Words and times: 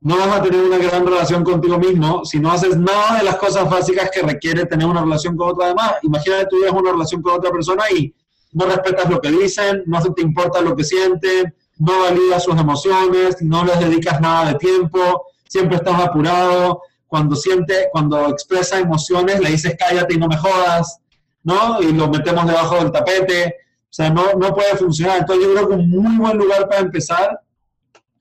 no 0.00 0.16
vas 0.16 0.38
a 0.38 0.42
tener 0.42 0.64
una 0.64 0.78
gran 0.78 1.04
relación 1.04 1.42
contigo 1.42 1.78
mismo 1.78 2.24
si 2.24 2.38
no 2.38 2.52
haces 2.52 2.76
nada 2.76 3.18
de 3.18 3.24
las 3.24 3.36
cosas 3.36 3.68
básicas 3.68 4.10
que 4.12 4.22
requiere 4.22 4.64
tener 4.66 4.86
una 4.86 5.02
relación 5.02 5.36
con 5.36 5.50
otra 5.50 5.68
demás. 5.68 5.94
Imagínate 6.02 6.46
tú 6.46 6.56
tienes 6.56 6.80
una 6.80 6.92
relación 6.92 7.20
con 7.20 7.34
otra 7.34 7.50
persona 7.50 7.84
y 7.96 8.14
no 8.52 8.66
respetas 8.66 9.10
lo 9.10 9.20
que 9.20 9.30
dicen, 9.30 9.82
no 9.86 10.00
te 10.00 10.22
importa 10.22 10.60
lo 10.60 10.76
que 10.76 10.84
sienten, 10.84 11.54
no 11.78 12.00
validas 12.00 12.44
sus 12.44 12.56
emociones, 12.58 13.42
no 13.42 13.64
les 13.64 13.78
dedicas 13.80 14.20
nada 14.20 14.52
de 14.52 14.58
tiempo, 14.58 15.26
siempre 15.48 15.76
estás 15.76 16.00
apurado, 16.00 16.82
cuando 17.06 17.34
siente, 17.34 17.88
cuando 17.90 18.28
expresa 18.28 18.78
emociones 18.78 19.40
le 19.40 19.50
dices 19.50 19.74
cállate 19.78 20.14
y 20.14 20.18
no 20.18 20.28
me 20.28 20.36
jodas, 20.36 21.00
¿no? 21.42 21.80
Y 21.82 21.92
lo 21.92 22.08
metemos 22.08 22.46
debajo 22.46 22.76
del 22.76 22.92
tapete, 22.92 23.56
o 23.84 23.92
sea, 23.92 24.10
no, 24.10 24.34
no 24.34 24.54
puede 24.54 24.76
funcionar. 24.76 25.18
Entonces 25.18 25.46
yo 25.46 25.54
creo 25.54 25.68
que 25.68 25.74
un 25.74 25.90
muy 25.90 26.16
buen 26.16 26.36
lugar 26.36 26.68
para 26.68 26.82
empezar 26.82 27.40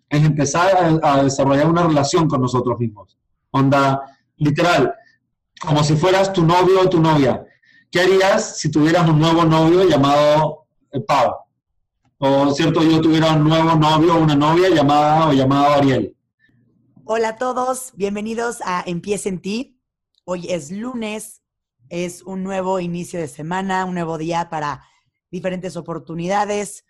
es 0.10 0.24
empezar 0.24 1.00
a, 1.04 1.24
desarrollar 1.24 1.70
una 1.70 1.84
relación 1.84 2.28
con 2.28 2.42
nosotros 2.42 2.80
mismos. 2.80 3.18
Onda, 3.52 4.02
literal, 4.38 4.94
como 5.60 5.84
si 5.84 5.96
fueras 5.96 6.32
tu 6.32 6.44
novio 6.44 6.82
o 6.82 6.90
tu 6.90 7.02
novia. 7.02 7.46
¿Qué 7.92 8.02
harías 8.02 8.58
si 8.58 8.70
tuvieras 8.70 9.10
un 9.10 9.20
nuevo 9.20 9.44
novio 9.46 9.88
llamado 9.88 10.68
eh? 10.92 11.04
O, 12.20 12.52
¿cierto? 12.52 12.82
Yo 12.82 13.00
tuviera 13.00 13.34
un 13.34 13.44
nuevo 13.44 13.76
novio 13.76 14.16
o 14.16 14.20
una 14.20 14.36
novia 14.36 14.70
llamada 14.70 15.28
o 15.28 15.34
llamado 15.34 15.76
Ariel. 15.76 16.16
Hola 17.06 17.30
a 17.30 17.36
todos, 17.36 17.94
bienvenidos 17.96 18.58
a 18.66 18.84
Empieza 18.86 19.30
en 19.30 19.40
ti. 19.40 19.80
Hoy 20.26 20.48
es 20.50 20.72
lunes, 20.72 21.44
es 21.90 22.24
un 22.24 22.44
nuevo 22.44 22.80
inicio 22.80 23.20
de 23.20 23.28
semana, 23.28 23.86
un 23.86 23.94
nuevo 23.94 24.18
día 24.18 24.50
para 24.50 24.84
diferentes 25.32 25.78
oportunidades. 25.78 26.87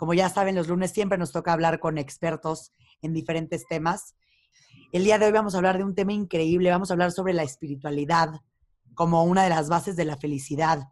Como 0.00 0.14
ya 0.14 0.30
saben, 0.30 0.54
los 0.54 0.66
lunes 0.66 0.92
siempre 0.92 1.18
nos 1.18 1.30
toca 1.30 1.52
hablar 1.52 1.78
con 1.78 1.98
expertos 1.98 2.72
en 3.02 3.12
diferentes 3.12 3.66
temas. 3.68 4.14
El 4.92 5.04
día 5.04 5.18
de 5.18 5.26
hoy 5.26 5.32
vamos 5.32 5.52
a 5.52 5.58
hablar 5.58 5.76
de 5.76 5.84
un 5.84 5.94
tema 5.94 6.14
increíble, 6.14 6.70
vamos 6.70 6.90
a 6.90 6.94
hablar 6.94 7.12
sobre 7.12 7.34
la 7.34 7.42
espiritualidad 7.42 8.40
como 8.94 9.24
una 9.24 9.44
de 9.44 9.50
las 9.50 9.68
bases 9.68 9.96
de 9.96 10.06
la 10.06 10.16
felicidad. 10.16 10.88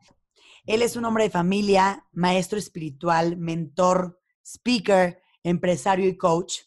Él 0.67 0.83
es 0.83 0.95
un 0.95 1.07
hombre 1.07 1.25
de 1.25 1.31
familia, 1.31 2.05
maestro 2.13 2.59
espiritual, 2.59 3.39
mentor, 3.39 4.21
speaker, 4.45 5.23
empresario 5.43 6.07
y 6.07 6.19
coach. 6.19 6.59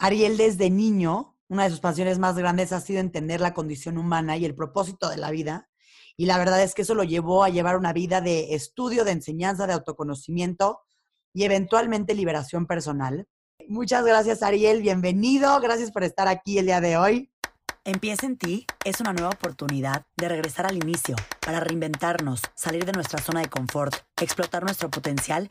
Ariel 0.00 0.36
desde 0.36 0.68
niño, 0.68 1.38
una 1.48 1.64
de 1.64 1.70
sus 1.70 1.80
pasiones 1.80 2.18
más 2.18 2.36
grandes 2.36 2.74
ha 2.74 2.80
sido 2.82 3.00
entender 3.00 3.40
la 3.40 3.54
condición 3.54 3.96
humana 3.96 4.36
y 4.36 4.44
el 4.44 4.54
propósito 4.54 5.08
de 5.08 5.16
la 5.16 5.30
vida. 5.30 5.70
Y 6.14 6.26
la 6.26 6.36
verdad 6.36 6.62
es 6.62 6.74
que 6.74 6.82
eso 6.82 6.94
lo 6.94 7.04
llevó 7.04 7.42
a 7.42 7.48
llevar 7.48 7.78
una 7.78 7.94
vida 7.94 8.20
de 8.20 8.54
estudio, 8.54 9.06
de 9.06 9.12
enseñanza, 9.12 9.66
de 9.66 9.72
autoconocimiento 9.72 10.80
y 11.32 11.44
eventualmente 11.44 12.14
liberación 12.14 12.66
personal. 12.66 13.26
Muchas 13.68 14.04
gracias, 14.04 14.42
Ariel. 14.42 14.82
Bienvenido. 14.82 15.60
Gracias 15.60 15.90
por 15.90 16.04
estar 16.04 16.28
aquí 16.28 16.58
el 16.58 16.66
día 16.66 16.80
de 16.80 16.96
hoy. 16.96 17.30
Empieza 17.84 18.26
en 18.26 18.36
ti 18.36 18.66
es 18.84 19.00
una 19.00 19.12
nueva 19.12 19.30
oportunidad 19.30 20.06
de 20.16 20.28
regresar 20.28 20.66
al 20.66 20.76
inicio 20.76 21.16
para 21.44 21.58
reinventarnos, 21.58 22.40
salir 22.54 22.84
de 22.84 22.92
nuestra 22.92 23.20
zona 23.20 23.40
de 23.40 23.48
confort, 23.48 23.94
explotar 24.20 24.62
nuestro 24.62 24.88
potencial 24.88 25.50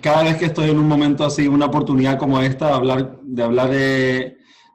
cada 0.00 0.22
vez 0.24 0.36
que 0.36 0.46
estoy 0.46 0.70
en 0.70 0.78
un 0.78 0.88
momento 0.88 1.24
así, 1.24 1.48
una 1.48 1.66
oportunidad 1.66 2.18
como 2.18 2.40
esta, 2.40 2.68
de 2.68 2.72
hablar, 2.74 3.20
de 3.22 3.42
hablar 3.42 3.70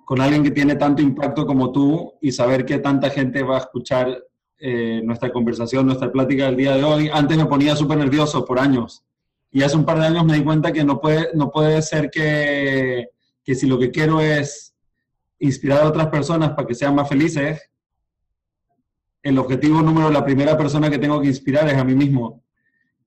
con 0.05 0.19
alguien 0.19 0.43
que 0.43 0.51
tiene 0.51 0.75
tanto 0.75 1.01
impacto 1.01 1.45
como 1.45 1.71
tú 1.71 2.13
y 2.21 2.31
saber 2.31 2.65
que 2.65 2.79
tanta 2.79 3.09
gente 3.09 3.43
va 3.43 3.55
a 3.55 3.59
escuchar 3.59 4.23
eh, 4.59 5.01
nuestra 5.03 5.31
conversación, 5.31 5.85
nuestra 5.85 6.11
plática 6.11 6.45
del 6.45 6.57
día 6.57 6.75
de 6.75 6.83
hoy. 6.83 7.09
Antes 7.11 7.37
me 7.37 7.45
ponía 7.45 7.75
súper 7.75 7.97
nervioso 7.97 8.45
por 8.45 8.59
años 8.59 9.03
y 9.51 9.63
hace 9.63 9.77
un 9.77 9.85
par 9.85 9.99
de 9.99 10.07
años 10.07 10.25
me 10.25 10.35
di 10.35 10.43
cuenta 10.43 10.71
que 10.71 10.83
no 10.83 10.99
puede, 10.99 11.29
no 11.33 11.49
puede 11.51 11.81
ser 11.81 12.09
que, 12.09 13.07
que 13.43 13.55
si 13.55 13.67
lo 13.67 13.79
que 13.79 13.91
quiero 13.91 14.21
es 14.21 14.73
inspirar 15.39 15.81
a 15.81 15.87
otras 15.87 16.07
personas 16.07 16.51
para 16.51 16.67
que 16.67 16.75
sean 16.75 16.95
más 16.95 17.07
felices, 17.07 17.61
el 19.23 19.37
objetivo 19.37 19.81
número, 19.81 20.09
la 20.09 20.25
primera 20.25 20.57
persona 20.57 20.89
que 20.89 20.97
tengo 20.97 21.21
que 21.21 21.27
inspirar 21.27 21.67
es 21.69 21.77
a 21.77 21.83
mí 21.83 21.95
mismo 21.95 22.43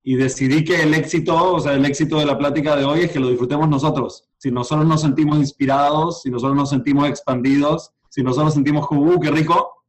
y 0.06 0.16
decidí 0.16 0.64
que 0.64 0.82
el 0.82 0.92
éxito, 0.92 1.54
o 1.54 1.60
sea, 1.60 1.72
el 1.72 1.84
éxito 1.86 2.18
de 2.18 2.26
la 2.26 2.36
plática 2.36 2.76
de 2.76 2.84
hoy 2.84 3.00
es 3.00 3.10
que 3.10 3.18
lo 3.18 3.30
disfrutemos 3.30 3.66
nosotros. 3.70 4.28
Si 4.36 4.50
nosotros 4.50 4.86
nos 4.86 5.00
sentimos 5.00 5.38
inspirados, 5.38 6.20
si 6.20 6.30
nosotros 6.30 6.54
nos 6.54 6.68
sentimos 6.68 7.08
expandidos, 7.08 7.90
si 8.10 8.22
nosotros 8.22 8.52
sentimos 8.52 8.86
como, 8.86 9.02
uh, 9.02 9.18
qué 9.18 9.30
rico, 9.30 9.86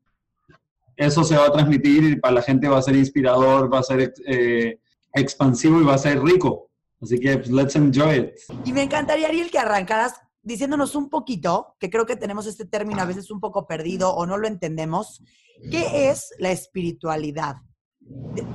eso 0.95 1.25
se 1.25 1.35
va 1.35 1.47
a 1.47 1.51
transmitir 1.51 2.03
y 2.05 2.15
para 2.15 2.35
la 2.35 2.41
gente 2.41 2.69
va 2.69 2.77
a 2.77 2.81
ser 2.81 2.95
inspirador, 2.95 3.71
va 3.71 3.79
a 3.79 3.83
ser 3.83 4.13
eh, 4.25 4.79
expansivo 5.13 5.81
y 5.81 5.83
va 5.83 5.95
a 5.95 5.97
ser 5.97 6.23
rico. 6.23 6.69
Así 7.01 7.19
que, 7.19 7.37
pues, 7.37 7.51
let's 7.51 7.75
enjoy 7.75 8.15
it. 8.15 8.29
Y 8.63 8.71
me 8.71 8.83
encantaría, 8.83 9.27
Ariel, 9.27 9.51
que 9.51 9.59
arrancaras 9.59 10.13
diciéndonos 10.41 10.95
un 10.95 11.09
poquito, 11.09 11.75
que 11.77 11.89
creo 11.89 12.05
que 12.05 12.15
tenemos 12.15 12.47
este 12.47 12.63
término 12.63 13.01
a 13.01 13.05
veces 13.05 13.31
un 13.31 13.41
poco 13.41 13.67
perdido 13.67 14.13
o 14.13 14.25
no 14.25 14.37
lo 14.37 14.47
entendemos, 14.47 15.21
¿qué 15.69 16.09
es 16.09 16.33
la 16.39 16.51
espiritualidad? 16.51 17.57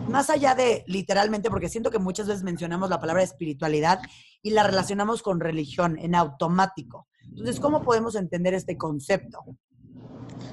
Más 0.09 0.31
allá 0.31 0.55
de 0.55 0.85
literalmente, 0.87 1.51
porque 1.51 1.69
siento 1.69 1.91
que 1.91 1.99
muchas 1.99 2.27
veces 2.27 2.43
mencionamos 2.43 2.91
la 2.91 3.01
palabra 3.01 3.23
espiritualidad 3.23 4.01
y 4.43 4.51
la 4.51 4.63
relacionamos 4.63 5.23
con 5.23 5.41
religión 5.41 5.99
en 5.99 6.15
automático. 6.15 7.09
Entonces, 7.25 7.61
¿cómo 7.61 7.83
podemos 7.83 8.15
entender 8.15 8.55
este 8.55 8.77
concepto? 8.77 9.39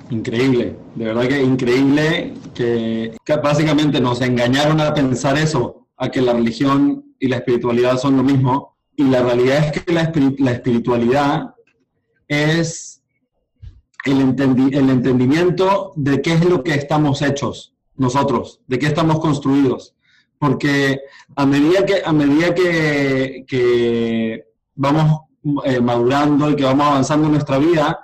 Increíble, 0.09 0.77
de 0.95 1.05
verdad 1.05 1.27
que 1.27 1.41
increíble 1.41 2.33
que, 2.53 3.15
básicamente 3.41 3.99
nos 3.99 4.21
engañaron 4.21 4.79
a 4.81 4.93
pensar 4.93 5.37
eso, 5.37 5.87
a 5.97 6.09
que 6.09 6.21
la 6.21 6.33
religión 6.33 7.15
y 7.19 7.27
la 7.27 7.37
espiritualidad 7.37 7.97
son 7.97 8.17
lo 8.17 8.23
mismo. 8.23 8.77
Y 8.95 9.03
la 9.03 9.21
realidad 9.21 9.65
es 9.65 9.81
que 9.81 9.93
la, 9.93 10.11
la 10.39 10.51
espiritualidad 10.51 11.53
es 12.27 13.03
el, 14.05 14.19
el 14.19 14.89
entendimiento 14.89 15.93
de 15.95 16.21
qué 16.21 16.33
es 16.33 16.45
lo 16.45 16.63
que 16.63 16.73
estamos 16.73 17.21
hechos 17.21 17.76
nosotros, 17.97 18.61
de 18.67 18.79
qué 18.79 18.87
estamos 18.87 19.19
construidos. 19.19 19.95
Porque 20.39 21.01
a 21.35 21.45
medida 21.45 21.85
que, 21.85 22.01
a 22.05 22.13
medida 22.13 22.53
que, 22.53 24.45
vamos 24.75 25.21
eh, 25.65 25.79
madurando 25.79 26.51
y 26.51 26.55
que 26.55 26.63
vamos 26.63 26.87
avanzando 26.87 27.25
en 27.25 27.33
nuestra 27.33 27.57
vida, 27.57 27.99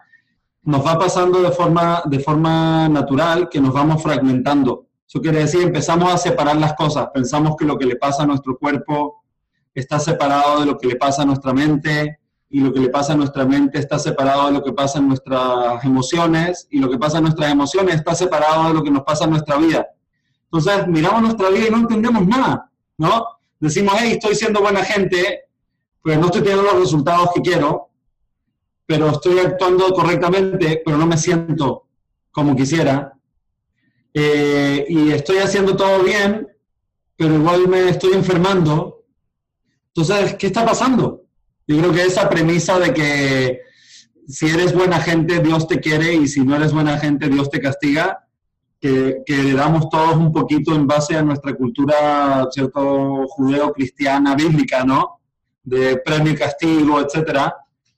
nos 0.64 0.86
va 0.86 0.98
pasando 0.98 1.42
de 1.42 1.52
forma, 1.52 2.02
de 2.06 2.20
forma 2.20 2.90
natural 2.90 3.50
que 3.50 3.62
nos 3.62 3.74
vamos 3.74 4.02
fragmentando. 4.02 4.88
Eso 5.08 5.22
quiere 5.22 5.40
decir, 5.40 5.62
empezamos 5.62 6.12
a 6.12 6.18
separar 6.18 6.56
las 6.58 6.74
cosas. 6.74 7.10
Pensamos 7.14 7.56
que 7.56 7.66
lo 7.66 7.78
que 7.78 7.86
le 7.86 7.98
pasa 7.98 8.24
a 8.24 8.26
nuestro 8.26 8.58
cuerpo 8.58 9.24
está 9.74 10.00
separado 10.00 10.62
de 10.62 10.66
lo 10.66 10.78
que 10.78 10.88
le 10.88 10.96
pasa 10.96 11.24
a 11.24 11.26
nuestra 11.26 11.54
mente, 11.54 12.20
y 12.54 12.60
lo 12.60 12.72
que 12.72 12.82
le 12.82 12.90
pasa 12.90 13.14
a 13.14 13.16
nuestra 13.16 13.46
mente 13.46 13.80
está 13.80 13.98
separado 13.98 14.46
de 14.46 14.52
lo 14.52 14.64
que 14.64 14.74
pasa 14.74 15.00
en 15.00 15.08
nuestras 15.08 15.84
emociones 15.84 16.68
y 16.70 16.78
lo 16.78 16.88
que 16.88 17.00
pasa 17.00 17.18
en 17.18 17.24
nuestras 17.24 17.52
emociones 17.52 17.96
está 17.96 18.14
separado 18.14 18.68
de 18.68 18.76
lo 18.76 18.84
que 18.84 18.92
nos 18.92 19.02
pasa 19.02 19.24
en 19.24 19.32
nuestra 19.32 19.58
vida. 19.58 19.88
Entonces 20.44 20.88
miramos 20.88 21.24
nuestra 21.24 21.50
vida 21.50 21.68
y 21.68 21.72
no 21.72 21.78
entendemos 21.78 22.28
nada, 22.28 22.70
¿no? 23.00 23.26
Decimos, 23.60 23.96
hey, 23.98 24.12
estoy 24.12 24.36
siendo 24.36 24.62
buena 24.62 24.84
gente, 24.84 25.46
pero 26.04 26.20
no 26.20 26.28
estoy 26.28 26.42
teniendo 26.42 26.62
los 26.62 26.80
resultados 26.80 27.32
que 27.34 27.42
quiero, 27.42 27.90
pero 28.86 29.10
estoy 29.10 29.40
actuando 29.40 29.92
correctamente, 29.92 30.84
pero 30.86 30.96
no 30.96 31.08
me 31.08 31.18
siento 31.18 31.88
como 32.30 32.56
quisiera. 32.56 33.14
Eh, 34.14 34.86
y 34.90 35.10
estoy 35.10 35.38
haciendo 35.38 35.76
todo 35.76 36.04
bien, 36.04 36.48
pero 37.16 37.34
igual 37.34 37.68
me 37.68 37.90
estoy 37.90 38.14
enfermando. 38.14 39.06
Entonces, 39.88 40.36
¿qué 40.36 40.46
está 40.46 40.64
pasando? 40.64 41.23
Yo 41.68 41.78
creo 41.78 41.94
que 41.94 42.04
esa 42.04 42.30
premisa 42.30 42.80
de 42.80 42.94
que 42.94 43.62
si 44.28 44.48
eres 44.48 44.74
buena 44.74 45.00
gente, 45.00 45.40
Dios 45.40 45.68
te 45.68 45.80
quiere 45.80 46.14
y 46.14 46.28
si 46.28 46.42
no 46.42 46.56
eres 46.56 46.74
buena 46.74 46.98
gente, 46.98 47.30
Dios 47.30 47.50
te 47.50 47.62
castiga, 47.62 48.28
que, 48.80 49.22
que 49.26 49.40
heredamos 49.40 49.90
todos 49.90 50.18
un 50.18 50.32
poquito 50.32 50.76
en 50.76 50.88
base 50.88 51.16
a 51.16 51.22
nuestra 51.24 51.54
cultura, 51.54 52.48
¿cierto?, 52.52 53.26
judeo-cristiana, 53.28 54.36
bíblica, 54.36 54.84
¿no? 54.84 55.20
De 55.64 55.98
premio 55.98 56.34
y 56.34 56.36
castigo, 56.36 57.00
etcétera. 57.00 57.56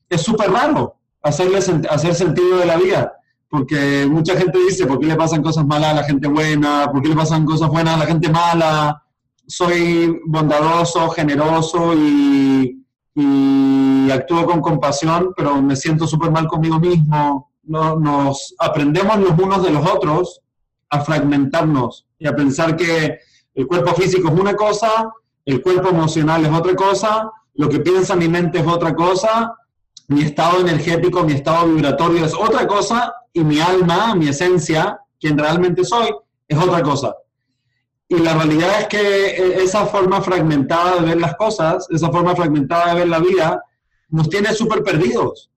Es 0.08 0.22
súper 0.22 0.52
raro 0.52 0.98
hacerle, 1.24 1.58
hacer 1.58 2.14
sentido 2.14 2.58
de 2.60 2.66
la 2.68 2.78
vida, 2.78 3.14
porque 3.50 4.06
mucha 4.08 4.38
gente 4.38 4.60
dice, 4.60 4.86
¿por 4.86 5.00
qué 5.00 5.08
le 5.08 5.16
pasan 5.16 5.42
cosas 5.42 5.66
malas 5.66 5.92
a 5.92 5.96
la 5.96 6.04
gente 6.04 6.28
buena? 6.28 6.88
¿Por 6.92 7.02
qué 7.02 7.10
le 7.10 7.16
pasan 7.16 7.46
cosas 7.46 7.70
buenas 7.70 7.96
a 7.96 8.00
la 8.00 8.06
gente 8.06 8.30
mala? 8.30 9.04
Soy 9.48 10.20
bondadoso, 10.28 11.10
generoso 11.10 11.94
y 11.96 12.85
y 13.16 14.12
actúo 14.12 14.46
con 14.46 14.62
compasión, 14.62 15.34
pero 15.36 15.62
me 15.62 15.76
siento 15.76 16.06
súper 16.06 16.32
mal 16.32 16.48
conmigo 16.48 16.80
mismo. 16.80 17.50
nos 17.64 18.54
aprendemos 18.60 19.18
los 19.18 19.40
unos 19.40 19.64
de 19.64 19.72
los 19.72 19.90
otros 19.90 20.42
a 20.90 21.00
fragmentarnos 21.02 22.06
y 22.20 22.28
a 22.28 22.36
pensar 22.36 22.76
que 22.76 23.18
el 23.56 23.68
cuerpo 23.68 23.94
físico 23.96 24.28
es 24.28 24.40
una 24.40 24.56
cosa, 24.56 25.10
el 25.46 25.62
cuerpo 25.62 25.90
emocional 25.90 26.46
es 26.46 26.52
otra 26.52 26.76
cosa, 26.76 27.32
lo 27.54 27.70
que 27.70 27.80
piensa 27.80 28.16
mi 28.16 28.28
mente 28.28 28.60
es 28.60 28.68
otra 28.68 28.94
cosa, 28.94 29.56
mi 30.08 30.22
estado 30.22 30.60
energético, 30.60 31.24
mi 31.24 31.34
estado 31.34 31.68
vibratorio 31.68 32.26
es 32.26 32.34
otra 32.34 32.68
cosa 32.68 33.14
y 33.34 33.44
mi 33.44 33.60
alma, 33.60 34.14
mi 34.14 34.28
esencia, 34.28 35.00
quien 35.20 35.38
realmente 35.38 35.84
soy, 35.84 36.10
es 36.48 36.58
otra 36.58 36.84
cosa. 36.84 37.16
Y 38.08 38.18
la 38.18 38.36
realidad 38.36 38.82
es 38.82 38.88
que 38.88 39.28
e, 39.28 39.64
esa 39.64 39.86
forma 39.86 40.22
fragmentada 40.22 40.98
de 41.00 41.08
ver 41.08 41.20
las 41.20 41.36
cosas, 41.36 41.88
esa 41.90 42.10
forma 42.12 42.36
fragmentada 42.36 42.94
de 42.94 43.00
ver 43.00 43.08
la 43.10 43.20
vida, 43.20 43.64
nos 44.10 44.30
tiene 44.30 44.54
súper 44.54 44.84
perdidos. 44.84 45.50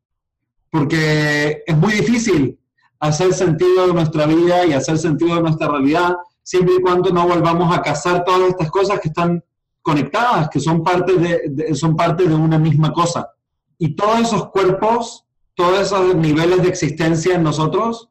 Porque 0.70 1.62
es 1.66 1.76
muy 1.76 1.92
difícil 1.92 2.58
hacer 3.00 3.32
sentido 3.32 3.86
de 3.86 3.94
nuestra 3.94 4.26
vida 4.26 4.66
y 4.66 4.72
hacer 4.72 4.98
sentido 4.98 5.36
de 5.36 5.42
nuestra 5.42 5.68
realidad, 5.68 6.16
siempre 6.42 6.76
y 6.78 6.82
cuando 6.82 7.10
no 7.10 7.26
volvamos 7.26 7.76
a 7.76 7.82
cazar 7.82 8.24
todas 8.24 8.48
estas 8.48 8.70
cosas 8.70 9.00
que 9.00 9.08
están 9.08 9.42
conectadas, 9.82 10.48
que 10.48 10.60
son 10.60 10.82
parte 10.82 11.14
de, 11.14 11.74
son 11.74 11.96
parte 11.96 12.24
de 12.24 12.34
una 12.34 12.58
misma 12.58 12.92
cosa. 12.92 13.30
Y 13.78 13.94
todos 13.94 14.20
esos 14.20 14.50
cuerpos, 14.50 15.24
todos 15.54 15.80
esos 15.80 16.14
niveles 16.14 16.62
de 16.62 16.68
existencia 16.68 17.36
en 17.36 17.42
nosotros, 17.42 18.07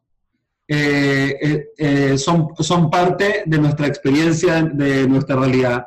eh, 0.70 1.38
eh, 1.40 1.68
eh, 1.78 2.18
son, 2.18 2.48
son 2.58 2.90
parte 2.90 3.44
de 3.46 3.58
nuestra 3.58 3.86
experiencia, 3.86 4.62
de 4.62 5.08
nuestra 5.08 5.36
realidad. 5.36 5.86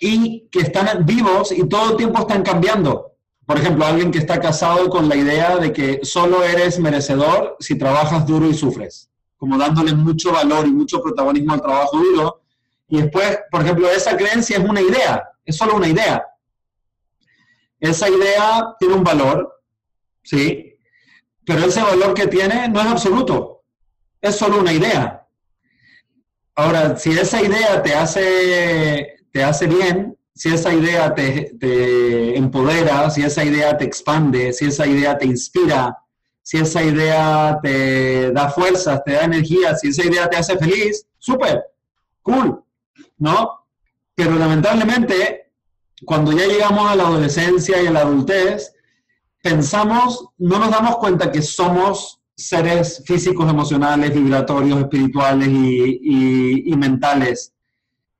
Y 0.00 0.48
que 0.50 0.58
están 0.58 1.06
vivos 1.06 1.52
y 1.52 1.68
todo 1.68 1.92
el 1.92 1.96
tiempo 1.96 2.20
están 2.20 2.42
cambiando. 2.42 3.12
Por 3.46 3.58
ejemplo, 3.58 3.86
alguien 3.86 4.10
que 4.10 4.18
está 4.18 4.40
casado 4.40 4.90
con 4.90 5.08
la 5.08 5.14
idea 5.14 5.56
de 5.56 5.72
que 5.72 6.00
solo 6.02 6.42
eres 6.42 6.80
merecedor 6.80 7.56
si 7.60 7.78
trabajas 7.78 8.26
duro 8.26 8.50
y 8.50 8.54
sufres, 8.54 9.08
como 9.36 9.56
dándole 9.56 9.94
mucho 9.94 10.32
valor 10.32 10.66
y 10.66 10.72
mucho 10.72 11.00
protagonismo 11.00 11.52
al 11.54 11.62
trabajo 11.62 11.96
duro. 11.96 12.40
Y 12.88 13.00
después, 13.00 13.38
por 13.52 13.62
ejemplo, 13.62 13.88
esa 13.88 14.16
creencia 14.16 14.58
es 14.58 14.68
una 14.68 14.80
idea, 14.80 15.28
es 15.44 15.56
solo 15.56 15.76
una 15.76 15.86
idea. 15.86 16.26
Esa 17.78 18.08
idea 18.08 18.74
tiene 18.80 18.94
un 18.94 19.04
valor, 19.04 19.62
¿sí? 20.24 20.76
Pero 21.44 21.66
ese 21.66 21.80
valor 21.82 22.14
que 22.14 22.26
tiene 22.26 22.68
no 22.68 22.80
es 22.80 22.86
absoluto, 22.86 23.55
es 24.28 24.36
solo 24.36 24.60
una 24.60 24.72
idea. 24.72 25.26
Ahora, 26.54 26.96
si 26.96 27.10
esa 27.10 27.42
idea 27.42 27.82
te 27.82 27.94
hace, 27.94 29.16
te 29.30 29.44
hace 29.44 29.66
bien, 29.66 30.16
si 30.34 30.50
esa 30.50 30.72
idea 30.72 31.14
te, 31.14 32.36
empodera, 32.36 33.08
si 33.10 33.22
esa 33.22 33.44
idea 33.44 33.76
te 33.76 33.84
expande, 33.84 34.52
si 34.52 34.66
esa 34.66 34.86
idea 34.86 35.16
te 35.16 35.26
inspira, 35.26 35.96
si 36.42 36.58
esa 36.58 36.82
idea 36.82 37.58
te 37.62 38.32
da 38.32 38.50
fuerzas, 38.50 39.02
te 39.04 39.12
da 39.12 39.24
energía, 39.24 39.74
si 39.74 39.88
esa 39.88 40.04
idea 40.04 40.28
te 40.28 40.36
hace 40.36 40.56
feliz, 40.58 41.06
súper, 41.18 41.62
cool, 42.22 42.62
¿no? 43.18 43.66
Pero 44.14 44.32
lamentablemente, 44.36 45.52
cuando 46.04 46.32
ya 46.32 46.46
llegamos 46.46 46.90
a 46.90 46.96
la 46.96 47.06
adolescencia 47.06 47.82
y 47.82 47.86
a 47.86 47.90
la 47.90 48.00
adultez, 48.00 48.74
pensamos, 49.42 50.28
no 50.38 50.58
nos 50.58 50.70
damos 50.70 50.96
cuenta 50.98 51.32
que 51.32 51.40
somos 51.40 52.20
seres 52.36 53.02
físicos, 53.06 53.48
emocionales, 53.48 54.12
vibratorios, 54.12 54.80
espirituales 54.80 55.48
y 55.48 56.74
mentales 56.76 57.54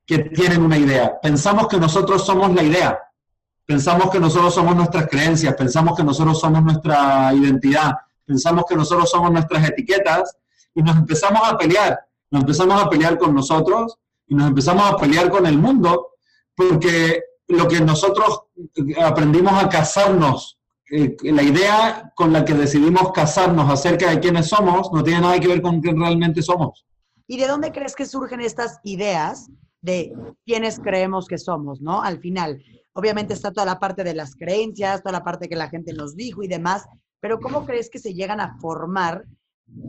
que 0.06 0.20
tienen 0.20 0.62
una 0.62 0.78
idea. 0.78 1.20
Pensamos 1.20 1.66
que 1.66 1.78
nosotros 1.78 2.24
somos 2.24 2.54
la 2.54 2.62
idea. 2.62 2.98
Pensamos 3.66 4.10
que 4.10 4.20
nosotros 4.20 4.54
somos 4.54 4.76
nuestras 4.76 5.08
creencias, 5.08 5.54
pensamos 5.56 5.96
que 5.96 6.04
nosotros 6.04 6.38
somos 6.38 6.62
nuestra 6.62 7.34
identidad, 7.34 7.96
pensamos 8.24 8.64
que 8.68 8.76
nosotros 8.76 9.10
somos 9.10 9.32
nuestras 9.32 9.68
etiquetas 9.68 10.36
y 10.72 10.82
nos 10.82 10.96
empezamos 10.96 11.42
a 11.44 11.58
pelear. 11.58 11.98
Nos 12.30 12.42
empezamos 12.42 12.80
a 12.80 12.88
pelear 12.88 13.18
con 13.18 13.34
nosotros 13.34 13.98
y 14.28 14.36
nos 14.36 14.46
empezamos 14.46 14.88
a 14.88 14.96
pelear 14.96 15.28
con 15.30 15.46
el 15.46 15.58
mundo 15.58 16.10
porque 16.54 17.22
lo 17.48 17.66
que 17.66 17.80
nosotros 17.80 18.42
aprendimos 19.02 19.60
a 19.60 19.68
casarnos, 19.68 20.58
la 20.88 21.42
idea 21.42 22.12
con 22.14 22.32
la 22.32 22.44
que 22.44 22.54
decidimos 22.54 23.12
casarnos 23.12 23.70
acerca 23.70 24.10
de 24.10 24.20
quiénes 24.20 24.48
somos, 24.48 24.90
no 24.92 25.02
tiene 25.02 25.20
nada 25.20 25.40
que 25.40 25.48
ver 25.48 25.62
con 25.62 25.80
quién 25.80 25.98
realmente 25.98 26.42
somos. 26.42 26.86
¿Y 27.26 27.38
de 27.38 27.48
dónde 27.48 27.72
crees 27.72 27.96
que 27.96 28.06
surgen 28.06 28.40
estas 28.40 28.78
ideas 28.84 29.50
de 29.80 30.12
quiénes 30.44 30.78
creemos 30.78 31.26
que 31.26 31.38
somos, 31.38 31.80
¿no? 31.80 32.02
Al 32.02 32.20
final, 32.20 32.62
obviamente 32.92 33.34
está 33.34 33.52
toda 33.52 33.66
la 33.66 33.78
parte 33.78 34.04
de 34.04 34.14
las 34.14 34.36
creencias, 34.36 35.02
toda 35.02 35.18
la 35.18 35.24
parte 35.24 35.48
que 35.48 35.56
la 35.56 35.68
gente 35.68 35.92
nos 35.92 36.14
dijo 36.14 36.42
y 36.42 36.48
demás, 36.48 36.86
pero 37.20 37.40
¿cómo 37.40 37.66
crees 37.66 37.90
que 37.90 37.98
se 37.98 38.14
llegan 38.14 38.40
a 38.40 38.56
formar 38.60 39.24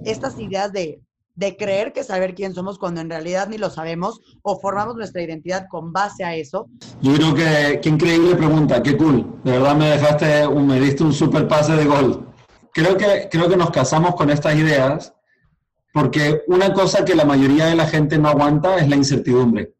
estas 0.04 0.40
ideas 0.40 0.72
de, 0.72 1.00
de 1.38 1.56
creer 1.56 1.94
que 1.94 2.04
saber 2.04 2.36
quién 2.36 2.54
somos 2.54 2.78
cuando 2.78 3.00
en 3.00 3.10
realidad 3.10 3.48
ni 3.48 3.58
lo 3.58 3.70
sabemos 3.70 4.20
o 4.42 4.60
formamos 4.60 4.96
nuestra 4.96 5.22
identidad 5.22 5.68
con 5.70 5.94
base 5.94 6.26
a 6.26 6.36
eso? 6.36 6.68
Yo 7.02 7.14
creo 7.14 7.34
que 7.34 7.80
qué 7.82 7.90
increíble 7.90 8.36
pregunta, 8.36 8.84
qué 8.84 8.98
cool. 8.98 9.40
De 9.44 9.52
verdad 9.52 9.76
me 9.76 9.92
dejaste, 9.92 10.46
un, 10.46 10.68
me 10.68 10.80
diste 10.80 11.04
un 11.04 11.14
super 11.14 11.48
pase 11.48 11.76
de 11.76 11.86
gol. 11.86 12.28
Creo 12.74 12.98
que, 12.98 13.30
creo 13.32 13.48
que 13.48 13.56
nos 13.56 13.72
casamos 13.72 14.16
con 14.16 14.30
estas 14.30 14.56
ideas 14.56 15.14
porque 15.94 16.42
una 16.48 16.74
cosa 16.74 17.06
que 17.06 17.16
la 17.16 17.24
mayoría 17.24 17.68
de 17.68 17.76
la 17.76 17.88
gente 17.88 18.18
no 18.18 18.30
aguanta 18.30 18.78
es 18.78 18.90
la 18.90 18.96
incertidumbre 18.98 19.74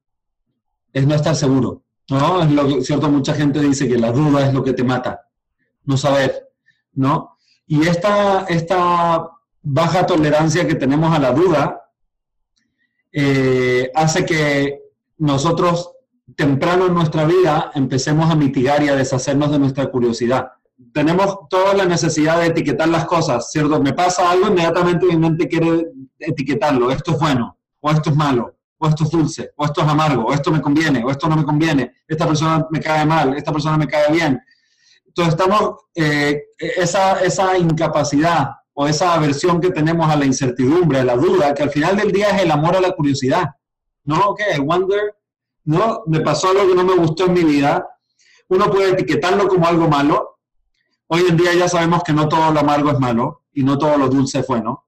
es 0.94 1.06
no 1.06 1.16
estar 1.16 1.36
seguro. 1.36 1.84
¿no? 2.10 2.42
Es 2.42 2.52
lo 2.52 2.82
cierto, 2.82 3.10
mucha 3.10 3.34
gente 3.34 3.60
dice 3.60 3.88
que 3.88 3.98
la 3.98 4.12
duda 4.12 4.48
es 4.48 4.54
lo 4.54 4.64
que 4.64 4.74
te 4.74 4.84
mata, 4.84 5.28
no 5.84 5.98
saber, 5.98 6.50
¿no? 6.94 7.38
Y 7.68 7.86
esta, 7.86 8.46
esta 8.46 9.28
baja 9.70 10.06
tolerancia 10.06 10.66
que 10.66 10.76
tenemos 10.76 11.14
a 11.14 11.20
la 11.20 11.32
duda 11.32 11.82
eh, 13.12 13.92
hace 13.94 14.26
que 14.26 14.82
nosotros 15.18 15.92
temprano 16.36 16.88
en 16.88 16.94
nuestra 16.94 17.26
vida 17.26 17.72
empecemos 17.76 18.32
a 18.32 18.36
mitigar 18.36 18.82
y 18.84 18.90
a 18.90 18.96
deshacernos 18.96 19.52
de 19.52 19.60
nuestra 19.60 19.88
curiosidad. 19.88 20.52
Tenemos 20.94 21.50
toda 21.50 21.74
la 21.74 21.86
necesidad 21.86 22.40
de 22.40 22.48
etiquetar 22.48 22.88
las 22.88 23.06
cosas, 23.06 23.52
¿cierto? 23.52 23.82
Me 23.82 23.94
pasa 23.94 24.30
algo, 24.30 24.48
inmediatamente 24.48 25.06
mi 25.06 25.18
mente 25.18 25.48
quiere 25.48 25.88
etiquetarlo, 26.20 26.92
esto 26.92 27.12
es 27.12 27.20
bueno 27.20 27.58
o 27.80 27.92
esto 27.92 28.10
es 28.10 28.16
malo 28.16 28.54
o 28.80 28.88
esto 28.88 29.04
es 29.06 29.10
dulce, 29.10 29.52
o 29.56 29.66
esto 29.66 29.82
es 29.82 29.88
amargo, 29.88 30.26
o 30.26 30.34
esto 30.34 30.52
me 30.52 30.62
conviene, 30.62 31.04
o 31.04 31.10
esto 31.10 31.28
no 31.28 31.36
me 31.36 31.44
conviene, 31.44 31.94
esta 32.08 32.28
persona 32.28 32.68
me 32.70 32.80
cae 32.80 33.08
mal, 33.08 33.36
esta 33.36 33.52
persona 33.52 33.76
me 33.76 33.88
cae 33.88 34.12
bien. 34.12 34.40
Entonces 35.04 35.34
estamos, 35.34 35.78
eh, 35.96 36.44
esa, 36.60 37.20
esa 37.22 37.58
incapacidad 37.58 38.52
o 38.80 38.88
esa 38.88 39.14
aversión 39.14 39.60
que 39.60 39.72
tenemos 39.72 40.10
a 40.10 40.16
la 40.16 40.26
incertidumbre, 40.26 41.00
a 41.00 41.06
la 41.06 41.16
duda, 41.16 41.54
que 41.54 41.64
al 41.64 41.72
final 41.72 41.98
del 41.98 42.12
día 42.12 42.30
es 42.30 42.44
el 42.44 42.52
amor 42.52 42.76
a 42.76 42.82
la 42.82 42.92
curiosidad. 42.92 43.46
¿No? 44.04 44.30
Ok, 44.30 44.42
wonder, 44.64 45.16
¿no? 45.66 46.04
Me 46.06 46.22
pasó 46.22 46.50
algo 46.50 46.68
que 46.68 46.76
no 46.76 46.84
me 46.84 46.96
gustó 46.96 47.26
en 47.26 47.34
mi 47.34 47.44
vida. 47.44 47.88
Uno 48.50 48.70
puede 48.70 48.92
etiquetarlo 48.92 49.48
como 49.48 49.68
algo 49.68 49.88
malo. 49.88 50.40
Hoy 51.08 51.24
en 51.28 51.38
día 51.38 51.54
ya 51.56 51.68
sabemos 51.68 52.04
que 52.04 52.14
no 52.14 52.30
todo 52.30 52.52
lo 52.52 52.60
amargo 52.60 52.92
es 52.92 53.00
malo 53.00 53.44
y 53.52 53.64
no 53.64 53.78
todo 53.78 53.98
lo 53.98 54.10
dulce 54.10 54.40
es 54.40 54.48
bueno. 54.48 54.86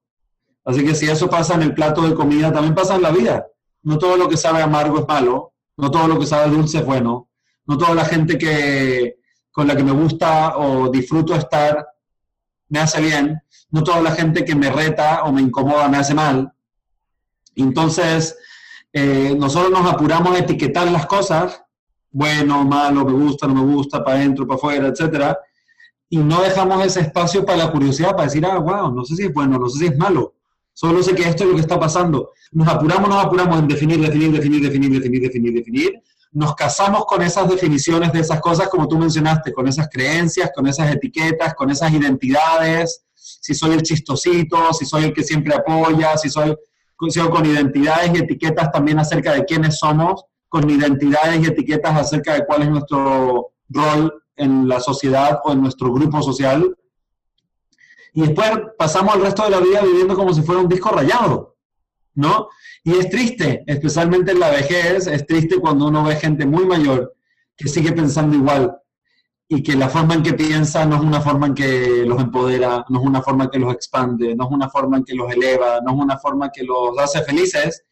Así 0.64 0.84
que 0.84 0.94
si 0.94 1.08
eso 1.08 1.28
pasa 1.28 1.54
en 1.54 1.62
el 1.62 1.74
plato 1.74 2.02
de 2.02 2.14
comida, 2.14 2.52
también 2.52 2.74
pasa 2.74 2.94
en 2.94 3.02
la 3.02 3.10
vida 3.10 3.46
no 3.82 3.98
todo 3.98 4.16
lo 4.16 4.28
que 4.28 4.36
sabe 4.36 4.62
amargo 4.62 5.00
es 5.00 5.08
malo, 5.08 5.54
no 5.76 5.90
todo 5.90 6.08
lo 6.08 6.18
que 6.18 6.26
sabe 6.26 6.50
dulce 6.50 6.78
es 6.78 6.84
bueno, 6.84 7.28
no 7.66 7.78
toda 7.78 7.94
la 7.94 8.04
gente 8.04 8.36
que, 8.36 9.18
con 9.50 9.66
la 9.66 9.76
que 9.76 9.84
me 9.84 9.92
gusta 9.92 10.56
o 10.58 10.90
disfruto 10.90 11.34
estar 11.34 11.86
me 12.68 12.78
hace 12.78 13.00
bien, 13.00 13.40
no 13.70 13.82
toda 13.84 14.00
la 14.00 14.12
gente 14.12 14.44
que 14.44 14.54
me 14.54 14.70
reta 14.70 15.22
o 15.24 15.32
me 15.32 15.42
incomoda 15.42 15.88
me 15.88 15.98
hace 15.98 16.14
mal. 16.14 16.52
Entonces, 17.54 18.36
eh, 18.92 19.34
nosotros 19.38 19.70
nos 19.70 19.92
apuramos 19.92 20.34
a 20.34 20.38
etiquetar 20.38 20.90
las 20.90 21.06
cosas, 21.06 21.62
bueno, 22.10 22.64
malo, 22.64 23.04
me 23.04 23.12
gusta, 23.12 23.46
no 23.46 23.54
me 23.54 23.74
gusta, 23.74 24.02
para 24.02 24.18
adentro, 24.18 24.46
para 24.46 24.56
afuera, 24.56 24.88
etcétera, 24.88 25.38
y 26.08 26.18
no 26.18 26.42
dejamos 26.42 26.84
ese 26.84 27.00
espacio 27.00 27.46
para 27.46 27.58
la 27.58 27.72
curiosidad, 27.72 28.10
para 28.10 28.24
decir, 28.24 28.44
ah, 28.44 28.58
wow, 28.58 28.92
no 28.92 29.04
sé 29.04 29.14
si 29.14 29.24
es 29.24 29.32
bueno, 29.32 29.58
no 29.58 29.68
sé 29.68 29.78
si 29.78 29.86
es 29.86 29.96
malo. 29.96 30.34
Solo 30.72 31.02
sé 31.02 31.14
que 31.14 31.22
esto 31.22 31.44
es 31.44 31.50
lo 31.50 31.54
que 31.54 31.60
está 31.60 31.78
pasando. 31.78 32.30
Nos 32.52 32.66
apuramos, 32.66 33.08
nos 33.08 33.24
apuramos 33.24 33.58
en 33.60 33.68
definir, 33.68 34.00
definir, 34.00 34.32
definir, 34.32 34.62
definir, 34.62 34.90
definir, 34.92 35.22
definir, 35.22 35.54
definir. 35.54 36.02
Nos 36.32 36.54
casamos 36.54 37.04
con 37.06 37.22
esas 37.22 37.48
definiciones 37.48 38.12
de 38.12 38.20
esas 38.20 38.40
cosas, 38.40 38.68
como 38.68 38.88
tú 38.88 38.98
mencionaste, 38.98 39.52
con 39.52 39.68
esas 39.68 39.88
creencias, 39.88 40.50
con 40.54 40.66
esas 40.66 40.90
etiquetas, 40.92 41.54
con 41.54 41.70
esas 41.70 41.92
identidades. 41.92 43.04
Si 43.40 43.54
soy 43.54 43.72
el 43.72 43.82
chistosito, 43.82 44.72
si 44.72 44.86
soy 44.86 45.04
el 45.04 45.12
que 45.12 45.24
siempre 45.24 45.54
apoya, 45.54 46.16
si 46.16 46.30
soy 46.30 46.56
con 46.96 47.46
identidades 47.46 48.12
y 48.14 48.18
etiquetas 48.18 48.70
también 48.70 48.98
acerca 48.98 49.32
de 49.32 49.44
quiénes 49.44 49.78
somos, 49.78 50.24
con 50.48 50.68
identidades 50.70 51.42
y 51.42 51.46
etiquetas 51.46 51.96
acerca 51.96 52.34
de 52.34 52.44
cuál 52.44 52.62
es 52.62 52.68
nuestro 52.68 53.52
rol 53.70 54.22
en 54.36 54.68
la 54.68 54.80
sociedad 54.80 55.40
o 55.44 55.52
en 55.52 55.62
nuestro 55.62 55.92
grupo 55.92 56.22
social 56.22 56.76
y 58.12 58.22
después 58.22 58.50
pasamos 58.78 59.14
el 59.16 59.22
resto 59.22 59.44
de 59.44 59.50
la 59.50 59.60
vida 59.60 59.82
viviendo 59.82 60.16
como 60.16 60.32
si 60.34 60.42
fuera 60.42 60.60
un 60.60 60.68
disco 60.68 60.90
rayado, 60.90 61.56
¿no? 62.14 62.48
Y 62.82 62.92
es 62.92 63.10
triste, 63.10 63.62
especialmente 63.66 64.32
en 64.32 64.40
la 64.40 64.50
vejez, 64.50 65.06
es 65.06 65.26
triste 65.26 65.58
cuando 65.58 65.86
uno 65.86 66.04
ve 66.04 66.16
gente 66.16 66.46
muy 66.46 66.66
mayor 66.66 67.14
que 67.56 67.68
sigue 67.68 67.92
pensando 67.92 68.36
igual. 68.36 68.76
Y 69.52 69.64
que 69.64 69.74
la 69.74 69.88
forma 69.88 70.14
en 70.14 70.22
que 70.22 70.34
piensa 70.34 70.86
no 70.86 70.94
es 70.94 71.02
una 71.02 71.20
forma 71.20 71.48
en 71.48 71.54
que 71.54 72.04
los 72.06 72.20
empodera, 72.20 72.84
no 72.88 73.00
es 73.00 73.04
una 73.04 73.20
forma 73.20 73.44
en 73.44 73.50
que 73.50 73.58
los 73.58 73.74
expande, 73.74 74.32
no 74.36 74.44
es 74.44 74.50
una 74.52 74.70
forma 74.70 74.98
en 74.98 75.04
que 75.04 75.12
los 75.12 75.30
eleva, 75.32 75.80
no 75.80 75.90
es 75.92 75.98
una 75.98 76.16
forma 76.18 76.52
que 76.52 76.62
los 76.62 76.96
hace 76.96 77.24
felices. 77.24 77.82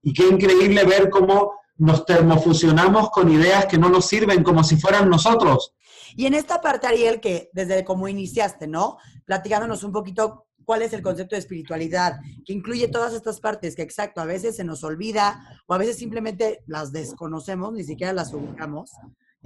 Y 0.00 0.14
qué 0.14 0.26
increíble 0.26 0.84
ver 0.84 1.10
cómo 1.10 1.52
nos 1.76 2.06
termofusionamos 2.06 3.10
con 3.10 3.30
ideas 3.30 3.66
que 3.66 3.76
no 3.76 3.90
nos 3.90 4.06
sirven 4.06 4.42
como 4.42 4.64
si 4.64 4.78
fueran 4.78 5.10
nosotros. 5.10 5.74
Y 6.16 6.24
en 6.24 6.32
esta 6.32 6.62
parte, 6.62 6.86
Ariel, 6.86 7.20
que 7.20 7.50
desde 7.52 7.84
cómo 7.84 8.08
iniciaste, 8.08 8.66
¿no? 8.66 8.96
Platicándonos 9.26 9.84
un 9.84 9.92
poquito 9.92 10.46
cuál 10.64 10.80
es 10.80 10.94
el 10.94 11.02
concepto 11.02 11.36
de 11.36 11.40
espiritualidad, 11.40 12.20
que 12.42 12.54
incluye 12.54 12.88
todas 12.88 13.12
estas 13.12 13.38
partes 13.40 13.76
que, 13.76 13.82
exacto, 13.82 14.22
a 14.22 14.24
veces 14.24 14.56
se 14.56 14.64
nos 14.64 14.82
olvida 14.82 15.60
o 15.66 15.74
a 15.74 15.78
veces 15.78 15.98
simplemente 15.98 16.64
las 16.66 16.90
desconocemos, 16.90 17.74
ni 17.74 17.84
siquiera 17.84 18.14
las 18.14 18.32
ubicamos. 18.32 18.92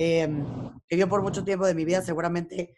Em, 0.02 0.46
que 0.88 0.96
yo 0.96 1.10
por 1.10 1.20
mucho 1.22 1.44
tiempo 1.44 1.66
de 1.66 1.74
mi 1.74 1.84
vida 1.84 2.00
seguramente 2.00 2.74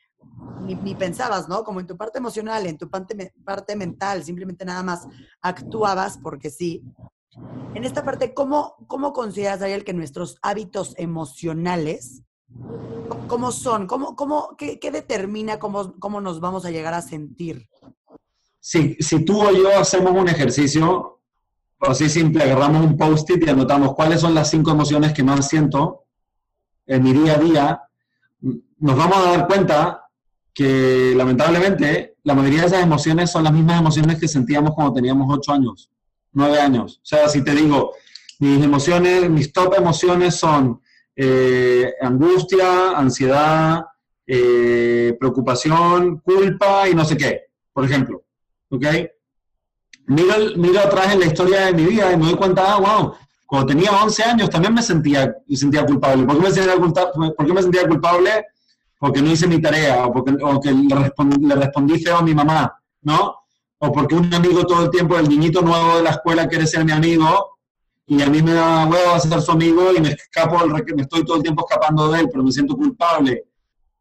ni, 0.62 0.96
pensabas, 0.96 1.48
¿no? 1.48 1.62
Como 1.62 1.78
en 1.78 1.86
tu 1.86 1.96
parte 1.96 2.18
emocional, 2.18 2.66
en 2.66 2.76
tu 2.76 2.90
parte, 2.90 3.32
parte 3.44 3.76
mental, 3.76 4.24
simplemente 4.24 4.64
nada 4.64 4.82
más 4.82 5.06
actuabas 5.40 6.18
porque 6.18 6.50
sí. 6.50 6.82
En 7.76 7.84
esta 7.84 8.04
parte, 8.04 8.34
¿cómo, 8.34 8.74
cómo 8.88 9.12
consideras, 9.12 9.62
Ariel, 9.62 9.84
que 9.84 9.92
nuestros 9.92 10.36
hábitos 10.42 10.94
emocionales, 10.98 12.22
cómo 13.28 13.52
son? 13.52 13.86
¿Cómo, 13.86 14.16
cómo, 14.16 14.56
qué, 14.58 14.80
qué 14.80 14.90
determina 14.90 15.60
cómo, 15.60 15.94
cómo 16.00 16.20
nos 16.20 16.40
vamos 16.40 16.64
a 16.64 16.72
llegar 16.72 16.92
a 16.92 17.02
sentir? 17.02 17.68
Si, 18.58 18.96
si 18.98 19.24
tú 19.24 19.40
o 19.40 19.52
yo 19.52 19.78
hacemos 19.78 20.10
un 20.10 20.28
ejercicio, 20.28 21.20
así 21.78 22.08
simple, 22.08 22.42
agarramos 22.42 22.84
un 22.84 22.96
post-it 22.96 23.46
y 23.46 23.48
anotamos 23.48 23.94
cuáles 23.94 24.20
son 24.20 24.34
las 24.34 24.50
cinco 24.50 24.72
emociones 24.72 25.12
que 25.12 25.22
más 25.22 25.48
siento 25.48 26.01
en 26.94 27.02
mi 27.02 27.12
día 27.12 27.34
a 27.34 27.38
día, 27.38 27.82
nos 28.40 28.96
vamos 28.96 29.16
a 29.18 29.30
dar 29.30 29.46
cuenta 29.46 30.04
que 30.54 31.14
lamentablemente 31.16 32.16
la 32.24 32.34
mayoría 32.34 32.62
de 32.62 32.66
esas 32.66 32.82
emociones 32.82 33.30
son 33.30 33.44
las 33.44 33.52
mismas 33.52 33.80
emociones 33.80 34.18
que 34.18 34.28
sentíamos 34.28 34.74
cuando 34.74 34.94
teníamos 34.94 35.26
ocho 35.30 35.52
años 35.52 35.92
nueve 36.32 36.58
años. 36.58 36.98
O 37.02 37.06
sea, 37.06 37.28
si 37.28 37.42
te 37.42 37.54
digo, 37.54 37.94
mis 38.38 38.62
emociones, 38.62 39.28
mis 39.30 39.52
top 39.52 39.74
emociones 39.76 40.36
son 40.36 40.80
eh, 41.14 41.92
angustia, 42.00 42.92
ansiedad, 42.96 43.84
eh, 44.26 45.16
preocupación, 45.18 46.18
culpa 46.20 46.88
y 46.88 46.94
no 46.94 47.04
sé 47.04 47.16
qué, 47.16 47.42
por 47.72 47.84
ejemplo. 47.84 48.24
¿Ok? 48.70 48.86
Miro, 50.06 50.34
miro 50.56 50.80
atrás 50.80 51.12
en 51.12 51.20
la 51.20 51.26
historia 51.26 51.66
de 51.66 51.74
mi 51.74 51.84
vida 51.84 52.12
y 52.12 52.16
me 52.16 52.26
doy 52.26 52.34
cuenta, 52.34 52.74
ah, 52.74 52.78
wow, 52.78 53.14
cuando 53.52 53.66
tenía 53.66 53.90
11 53.90 54.22
años 54.22 54.48
también 54.48 54.72
me 54.72 54.82
sentía, 54.82 55.30
me 55.46 55.56
sentía 55.56 55.84
culpable. 55.84 56.24
¿Por 56.24 56.36
qué 56.36 56.42
me 56.42 56.50
sentía, 56.50 56.74
culpable? 56.74 57.32
¿Por 57.36 57.46
qué 57.46 57.52
me 57.52 57.60
sentía 57.60 57.86
culpable? 57.86 58.46
Porque 58.98 59.20
no 59.20 59.30
hice 59.30 59.46
mi 59.46 59.60
tarea 59.60 60.06
o 60.06 60.10
porque 60.10 60.32
le, 60.72 60.94
respondí, 60.94 61.46
le 61.46 61.54
respondí 61.56 61.98
feo 61.98 62.16
a 62.16 62.22
mi 62.22 62.34
mamá, 62.34 62.74
¿no? 63.02 63.36
o 63.84 63.92
porque 63.92 64.14
un 64.14 64.32
amigo 64.32 64.64
todo 64.64 64.84
el 64.84 64.90
tiempo, 64.90 65.18
el 65.18 65.28
niñito 65.28 65.60
nuevo 65.60 65.98
de 65.98 66.04
la 66.04 66.10
escuela 66.12 66.48
quiere 66.48 66.66
ser 66.66 66.82
mi 66.86 66.92
amigo, 66.92 67.58
y 68.06 68.22
a 68.22 68.30
mí 68.30 68.40
me 68.40 68.54
da 68.54 68.86
huevo 68.86 69.20
ser 69.20 69.42
su 69.42 69.52
amigo 69.52 69.92
y 69.94 70.00
me 70.00 70.08
escapo, 70.08 70.58
me 70.66 71.02
estoy 71.02 71.22
todo 71.22 71.36
el 71.36 71.42
tiempo 71.42 71.66
escapando 71.68 72.10
de 72.10 72.20
él, 72.20 72.28
pero 72.30 72.44
me 72.44 72.52
siento 72.52 72.74
culpable. 72.74 73.44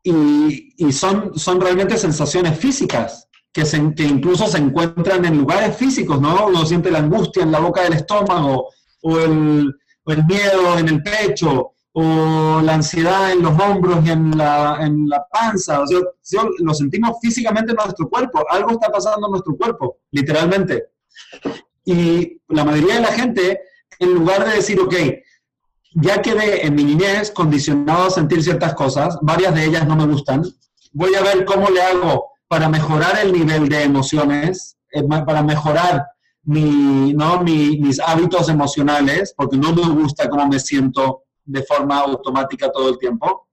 Y, 0.01 0.75
y 0.77 0.93
son, 0.93 1.37
son 1.37 1.59
realmente 1.59 1.97
sensaciones 1.97 2.57
físicas, 2.57 3.27
que, 3.51 3.65
se, 3.65 3.93
que 3.95 4.03
incluso 4.03 4.47
se 4.47 4.59
encuentran 4.59 5.25
en 5.25 5.39
lugares 5.39 5.75
físicos, 5.75 6.21
¿no? 6.21 6.45
Uno 6.45 6.65
siente 6.65 6.89
la 6.89 6.99
angustia 6.99 7.43
en 7.43 7.51
la 7.51 7.59
boca 7.59 7.81
del 7.81 7.93
estómago, 7.93 8.69
o 9.01 9.19
el, 9.19 9.73
o 10.03 10.11
el 10.11 10.25
miedo 10.25 10.77
en 10.77 10.87
el 10.87 11.03
pecho, 11.03 11.73
o 11.93 12.61
la 12.63 12.75
ansiedad 12.75 13.31
en 13.31 13.41
los 13.41 13.59
hombros 13.59 14.05
y 14.05 14.11
en 14.11 14.37
la, 14.37 14.77
en 14.81 15.09
la 15.09 15.25
panza. 15.27 15.81
O 15.81 15.87
sea, 15.87 16.43
lo 16.59 16.73
sentimos 16.73 17.17
físicamente 17.21 17.71
en 17.71 17.77
nuestro 17.77 18.09
cuerpo. 18.09 18.45
Algo 18.49 18.71
está 18.71 18.89
pasando 18.89 19.27
en 19.27 19.31
nuestro 19.31 19.55
cuerpo, 19.57 19.97
literalmente. 20.11 20.85
Y 21.83 22.39
la 22.47 22.63
mayoría 22.63 22.95
de 22.95 23.01
la 23.01 23.11
gente, 23.11 23.61
en 23.99 24.13
lugar 24.13 24.45
de 24.45 24.55
decir, 24.55 24.79
ok, 24.79 24.95
ya 25.95 26.21
quedé 26.21 26.65
en 26.65 26.75
mi 26.75 26.83
niñez 26.83 27.31
condicionado 27.31 28.05
a 28.05 28.11
sentir 28.11 28.41
ciertas 28.41 28.73
cosas, 28.73 29.17
varias 29.21 29.53
de 29.53 29.65
ellas 29.65 29.85
no 29.85 29.95
me 29.95 30.05
gustan, 30.05 30.43
voy 30.93 31.13
a 31.15 31.21
ver 31.21 31.43
cómo 31.43 31.69
le 31.69 31.81
hago 31.81 32.31
para 32.47 32.69
mejorar 32.69 33.19
el 33.21 33.33
nivel 33.33 33.67
de 33.67 33.83
emociones, 33.83 34.77
eh, 34.91 35.03
para 35.03 35.43
mejorar 35.43 36.05
mi, 36.43 37.13
¿no? 37.13 37.41
mis 37.43 37.99
hábitos 37.99 38.49
emocionales, 38.49 39.33
porque 39.35 39.57
no 39.57 39.73
me 39.73 39.87
gusta 40.01 40.29
cómo 40.29 40.47
me 40.47 40.59
siento 40.59 41.23
de 41.45 41.63
forma 41.63 41.99
automática 41.99 42.71
todo 42.71 42.89
el 42.89 42.97
tiempo. 42.97 43.47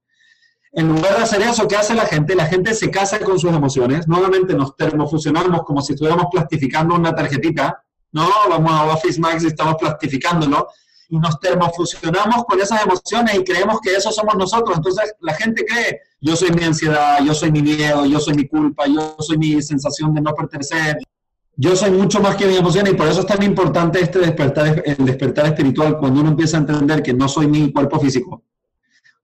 En 0.71 0.87
lugar 0.87 1.17
de 1.17 1.23
hacer 1.23 1.41
eso, 1.41 1.67
¿qué 1.67 1.75
hace 1.75 1.95
la 1.95 2.05
gente? 2.05 2.35
La 2.35 2.45
gente 2.45 2.75
se 2.75 2.91
casa 2.91 3.19
con 3.19 3.39
sus 3.39 3.51
emociones. 3.51 4.07
Nuevamente 4.07 4.53
nos 4.53 4.75
termofusionamos 4.75 5.63
como 5.63 5.81
si 5.81 5.93
estuviéramos 5.93 6.27
plastificando 6.31 6.95
una 6.95 7.15
tarjetita. 7.15 7.83
No, 8.11 8.29
vamos 8.49 8.71
a 8.71 8.85
Office 8.85 9.19
Max 9.19 9.43
y 9.43 9.47
estamos 9.47 9.75
plastificándolo. 9.79 10.67
Y 11.09 11.17
nos 11.17 11.39
termofusionamos 11.39 12.43
con 12.45 12.61
esas 12.61 12.83
emociones 12.83 13.35
y 13.35 13.43
creemos 13.43 13.79
que 13.81 13.95
eso 13.95 14.11
somos 14.11 14.35
nosotros. 14.35 14.77
Entonces 14.77 15.15
la 15.21 15.33
gente 15.33 15.65
cree, 15.65 16.01
yo 16.21 16.35
soy 16.35 16.51
mi 16.51 16.63
ansiedad, 16.63 17.17
yo 17.25 17.33
soy 17.33 17.51
mi 17.51 17.63
miedo, 17.63 18.05
yo 18.05 18.19
soy 18.19 18.35
mi 18.35 18.47
culpa, 18.47 18.85
yo 18.85 19.15
soy 19.19 19.39
mi 19.39 19.59
sensación 19.63 20.13
de 20.13 20.21
no 20.21 20.35
pertenecer. 20.35 20.99
Yo 21.61 21.75
soy 21.75 21.91
mucho 21.91 22.21
más 22.21 22.37
que 22.37 22.47
mi 22.47 22.55
emoción 22.55 22.87
y 22.87 22.93
por 22.93 23.05
eso 23.09 23.19
es 23.19 23.25
tan 23.25 23.43
importante 23.43 23.99
este 23.99 24.19
despertar, 24.19 24.81
el 24.85 25.05
despertar 25.05 25.47
espiritual, 25.47 25.97
cuando 25.97 26.21
uno 26.21 26.29
empieza 26.29 26.55
a 26.55 26.61
entender 26.61 27.03
que 27.03 27.13
no 27.13 27.27
soy 27.27 27.47
mi 27.47 27.69
cuerpo 27.73 27.99
físico, 27.99 28.45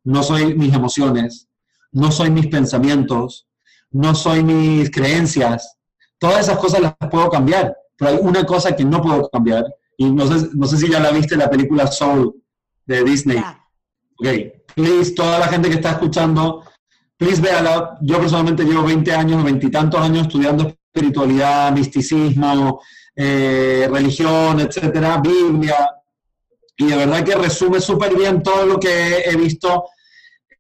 no 0.04 0.22
soy 0.22 0.54
mis 0.54 0.74
emociones, 0.74 1.48
no 1.94 2.12
soy 2.12 2.30
mis 2.32 2.48
pensamientos, 2.48 3.48
no 3.89 4.13
soy 4.13 4.44
mis 4.44 4.92
creencias. 4.92 5.77
Todas 6.20 6.42
esas 6.42 6.58
cosas 6.58 6.82
las 6.82 6.94
puedo 7.10 7.30
cambiar, 7.30 7.74
pero 7.96 8.12
hay 8.12 8.18
una 8.22 8.46
cosa 8.46 8.75
que 8.75 8.84
no 8.84 9.01
puedo 9.01 9.30
cambiar, 9.30 9.63
y 9.96 10.12
no 10.12 10.27
sé, 10.27 10.50
no 10.56 10.68
sé 10.68 10.75
si 10.75 10.89
ya 10.89 11.00
la 11.00 11.12
viste, 11.12 11.38
la 11.38 11.50
película 11.50 11.88
Soul 11.88 12.36
de 12.86 13.01
Disney. 13.06 13.42
Ok, 14.20 14.27
please, 14.75 15.13
toda 15.13 15.39
la 15.39 15.48
gente 15.48 15.70
que 15.70 15.75
está 15.75 15.92
escuchando, 15.92 16.65
please 17.15 17.42
véala. 17.42 17.98
Yo 18.01 18.20
personalmente 18.20 18.65
llevo 18.65 18.84
20 18.84 19.13
años, 19.13 19.42
20 19.42 19.68
y 19.68 19.72
tantos 19.72 20.01
años 20.01 20.27
estudiando 20.27 20.75
espiritualidad, 20.96 21.74
misticismo, 21.74 22.82
eh, 23.16 23.88
religión, 23.92 24.62
etcétera, 24.62 25.18
Biblia. 25.22 25.90
Y 26.78 26.86
de 26.86 26.96
verdad 26.96 27.24
que 27.24 27.36
resume 27.36 27.82
súper 27.82 28.16
bien 28.16 28.42
todo 28.42 28.66
lo 28.66 28.80
que 28.80 29.20
he 29.25 29.36
visto 29.36 29.86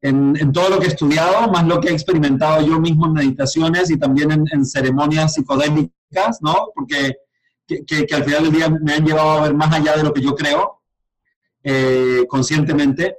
en, 0.01 0.51
todo 0.51 0.69
lo 0.69 0.79
que 0.79 0.85
he 0.85 0.89
estudiado, 0.89 1.49
más 1.49 1.65
lo 1.65 1.79
que 1.79 1.89
he 1.89 1.93
experimentado 1.93 2.65
yo 2.65 2.79
mismo 2.79 3.07
en 3.07 3.13
meditaciones 3.13 3.89
y 3.89 3.97
también 3.97 4.29
en, 4.31 4.65
ceremonias 4.65 5.33
psicodélicas, 5.33 6.41
¿no? 6.41 6.69
Porque 6.75 7.15
que, 7.65 8.07
al 8.13 8.23
final 8.23 8.43
del 8.43 8.51
día 8.51 8.69
me 8.69 8.93
han 8.93 9.05
llevado 9.05 9.31
a 9.31 9.41
ver 9.43 9.53
más 9.55 9.73
allá 9.73 9.95
de 9.97 10.03
lo 10.03 10.13
que 10.13 10.21
yo 10.21 10.35
creo, 10.35 10.81
eh, 11.63 12.25
conscientemente. 12.27 13.17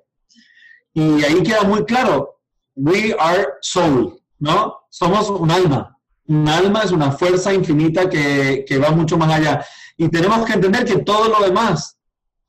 Y 0.92 1.24
ahí 1.24 1.42
queda 1.42 1.62
muy 1.62 1.84
claro, 1.84 2.40
we 2.76 3.14
are 3.18 3.46
soul, 3.60 4.20
¿no? 4.38 4.76
Somos 4.90 5.28
un 5.30 5.50
alma. 5.50 5.95
Un 6.28 6.48
alma 6.48 6.82
es 6.82 6.90
una 6.90 7.12
fuerza 7.12 7.52
infinita 7.52 8.08
que, 8.08 8.78
va 8.82 8.90
mucho 8.90 9.16
más 9.16 9.32
allá. 9.32 9.64
Y 9.96 10.08
tenemos 10.08 10.44
que 10.44 10.54
entender 10.54 10.84
que 10.84 10.98
todo 10.98 11.28
lo 11.28 11.46
demás 11.46 11.98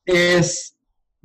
es 0.05 0.75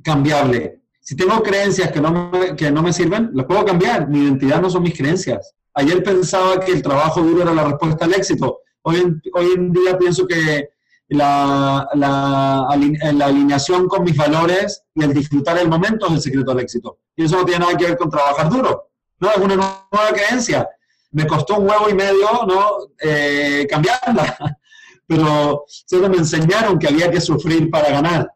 cambiable. 0.03 0.81
Si 0.99 1.15
tengo 1.15 1.41
creencias 1.41 1.91
que 1.91 1.99
no 1.99 2.11
me, 2.11 2.55
que 2.55 2.71
no 2.71 2.81
me 2.81 2.93
sirven, 2.93 3.31
las 3.33 3.45
puedo 3.45 3.65
cambiar. 3.65 4.07
Mi 4.07 4.19
identidad 4.19 4.61
no 4.61 4.69
son 4.69 4.83
mis 4.83 4.95
creencias. 4.95 5.53
Ayer 5.73 6.03
pensaba 6.03 6.59
que 6.59 6.71
el 6.71 6.81
trabajo 6.81 7.21
duro 7.21 7.41
era 7.41 7.53
la 7.53 7.65
respuesta 7.65 8.05
al 8.05 8.13
éxito. 8.13 8.59
Hoy 8.83 8.97
en, 8.97 9.21
hoy 9.33 9.53
en 9.55 9.71
día 9.71 9.97
pienso 9.97 10.27
que 10.27 10.69
la, 11.09 11.87
la, 11.95 12.67
la, 13.13 13.25
alineación 13.25 13.87
con 13.87 14.03
mis 14.03 14.15
valores 14.15 14.83
y 14.93 15.03
el 15.03 15.13
disfrutar 15.13 15.57
el 15.57 15.69
momento 15.69 16.07
es 16.07 16.13
el 16.13 16.21
secreto 16.21 16.51
al 16.51 16.59
éxito. 16.59 16.99
Y 17.15 17.25
eso 17.25 17.37
no 17.37 17.45
tiene 17.45 17.65
nada 17.65 17.77
que 17.77 17.85
ver 17.85 17.97
con 17.97 18.09
trabajar 18.09 18.49
duro. 18.49 18.89
No, 19.19 19.31
es 19.31 19.37
una 19.37 19.55
nueva 19.55 20.09
creencia 20.13 20.67
me 21.13 21.25
costó 21.25 21.59
un 21.59 21.69
huevo 21.69 21.89
y 21.89 21.93
medio, 21.93 22.45
¿no? 22.45 22.89
Eh, 22.99 23.65
cambiarla. 23.69 24.59
Pero 25.07 25.65
solo 25.67 26.09
me 26.09 26.17
enseñaron 26.17 26.79
que 26.79 26.87
había 26.87 27.09
que 27.11 27.21
sufrir 27.21 27.69
para 27.69 27.89
ganar, 27.89 28.31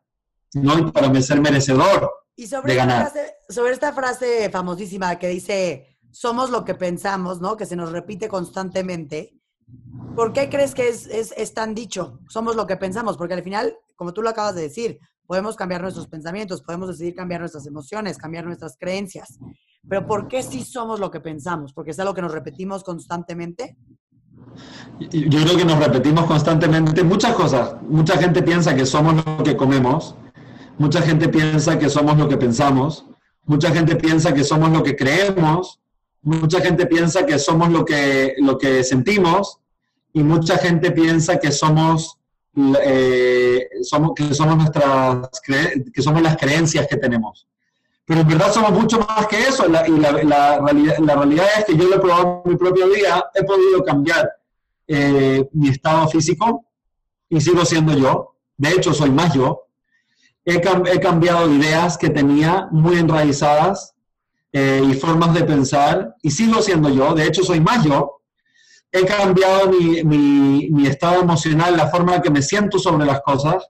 ¿no? 0.54 0.78
Y 0.78 0.92
para 0.92 1.22
ser 1.22 1.42
merecedor 1.42 2.12
y 2.36 2.48
sobre 2.48 2.74
de 2.74 2.78
ganar. 2.78 3.08
Esta 3.08 3.12
frase, 3.12 3.36
sobre 3.50 3.74
esta 3.74 3.94
frase 3.94 4.50
famosísima 4.52 5.18
que 5.18 5.30
dice, 5.30 5.98
somos 6.12 6.50
lo 6.50 6.66
que 6.66 6.76
pensamos, 6.76 7.42
¿no? 7.42 7.58
Que 7.58 7.66
se 7.66 7.76
nos 7.76 7.92
repite 7.92 8.28
constantemente. 8.28 9.34
¿Por 10.16 10.34
qué 10.34 10.50
crees 10.50 10.76
que 10.76 10.90
es, 10.90 11.08
es, 11.08 11.34
es 11.36 11.54
tan 11.54 11.74
dicho? 11.74 12.20
Somos 12.30 12.56
lo 12.56 12.68
que 12.68 12.78
pensamos, 12.78 13.18
porque 13.18 13.34
al 13.34 13.44
final, 13.44 13.76
como 13.96 14.14
tú 14.14 14.22
lo 14.22 14.30
acabas 14.30 14.56
de 14.56 14.62
decir, 14.62 15.00
podemos 15.26 15.56
cambiar 15.56 15.82
nuestros 15.82 16.08
pensamientos, 16.08 16.62
podemos 16.62 16.90
decidir 16.90 17.16
cambiar 17.16 17.42
nuestras 17.42 17.66
emociones, 17.66 18.18
cambiar 18.18 18.46
nuestras 18.46 18.78
creencias. 18.78 19.40
Pero 19.90 20.06
¿por 20.06 20.28
qué 20.28 20.44
sí 20.44 20.64
somos 20.64 21.00
lo 21.00 21.10
que 21.10 21.20
pensamos? 21.20 21.74
¿Porque 21.74 21.92
es 21.92 22.00
algo 22.00 22.14
que 22.14 22.22
nos 22.22 22.32
repetimos 22.32 22.84
constantemente? 22.84 23.78
Yo 25.00 25.42
creo 25.42 25.58
que 25.58 25.66
nos 25.66 25.80
repetimos 25.80 26.26
constantemente 26.26 27.04
muchas 27.04 27.34
cosas. 27.36 27.76
Mucha 27.84 28.18
gente 28.18 28.42
piensa 28.42 28.76
que 28.76 28.86
somos 28.86 29.26
lo 29.26 29.44
que 29.44 29.56
comemos, 29.56 30.16
mucha 30.78 31.02
gente 31.02 31.30
piensa 31.30 31.78
que 31.78 31.90
somos 31.90 32.18
lo 32.18 32.28
que 32.28 32.38
pensamos, 32.38 33.06
mucha 33.46 33.72
gente 33.72 33.96
piensa 33.96 34.34
que 34.34 34.44
somos 34.44 34.72
lo 34.72 34.84
que 34.84 34.96
creemos, 34.96 35.80
mucha 36.22 36.60
gente 36.60 36.86
piensa 36.86 37.26
que 37.26 37.40
somos 37.40 37.70
lo 37.70 37.86
que, 37.86 38.36
lo 38.40 38.58
que 38.58 38.84
sentimos 38.84 39.60
y 40.14 40.24
mucha 40.24 40.58
gente 40.58 40.92
piensa 40.92 41.40
que 41.40 41.52
somos, 41.52 42.18
eh, 42.82 43.68
que 44.16 44.34
somos 44.34 44.58
nuestras 44.58 45.30
que 45.42 46.02
somos 46.02 46.22
las 46.22 46.36
creencias 46.38 46.88
que 46.88 46.98
tenemos. 46.98 47.48
Pero 48.08 48.22
en 48.22 48.28
verdad 48.30 48.54
somos 48.54 48.72
mucho 48.72 49.00
más 49.00 49.28
que 49.28 49.38
eso. 49.38 49.66
y 49.68 49.70
la, 49.70 49.84
la, 50.24 50.60
realidad, 50.60 50.98
la, 51.00 51.16
realidad, 51.16 51.46
es 51.58 51.66
que 51.66 51.76
yo 51.76 51.90
lo 51.90 51.96
he 51.98 52.00
probado 52.00 52.42
en 52.46 52.52
mi 52.52 52.58
propia 52.58 52.86
vida, 52.86 53.30
he 53.36 53.44
podido 53.44 53.84
cambiar 53.84 54.32
eh, 54.88 55.46
mi 55.52 55.68
estado 55.68 56.08
físico 56.08 56.66
y 57.30 57.42
sigo 57.42 57.66
siendo 57.66 57.94
yo. 57.98 58.36
De 58.56 58.70
hecho, 58.70 58.94
soy 58.94 59.12
más 59.12 59.34
yo. 59.34 59.66
He, 60.46 60.56
he 60.56 61.00
cambiado 61.02 61.54
ideas 61.54 61.98
que 61.98 62.10
tenía 62.10 62.70
muy 62.72 62.98
enraizadas 62.98 63.94
eh, 64.54 64.82
y 64.90 64.94
formas 64.94 65.34
de 65.34 65.44
pensar 65.44 66.16
y 66.22 66.32
sigo 66.32 66.62
siendo 66.62 66.90
yo. 66.90 67.14
De 67.14 67.26
hecho, 67.26 67.44
soy 67.44 67.60
más 67.60 67.84
yo. 67.84 68.22
He 68.90 69.06
cambiado 69.06 69.70
mi, 69.70 70.02
mi, 70.06 70.70
mi 70.72 70.88
estado 70.88 71.22
emocional, 71.22 71.76
la 71.76 71.90
forma 71.90 72.16
en 72.16 72.22
que 72.22 72.30
me 72.30 72.42
siento 72.42 72.80
sobre 72.80 73.06
las 73.06 73.20
cosas 73.20 73.68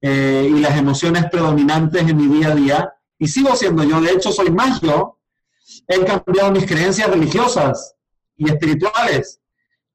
eh, 0.00 0.48
y 0.48 0.60
las 0.60 0.78
emociones 0.78 1.24
predominantes 1.28 2.08
en 2.08 2.16
mi 2.16 2.28
día 2.36 2.52
a 2.52 2.54
día. 2.54 2.94
Y 3.18 3.28
sigo 3.28 3.54
siendo 3.56 3.84
yo. 3.84 4.00
De 4.00 4.12
hecho, 4.12 4.32
soy 4.32 4.50
más 4.50 4.80
yo. 4.80 5.18
He 5.88 6.04
cambiado 6.04 6.52
mis 6.52 6.66
creencias 6.66 7.08
religiosas 7.08 7.94
y 8.36 8.48
espirituales 8.50 9.40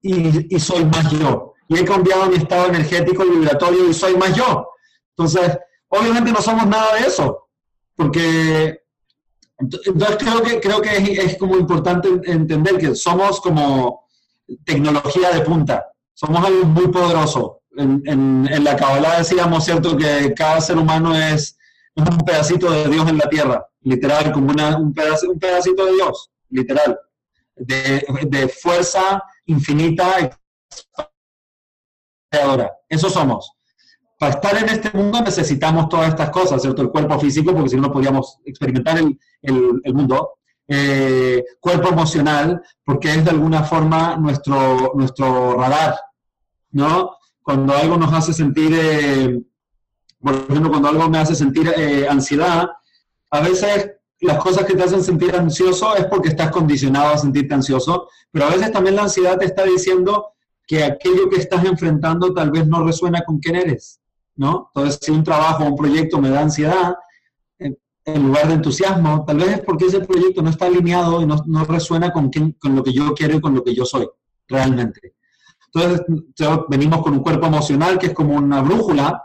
y, 0.01 0.55
y 0.55 0.59
soy 0.59 0.85
más 0.85 1.11
yo. 1.11 1.53
Y 1.67 1.77
he 1.77 1.85
cambiado 1.85 2.27
mi 2.27 2.37
estado 2.37 2.67
energético 2.67 3.23
y 3.25 3.29
vibratorio 3.29 3.89
y 3.89 3.93
soy 3.93 4.15
más 4.15 4.35
yo. 4.35 4.69
Entonces, 5.15 5.57
obviamente 5.89 6.31
no 6.31 6.41
somos 6.41 6.65
nada 6.67 6.95
de 6.95 7.07
eso, 7.07 7.49
porque 7.95 8.81
entonces 9.59 10.17
creo 10.17 10.41
que, 10.41 10.59
creo 10.61 10.81
que 10.81 10.97
es, 11.21 11.37
como 11.37 11.57
importante 11.57 12.07
entender 12.25 12.77
que 12.77 12.95
somos 12.95 13.41
como 13.41 14.07
tecnología 14.63 15.31
de 15.31 15.41
punta, 15.41 15.85
somos 16.13 16.45
algo 16.45 16.65
muy 16.65 16.87
poderoso. 16.87 17.61
En, 17.75 18.01
en, 18.05 18.63
la 18.63 18.75
Kabbalah 18.75 19.19
decíamos, 19.19 19.65
¿cierto?, 19.65 19.95
que 19.95 20.33
cada 20.33 20.59
ser 20.61 20.77
humano 20.77 21.15
es 21.15 21.57
un 21.99 22.17
pedacito 22.19 22.71
de 22.71 22.87
Dios 22.87 23.07
en 23.09 23.17
la 23.17 23.29
tierra, 23.29 23.67
literal, 23.81 24.31
como 24.31 24.51
una, 24.51 24.77
un, 24.77 24.93
un 25.27 25.39
pedacito 25.39 25.85
de 25.85 25.93
Dios, 25.93 26.31
literal, 26.49 26.99
de, 27.55 28.05
de 28.27 28.47
fuerza 28.47 29.23
infinita 29.45 30.39
creadora. 32.29 32.71
Eso 32.87 33.09
somos. 33.09 33.51
Para 34.17 34.33
estar 34.33 34.57
en 34.57 34.69
este 34.69 34.95
mundo 34.97 35.21
necesitamos 35.21 35.87
todas 35.87 36.09
estas 36.09 36.29
cosas, 36.29 36.61
¿cierto? 36.61 36.81
El 36.81 36.89
cuerpo 36.89 37.17
físico, 37.19 37.53
porque 37.53 37.69
si 37.69 37.75
no, 37.77 37.83
no 37.83 37.91
podríamos 37.91 38.39
experimentar 38.45 38.97
el, 38.97 39.17
el, 39.41 39.93
mundo. 39.93 40.33
Eh, 40.67 41.43
cuerpo 41.59 41.87
emocional, 41.89 42.61
porque 42.83 43.09
es 43.11 43.23
de 43.23 43.31
alguna 43.31 43.63
forma 43.63 44.17
nuestro, 44.17 44.91
nuestro 44.93 45.55
radar, 45.55 45.99
¿no? 46.71 47.15
Cuando 47.41 47.73
algo 47.73 47.97
nos 47.97 48.13
hace 48.13 48.33
sentir, 48.33 48.71
eh, 48.77 49.41
por 50.21 50.35
ejemplo, 50.35 50.69
cuando 50.69 50.89
algo 50.89 51.09
me 51.09 51.19
hace 51.19 51.35
sentir 51.35 51.71
eh, 51.75 52.07
ansiedad, 52.07 52.69
a 53.31 53.39
veces 53.41 53.91
las 54.21 54.37
cosas 54.37 54.65
que 54.65 54.75
te 54.75 54.83
hacen 54.83 55.03
sentir 55.03 55.35
ansioso 55.35 55.95
es 55.95 56.05
porque 56.05 56.29
estás 56.29 56.51
condicionado 56.51 57.13
a 57.13 57.17
sentirte 57.17 57.53
ansioso, 57.53 58.09
pero 58.31 58.45
a 58.45 58.49
veces 58.49 58.71
también 58.71 58.95
la 58.95 59.03
ansiedad 59.03 59.37
te 59.37 59.45
está 59.45 59.63
diciendo 59.63 60.33
que 60.67 60.83
aquello 60.83 61.29
que 61.29 61.37
estás 61.37 61.63
enfrentando 61.65 62.33
tal 62.33 62.51
vez 62.51 62.67
no 62.67 62.83
resuena 62.83 63.23
con 63.25 63.39
quién 63.39 63.55
eres, 63.55 64.01
¿no? 64.35 64.71
Entonces, 64.73 64.99
si 65.01 65.11
un 65.11 65.23
trabajo 65.23 65.63
o 65.63 65.67
un 65.67 65.75
proyecto 65.75 66.19
me 66.19 66.29
da 66.29 66.41
ansiedad, 66.41 66.95
en 68.15 68.23
lugar 68.27 68.47
de 68.47 68.55
entusiasmo, 68.55 69.23
tal 69.25 69.37
vez 69.37 69.49
es 69.49 69.61
porque 69.61 69.85
ese 69.85 69.99
proyecto 70.01 70.41
no 70.41 70.49
está 70.49 70.65
alineado 70.65 71.21
y 71.21 71.25
no, 71.25 71.43
no 71.45 71.65
resuena 71.65 72.11
con, 72.11 72.31
con 72.31 72.75
lo 72.75 72.83
que 72.83 72.93
yo 72.93 73.13
quiero 73.13 73.37
y 73.37 73.41
con 73.41 73.53
lo 73.53 73.63
que 73.63 73.73
yo 73.73 73.85
soy, 73.85 74.07
realmente. 74.47 75.15
Entonces, 75.71 76.05
venimos 76.67 77.03
con 77.03 77.13
un 77.13 77.19
cuerpo 77.19 77.45
emocional 77.45 77.99
que 77.99 78.07
es 78.07 78.13
como 78.13 78.35
una 78.35 78.61
brújula 78.61 79.23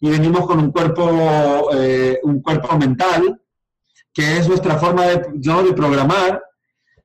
y 0.00 0.10
venimos 0.10 0.46
con 0.46 0.58
un 0.58 0.70
cuerpo, 0.70 1.70
eh, 1.74 2.18
un 2.22 2.40
cuerpo 2.40 2.76
mental 2.76 3.40
que 4.12 4.38
es 4.38 4.48
nuestra 4.48 4.76
forma 4.76 5.06
de, 5.06 5.16
de 5.34 5.72
programar 5.72 6.42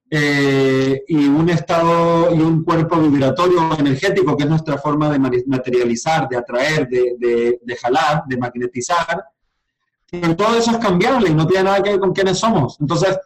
eh, 0.09 1.03
y 1.07 1.27
un 1.27 1.49
estado 1.49 2.33
y 2.33 2.39
un 2.39 2.63
cuerpo 2.63 2.97
vibratorio 2.97 3.77
energético 3.77 4.35
que 4.35 4.43
es 4.43 4.49
nuestra 4.49 4.77
forma 4.77 5.11
de 5.11 5.19
materializar, 5.45 6.27
de 6.29 6.37
atraer, 6.37 6.87
de, 6.87 7.15
de, 7.17 7.59
de 7.61 7.75
jalar, 7.75 8.23
de 8.27 8.37
magnetizar 8.37 9.23
pero 10.21 10.35
todo 10.35 10.57
eso 10.57 10.71
es 10.71 10.77
cambiable 10.77 11.29
y 11.29 11.33
no 11.33 11.47
tiene 11.47 11.63
nada 11.65 11.81
que 11.81 11.91
ver 11.91 11.99
con 11.99 12.13
quiénes 12.13 12.37
somos. 12.37 12.77
Entonces, 12.79 13.17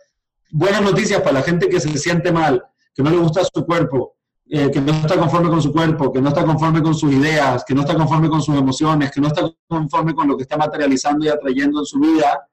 buenas 0.51 0.82
noticias 0.82 1.21
para 1.21 1.34
la 1.34 1.41
gente 1.41 1.69
que 1.69 1.79
se 1.79 1.97
siente 1.97 2.32
mal, 2.32 2.63
que 2.93 3.03
no 3.03 3.10
le 3.10 3.17
gusta 3.17 3.41
su 3.43 3.65
cuerpo, 3.65 4.15
eh, 4.51 4.71
que 4.71 4.81
no 4.81 4.91
está 4.93 5.15
conforme 5.17 5.49
con 5.49 5.62
su 5.62 5.71
cuerpo, 5.71 6.12
que 6.12 6.19
no 6.21 6.29
está 6.29 6.43
conforme 6.43 6.81
con 6.81 6.95
sus 6.95 7.12
ideas, 7.13 7.63
que 7.63 7.75
no 7.75 7.81
está 7.81 7.95
conforme 7.95 8.29
con 8.29 8.41
sus 8.41 8.57
emociones, 8.57 9.12
que 9.12 9.21
no 9.21 9.27
está 9.27 9.49
conforme 9.67 10.15
con 10.15 10.27
lo 10.27 10.35
que 10.35 10.43
está 10.43 10.57
materializando 10.57 11.25
y 11.25 11.29
atrayendo 11.29 11.79
en 11.81 11.85
su 11.85 11.99
vida. 11.99 12.47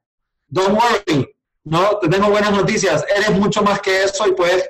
Don't 0.46 0.78
worry, 0.78 1.26
no, 1.64 1.98
te 1.98 2.08
tengo 2.08 2.28
buenas 2.28 2.52
noticias. 2.52 3.04
Eres 3.08 3.38
mucho 3.38 3.62
más 3.62 3.80
que 3.80 4.04
eso 4.04 4.28
y 4.28 4.32
puedes 4.32 4.68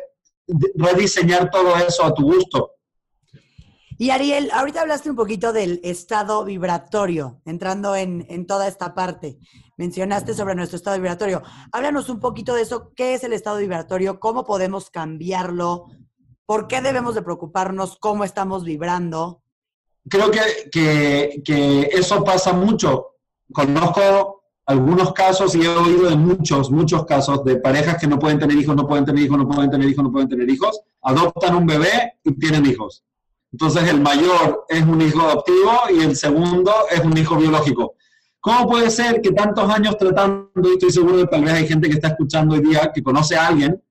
rediseñar 0.77 1.51
todo 1.51 1.77
eso 1.77 2.05
a 2.05 2.15
tu 2.15 2.23
gusto. 2.23 2.73
Y 3.99 4.11
Ariel, 4.11 4.51
ahorita 4.53 4.83
hablaste 4.83 5.11
un 5.11 5.17
poquito 5.17 5.53
del 5.53 5.81
estado 5.83 6.45
vibratorio, 6.45 7.41
entrando 7.45 7.97
en, 7.97 8.47
toda 8.47 8.69
esta 8.69 8.95
parte. 8.95 9.39
Mencionaste 9.77 10.35
sobre 10.35 10.55
nuestro 10.55 10.77
estado 10.77 10.97
vibratorio. 10.97 11.43
Háblanos 11.73 12.09
un 12.09 12.21
poquito 12.21 12.55
de 12.55 12.63
eso. 12.63 12.93
¿Qué 12.95 13.15
es 13.15 13.25
el 13.25 13.33
estado 13.33 13.59
vibratorio? 13.59 14.21
¿Cómo 14.21 14.45
podemos 14.45 14.91
cambiarlo? 14.91 15.87
¿Por 16.47 16.69
qué 16.69 16.81
debemos 16.81 17.15
de 17.15 17.23
preocuparnos? 17.23 17.99
¿Cómo 17.99 18.25
estamos 18.25 18.65
vibrando? 18.65 19.43
Creo 20.09 20.31
que, 20.31 21.43
que 21.45 21.81
eso 21.93 22.23
pasa 22.25 22.53
mucho. 22.53 23.17
Conozco 23.53 24.45
algunos 24.65 25.13
casos 25.13 25.55
y 25.55 25.63
he 25.63 25.69
oído 25.69 26.09
de 26.09 26.17
muchos, 26.17 26.71
muchos 26.71 27.05
casos 27.05 27.45
de 27.45 27.57
parejas 27.57 27.99
que 28.01 28.07
no 28.07 28.19
pueden 28.19 28.39
tener 28.39 28.57
hijos, 28.57 28.75
no 28.75 28.87
pueden 28.87 29.05
tener 29.05 29.25
hijos, 29.25 29.39
no 29.39 29.49
pueden 29.49 29.71
tener 29.71 29.89
hijos, 29.89 30.05
no 30.05 30.13
pueden 30.13 30.29
tener 30.29 30.49
hijos, 30.49 30.81
adoptan 31.03 31.57
un 31.57 31.67
bebé 31.67 32.15
y 32.25 32.33
tienen 32.39 32.67
hijos 32.67 33.05
entonces 33.57 33.89
el 33.89 34.03
mayor 34.03 34.67
es 34.69 34.83
un 34.83 35.01
hijo 35.01 35.23
adoptivo 35.23 35.73
y 35.95 36.03
el 36.03 36.15
segundo 36.15 36.73
es 36.91 37.01
un 37.01 37.17
hijo 37.17 37.37
biológico. 37.37 37.95
¿Cómo 38.39 38.69
puede 38.69 38.91
ser 38.91 39.23
que 39.23 39.33
tantos 39.33 39.69
años 39.71 39.97
tratando, 39.97 40.51
y 40.63 40.75
estoy 40.75 40.91
seguro 40.91 41.17
que 41.17 41.27
tal 41.27 41.43
vez 41.43 41.55
hay 41.55 41.67
gente 41.67 41.89
que 41.89 41.95
está 41.95 42.09
escuchando 42.09 42.55
hoy 42.55 42.61
día 42.61 42.93
que 42.95 43.03
conoce 43.03 43.35
a 43.35 43.47
alguien 43.47 43.83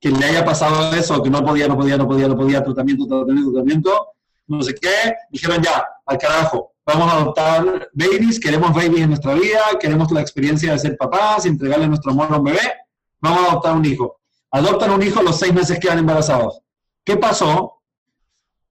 que 0.00 0.10
le 0.10 0.24
haya 0.24 0.44
pasado 0.44 0.94
eso, 0.94 1.22
que 1.22 1.30
no 1.30 1.44
podía, 1.44 1.68
no 1.68 1.76
podía, 1.76 1.96
no 1.96 2.06
podía, 2.06 2.28
no 2.28 2.36
podía, 2.36 2.62
tratamiento, 2.62 3.06
tratamiento, 3.06 3.52
tratamiento, 3.52 4.06
no 4.46 4.62
sé 4.62 4.74
qué, 4.74 5.14
dijeron 5.30 5.62
ya, 5.62 5.84
al 6.06 6.18
carajo, 6.18 6.72
vamos 6.86 7.12
a 7.12 7.16
adoptar 7.16 7.90
babies, 7.92 8.40
queremos 8.40 8.72
babies 8.72 9.02
en 9.02 9.10
nuestra 9.10 9.34
vida, 9.34 9.60
queremos 9.78 10.10
la 10.10 10.20
experiencia 10.20 10.72
de 10.72 10.78
ser 10.78 10.96
papás, 10.96 11.44
entregarle 11.46 11.88
nuestro 11.88 12.12
amor 12.12 12.28
a 12.30 12.38
un 12.38 12.44
bebé, 12.44 12.72
vamos 13.20 13.40
a 13.40 13.50
adoptar 13.50 13.76
un 13.76 13.84
hijo. 13.84 14.18
Adoptan 14.50 14.92
un 14.92 15.02
hijo 15.02 15.22
los 15.22 15.38
seis 15.38 15.52
meses 15.52 15.74
que 15.74 15.80
quedan 15.86 15.98
embarazados. 15.98 16.62
¿Qué 17.04 17.16
pasó? 17.16 17.74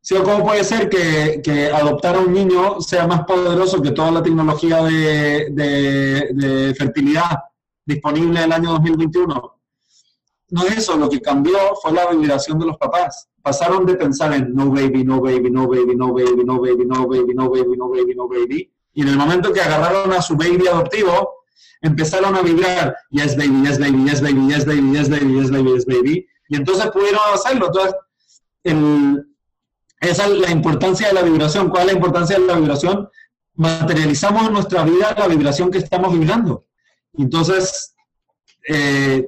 ¿Sí, 0.01 0.15
¿Cómo 0.23 0.43
puede 0.43 0.63
ser 0.63 0.89
que, 0.89 1.71
adoptar 1.71 2.15
a 2.15 2.19
un 2.19 2.33
niño 2.33 2.81
sea 2.81 3.05
más 3.05 3.25
poderoso 3.25 3.81
que 3.81 3.91
toda 3.91 4.09
la 4.09 4.23
tecnología 4.23 4.81
de, 4.83 6.73
fertilidad 6.77 7.43
disponible 7.85 8.39
en 8.39 8.45
el 8.45 8.51
año 8.51 8.71
2021? 8.71 9.56
No 10.49 10.65
es 10.65 10.77
eso, 10.77 10.95
lo 10.95 11.09
que 11.09 11.21
cambió 11.21 11.57
fue 11.81 11.91
la 11.91 12.07
vibración 12.07 12.57
de 12.59 12.67
los 12.67 12.77
papás. 12.77 13.27
Pasaron 13.41 13.85
de 13.85 13.95
pensar 13.95 14.33
en 14.33 14.53
no 14.53 14.71
baby, 14.71 15.03
no 15.03 15.19
baby, 15.21 15.51
no 15.51 15.67
baby, 15.67 15.95
no 15.95 16.13
baby, 16.13 16.45
no 16.45 16.61
baby, 16.61 16.85
no 16.85 17.07
baby, 17.07 17.33
no 17.33 17.49
baby, 17.49 17.77
no 17.77 17.89
baby, 17.89 18.15
no 18.15 18.27
baby. 18.27 18.71
Y 18.93 19.01
en 19.01 19.09
el 19.09 19.17
momento 19.17 19.51
que 19.51 19.61
agarraron 19.61 20.11
a 20.13 20.21
su 20.21 20.35
baby 20.35 20.67
adoptivo, 20.67 21.43
empezaron 21.81 22.35
a 22.35 22.41
vibrar, 22.41 22.95
yes 23.11 23.35
baby, 23.35 23.63
yes 23.63 23.79
baby, 23.79 24.05
yes 24.05 24.21
baby, 24.21 24.47
yes 24.49 24.65
baby, 24.65 24.93
yes 24.93 25.09
baby, 25.09 25.33
yes 25.33 25.51
baby, 25.51 25.73
yes 25.73 25.85
baby. 25.85 26.27
Y 26.49 26.55
entonces 26.55 26.87
pudieron 26.91 27.19
hacerlo. 27.33 27.67
Entonces, 27.67 27.95
esa 29.99 30.25
es 30.25 30.31
la 30.31 30.51
importancia 30.51 31.07
de 31.09 31.13
la 31.13 31.21
vibración. 31.23 31.69
¿Cuál 31.69 31.81
es 31.83 31.87
la 31.87 31.93
importancia 31.93 32.39
de 32.39 32.45
la 32.45 32.55
vibración? 32.55 33.09
Materializamos 33.55 34.47
en 34.47 34.53
nuestra 34.53 34.83
vida 34.83 35.15
la 35.17 35.27
vibración 35.27 35.71
que 35.71 35.79
estamos 35.79 36.13
vibrando. 36.13 36.65
Entonces, 37.13 37.95
eh, 38.67 39.27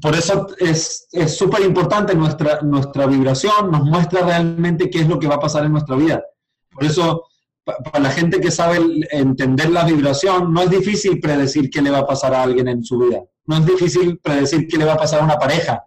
por 0.00 0.14
eso 0.14 0.46
es 0.58 1.08
súper 1.36 1.62
importante 1.62 2.14
nuestra, 2.14 2.60
nuestra 2.62 3.06
vibración, 3.06 3.70
nos 3.70 3.84
muestra 3.84 4.22
realmente 4.22 4.90
qué 4.90 5.00
es 5.00 5.08
lo 5.08 5.18
que 5.18 5.28
va 5.28 5.36
a 5.36 5.40
pasar 5.40 5.64
en 5.64 5.72
nuestra 5.72 5.96
vida. 5.96 6.22
Por 6.70 6.84
eso, 6.84 7.24
para 7.64 8.00
la 8.00 8.10
gente 8.10 8.40
que 8.40 8.50
sabe 8.50 8.78
entender 9.10 9.70
la 9.70 9.84
vibración, 9.84 10.52
no 10.52 10.62
es 10.62 10.70
difícil 10.70 11.20
predecir 11.20 11.70
qué 11.70 11.80
le 11.80 11.90
va 11.90 11.98
a 11.98 12.06
pasar 12.06 12.34
a 12.34 12.42
alguien 12.42 12.68
en 12.68 12.84
su 12.84 12.98
vida. 12.98 13.22
No 13.46 13.56
es 13.56 13.66
difícil 13.66 14.18
predecir 14.18 14.66
qué 14.68 14.76
le 14.76 14.84
va 14.84 14.94
a 14.94 14.98
pasar 14.98 15.20
a 15.20 15.24
una 15.24 15.38
pareja, 15.38 15.84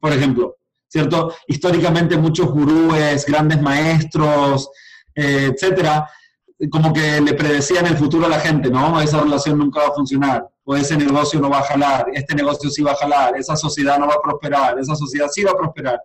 por 0.00 0.12
ejemplo. 0.12 0.56
¿cierto? 0.88 1.34
Históricamente 1.46 2.16
muchos 2.16 2.50
gurúes, 2.50 3.26
grandes 3.26 3.60
maestros, 3.60 4.70
eh, 5.14 5.50
etcétera, 5.52 6.08
como 6.70 6.92
que 6.92 7.20
le 7.20 7.34
predecían 7.34 7.86
el 7.86 7.96
futuro 7.96 8.26
a 8.26 8.30
la 8.30 8.40
gente, 8.40 8.70
¿no? 8.70 9.00
Esa 9.00 9.20
relación 9.20 9.58
nunca 9.58 9.80
va 9.80 9.88
a 9.88 9.94
funcionar. 9.94 10.48
O 10.68 10.74
ese 10.74 10.96
negocio 10.96 11.40
no 11.40 11.48
va 11.48 11.60
a 11.60 11.62
jalar, 11.62 12.06
este 12.12 12.34
negocio 12.34 12.68
sí 12.68 12.82
va 12.82 12.90
a 12.90 12.96
jalar, 12.96 13.36
esa 13.36 13.56
sociedad 13.56 14.00
no 14.00 14.08
va 14.08 14.14
a 14.14 14.20
prosperar, 14.20 14.76
esa 14.80 14.96
sociedad 14.96 15.28
sí 15.32 15.44
va 15.44 15.52
a 15.52 15.56
prosperar. 15.56 16.00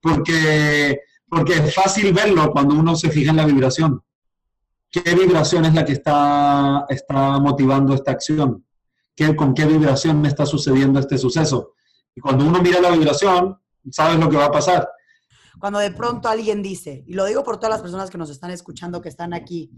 Porque, 0.00 1.00
porque 1.28 1.52
es 1.52 1.72
fácil 1.72 2.12
verlo 2.12 2.50
cuando 2.50 2.74
uno 2.74 2.96
se 2.96 3.10
fija 3.10 3.30
en 3.30 3.36
la 3.36 3.46
vibración. 3.46 4.02
¿Qué 4.90 5.14
vibración 5.14 5.66
es 5.66 5.74
la 5.74 5.84
que 5.84 5.92
está, 5.92 6.84
está 6.88 7.38
motivando 7.38 7.94
esta 7.94 8.10
acción? 8.10 8.66
¿Qué, 9.14 9.36
¿Con 9.36 9.54
qué 9.54 9.66
vibración 9.66 10.20
me 10.20 10.26
está 10.26 10.44
sucediendo 10.46 10.98
este 10.98 11.16
suceso? 11.16 11.74
Y 12.16 12.20
cuando 12.20 12.44
uno 12.44 12.60
mira 12.60 12.80
la 12.80 12.90
vibración, 12.90 13.56
sabes 13.88 14.18
lo 14.18 14.28
que 14.28 14.36
va 14.36 14.46
a 14.46 14.52
pasar. 14.52 14.88
Cuando 15.60 15.78
de 15.78 15.92
pronto 15.92 16.28
alguien 16.28 16.60
dice, 16.60 17.04
y 17.06 17.14
lo 17.14 17.24
digo 17.24 17.44
por 17.44 17.58
todas 17.58 17.70
las 17.70 17.82
personas 17.82 18.10
que 18.10 18.18
nos 18.18 18.30
están 18.30 18.50
escuchando, 18.50 19.00
que 19.00 19.10
están 19.10 19.32
aquí, 19.32 19.70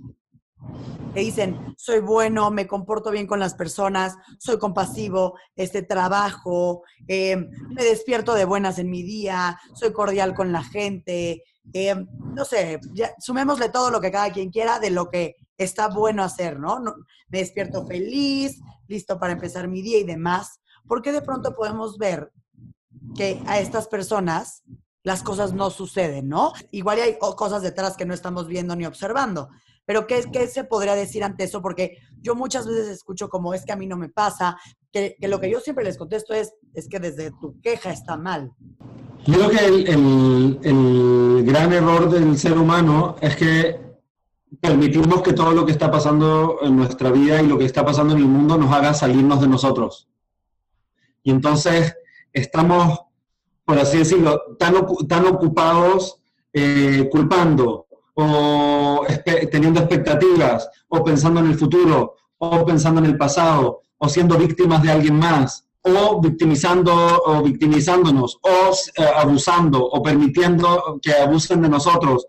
que 1.15 1.21
dicen, 1.21 1.75
soy 1.77 2.01
bueno, 2.01 2.51
me 2.51 2.67
comporto 2.67 3.11
bien 3.11 3.27
con 3.27 3.39
las 3.39 3.55
personas, 3.55 4.17
soy 4.39 4.59
compasivo, 4.59 5.39
este 5.57 5.83
trabajo, 5.83 6.83
eh, 7.07 7.37
me 7.69 7.85
despierto 7.85 8.35
de 8.35 8.45
buenas 8.45 8.79
en 8.79 8.91
mi 8.91 9.03
día, 9.03 9.61
soy 9.75 9.93
cordial 9.93 10.35
con 10.35 10.53
la 10.53 10.63
gente, 10.63 11.45
eh, 11.73 11.95
no 12.35 12.45
sé, 12.45 12.81
sumémosle 13.19 13.69
todo 13.69 13.91
lo 13.91 14.01
que 14.01 14.11
cada 14.11 14.33
quien 14.33 14.51
quiera 14.51 14.79
de 14.79 14.91
lo 14.91 15.11
que 15.11 15.37
está 15.59 15.89
bueno 15.89 16.23
hacer, 16.25 16.59
¿no? 16.59 16.81
Me 17.29 17.39
despierto 17.39 17.87
feliz, 17.87 18.61
listo 18.89 19.19
para 19.19 19.33
empezar 19.33 19.69
mi 19.69 19.83
día 19.83 19.99
y 19.99 20.05
demás, 20.05 20.61
porque 20.87 21.13
de 21.13 21.23
pronto 21.23 21.55
podemos 21.55 21.99
ver 21.99 22.33
que 23.15 23.41
a 23.47 23.61
estas 23.61 23.87
personas 23.87 24.63
las 25.05 25.23
cosas 25.23 25.53
no 25.53 25.71
suceden, 25.71 26.29
¿no? 26.29 26.53
Igual 26.71 27.01
hay 27.01 27.19
cosas 27.19 27.63
detrás 27.63 27.97
que 27.97 28.07
no 28.07 28.15
estamos 28.15 28.47
viendo 28.47 28.77
ni 28.77 28.87
observando. 28.87 29.49
Pero 29.85 30.07
¿qué, 30.07 30.25
¿qué 30.33 30.47
se 30.47 30.65
podría 30.65 30.95
decir 30.95 31.25
ante 31.25 31.45
eso? 31.45 31.61
Porque 31.61 31.99
yo 32.21 32.35
muchas 32.35 32.67
veces 32.67 32.89
escucho 32.89 33.29
como 33.29 33.53
es 33.55 33.65
que 33.65 33.73
a 33.73 33.77
mí 33.77 33.87
no 33.87 33.97
me 33.97 34.09
pasa, 34.09 34.57
que, 34.93 35.17
lo 35.21 35.41
que 35.41 35.51
yo 35.51 35.61
siempre 35.61 35.85
les 35.85 35.99
contesto 35.99 36.35
es, 36.35 36.55
es 36.75 36.89
que 36.89 37.01
desde 37.01 37.33
tu 37.41 37.61
queja 37.61 37.91
está 37.91 38.17
mal. 38.17 38.53
Yo 39.25 39.35
creo 39.35 39.51
que 39.51 39.65
el, 39.93 40.59
el, 40.63 41.45
gran 41.45 41.73
error 41.73 42.11
del 42.11 42.37
ser 42.37 42.59
humano 42.59 43.17
es 43.21 43.37
que 43.37 43.81
permitimos 44.61 45.23
que 45.23 45.33
todo 45.33 45.53
lo 45.53 45.65
que 45.65 45.73
está 45.73 45.91
pasando 45.91 46.59
en 46.63 46.77
nuestra 46.77 47.11
vida 47.11 47.41
y 47.41 47.47
lo 47.47 47.59
que 47.59 47.65
está 47.65 47.85
pasando 47.85 48.15
en 48.15 48.21
el 48.21 48.27
mundo 48.27 48.59
nos 48.59 48.73
haga 48.73 48.95
salirnos 48.95 49.41
de 49.41 49.49
nosotros. 49.49 50.09
Y 51.23 51.31
entonces 51.31 51.95
estamos, 52.33 53.01
por 53.65 53.79
así 53.79 53.99
decirlo, 53.99 54.57
tan, 54.59 54.75
tan 55.09 55.27
ocupados 55.27 56.21
eh, 56.53 57.09
culpando, 57.11 57.87
o 58.15 59.07
teniendo 59.51 59.81
expectativas, 59.81 60.69
o 60.89 61.03
pensando 61.03 61.41
en 61.41 61.47
el 61.47 61.55
futuro, 61.55 62.17
o 62.39 62.65
pensando 62.65 63.01
en 63.01 63.07
el 63.07 63.17
pasado, 63.17 63.83
o 63.99 64.09
siendo 64.09 64.37
víctimas 64.37 64.83
de 64.83 64.91
alguien 64.91 65.19
más, 65.19 65.67
o 65.83 66.21
victimizando 66.21 66.93
o 67.25 67.43
victimizándonos, 67.43 68.39
o 68.43 68.73
eh, 68.97 69.05
abusando, 69.17 69.85
o 69.85 70.03
permitiendo 70.03 70.99
que 71.01 71.13
abusen 71.13 71.63
de 71.63 71.69
nosotros. 71.69 72.27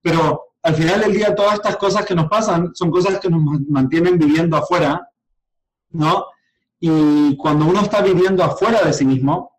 Pero 0.00 0.54
al 0.62 0.74
final 0.74 1.00
del 1.00 1.12
día, 1.12 1.34
todas 1.34 1.54
estas 1.54 1.76
cosas 1.76 2.04
que 2.04 2.14
nos 2.14 2.28
pasan 2.28 2.74
son 2.74 2.90
cosas 2.90 3.20
que 3.20 3.28
nos 3.28 3.40
mantienen 3.68 4.18
viviendo 4.18 4.56
afuera, 4.56 5.08
¿no? 5.90 6.26
Y 6.80 7.36
cuando 7.36 7.66
uno 7.66 7.80
está 7.80 8.02
viviendo 8.02 8.42
afuera 8.42 8.82
de 8.82 8.92
sí 8.92 9.04
mismo, 9.04 9.52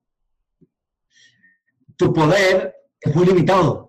tu 1.96 2.14
poder 2.14 2.76
es 3.00 3.16
muy 3.16 3.26
limitado 3.26 3.87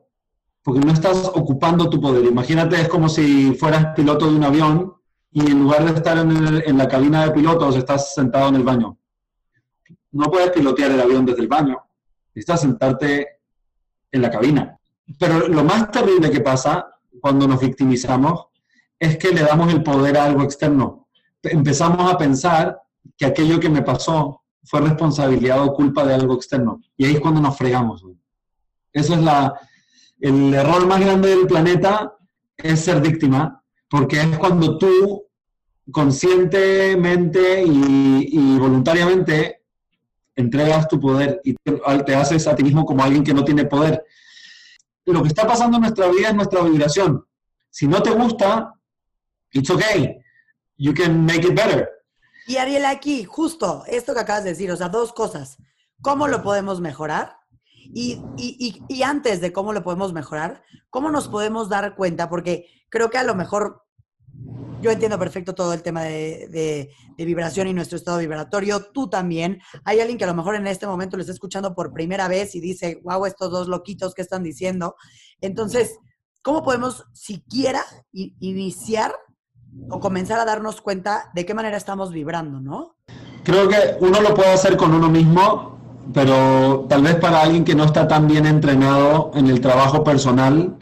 porque 0.69 0.85
no 0.85 0.93
estás 0.93 1.33
ocupando 1.35 1.89
tu 1.89 1.99
poder. 1.99 2.27
Imagínate, 2.27 2.79
es 2.79 2.89
como 2.91 3.09
si 3.09 3.55
fueras 3.55 3.95
piloto 3.97 4.29
de 4.29 4.37
un 4.37 4.45
avión 4.45 4.93
y 5.31 5.51
en 5.51 5.61
lugar 5.61 5.83
de 5.83 5.97
estar 5.97 6.19
en, 6.19 6.77
la 6.77 6.87
cabina 6.87 7.25
de 7.25 7.31
pilotos, 7.31 7.75
estás 7.75 8.13
sentado 8.15 8.51
en 8.51 8.57
el 8.57 8.65
baño. 8.65 8.99
No 10.13 10.27
puedes 10.31 10.51
pilotear 10.51 10.91
el 10.91 11.01
avión 11.01 11.25
desde 11.25 11.41
el 11.41 11.49
baño, 11.49 11.79
necesitas 12.35 12.61
sentarte 12.61 13.41
en 14.13 14.21
la 14.21 14.31
cabina. 14.31 14.79
Pero 15.19 15.49
lo 15.49 15.65
más 15.65 15.91
terrible 15.91 16.31
que 16.31 16.43
pasa 16.43 16.87
cuando 17.19 17.49
nos 17.49 17.61
victimizamos 17.61 18.49
es 18.99 19.17
que 19.17 19.31
le 19.31 19.45
damos 19.45 19.73
el 19.73 19.83
poder 19.83 20.19
a 20.19 20.27
algo 20.27 20.43
externo. 20.43 21.09
Empezamos 21.45 22.13
a 22.13 22.19
pensar 22.19 22.79
que 23.17 23.25
aquello 23.25 23.59
que 23.59 23.71
me 23.71 23.81
pasó 23.81 24.43
fue 24.65 24.83
responsabilidad 24.83 25.65
o 25.65 25.73
culpa 25.73 26.05
de 26.05 26.13
algo 26.13 26.35
externo. 26.35 26.83
Y 26.95 27.07
ahí 27.07 27.15
es 27.15 27.21
cuando 27.21 27.41
nos 27.41 27.57
fregamos. 27.57 28.05
Eso 28.93 29.15
es 29.15 29.23
la, 29.23 29.59
el 30.21 30.55
error 30.55 30.87
más 30.87 31.01
grande 31.01 31.29
del 31.29 31.47
planeta 31.47 32.17
es 32.57 32.81
ser 32.81 33.01
víctima, 33.01 33.63
porque 33.89 34.21
es 34.21 34.39
cuando 34.39 34.79
tú 34.79 35.27
conscientemente 35.91 37.65
y, 37.65 38.59
voluntariamente 38.59 39.63
entregas 40.37 40.87
tu 40.89 41.01
poder 41.01 41.41
y 41.45 41.55
te, 41.55 42.15
haces 42.15 42.47
a 42.47 42.55
ti 42.55 42.63
mismo 42.63 42.85
como 42.85 43.03
alguien 43.03 43.25
que 43.25 43.35
no 43.35 43.45
tiene 43.45 43.65
poder. 43.65 44.05
Lo 45.05 45.23
que 45.23 45.29
está 45.29 45.47
pasando 45.47 45.79
en 45.79 45.83
nuestra 45.83 46.09
vida 46.09 46.29
es 46.29 46.35
nuestra 46.35 46.63
vibración. 46.63 47.25
Si 47.71 47.87
no 47.87 48.03
te 48.03 48.11
gusta, 48.11 48.75
it's 49.53 49.71
okay. 49.71 50.19
You 50.77 50.93
can 50.95 51.25
make 51.25 51.47
it 51.47 51.55
better. 51.55 51.89
Y 52.47 52.57
Ariel, 52.57 52.85
aquí, 52.85 53.25
justo 53.25 53.85
esto 53.87 54.15
que 54.15 54.21
acabas 54.21 54.45
de 54.45 54.51
decir, 54.51 54.71
o 54.71 54.77
sea, 54.77 54.89
dos 54.89 55.13
cosas. 55.13 55.59
¿Cómo 56.03 56.29
lo 56.29 56.43
podemos 56.43 56.81
mejorar? 56.81 57.38
Y, 57.95 58.23
y, 58.37 58.83
y, 58.89 59.03
antes 59.03 59.41
de 59.41 59.53
cómo 59.53 59.73
lo 59.73 59.83
podemos 59.83 60.13
mejorar, 60.13 60.63
¿cómo 60.91 61.11
nos 61.11 61.29
podemos 61.29 61.69
dar 61.69 61.97
cuenta? 61.97 62.29
Porque 62.29 62.67
creo 62.91 63.09
que 63.09 63.19
a 63.19 63.25
lo 63.25 63.35
mejor 63.35 63.83
yo 64.81 64.91
entiendo 64.91 65.19
perfecto 65.19 65.55
todo 65.55 65.73
el 65.73 65.83
tema 65.83 66.03
de, 66.03 66.49
de, 67.17 67.25
vibración 67.25 67.67
y 67.67 67.75
nuestro 67.75 67.97
estado 67.97 68.19
vibratorio. 68.19 68.81
Tú 68.93 69.09
también. 69.09 69.61
Hay 69.85 70.01
alguien 70.01 70.19
que 70.19 70.25
a 70.25 70.29
lo 70.29 70.35
mejor 70.35 70.55
en 70.55 70.67
este 70.67 70.87
momento 70.87 71.17
lo 71.17 71.23
está 71.23 71.33
escuchando 71.33 71.75
por 71.75 71.93
primera 71.93 72.29
vez 72.29 72.55
y 72.55 72.61
dice, 72.61 73.01
wow, 73.03 73.27
estos 73.27 73.51
dos 73.51 73.69
loquitos, 73.69 74.15
¿qué 74.15 74.23
están 74.23 74.43
diciendo? 74.43 74.95
Entonces, 75.41 75.99
¿cómo 76.43 76.63
podemos 76.63 77.05
siquiera 77.13 77.83
iniciar 78.13 79.15
o 79.91 80.01
comenzar 80.01 80.39
a 80.39 80.45
darnos 80.45 80.81
cuenta 80.81 81.31
de 81.35 81.45
qué 81.45 81.55
manera 81.55 81.77
estamos 81.77 82.13
vibrando, 82.13 82.61
no? 82.61 82.97
Creo 83.45 83.69
que 83.69 83.97
uno 84.01 84.21
lo 84.21 84.35
puede 84.35 84.53
hacer 84.53 84.77
con 84.77 84.95
uno 84.95 85.09
mismo 85.09 85.78
pero 86.13 86.87
tal 86.89 87.03
vez 87.03 87.17
para 87.17 87.43
alguien 87.43 87.65
que 87.65 87.75
no 87.75 87.85
está 87.85 88.09
tan 88.09 88.27
bien 88.27 88.47
entrenado 88.47 89.31
en 89.35 89.49
el 89.49 89.61
trabajo 89.61 90.03
personal, 90.05 90.79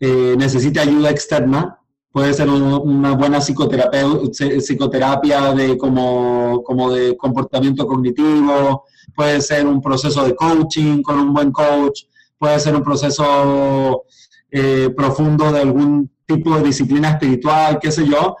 eh, 0.00 0.34
necesite 0.36 0.80
ayuda 0.80 1.10
externa. 1.10 1.78
Puede 2.10 2.32
ser 2.32 2.48
una 2.48 3.12
buena 3.12 3.40
psicoterapia 3.40 5.52
de, 5.52 5.76
como, 5.76 6.62
como 6.62 6.92
de 6.92 7.16
comportamiento 7.16 7.88
cognitivo, 7.88 8.84
puede 9.16 9.40
ser 9.40 9.66
un 9.66 9.80
proceso 9.80 10.24
de 10.24 10.36
coaching 10.36 11.02
con 11.02 11.18
un 11.18 11.34
buen 11.34 11.50
coach, 11.50 12.02
puede 12.38 12.60
ser 12.60 12.76
un 12.76 12.84
proceso 12.84 14.04
eh, 14.50 14.90
profundo 14.96 15.50
de 15.50 15.62
algún 15.62 16.08
tipo 16.24 16.56
de 16.56 16.62
disciplina 16.62 17.10
espiritual, 17.10 17.80
qué 17.80 17.90
sé 17.90 18.06
yo, 18.06 18.36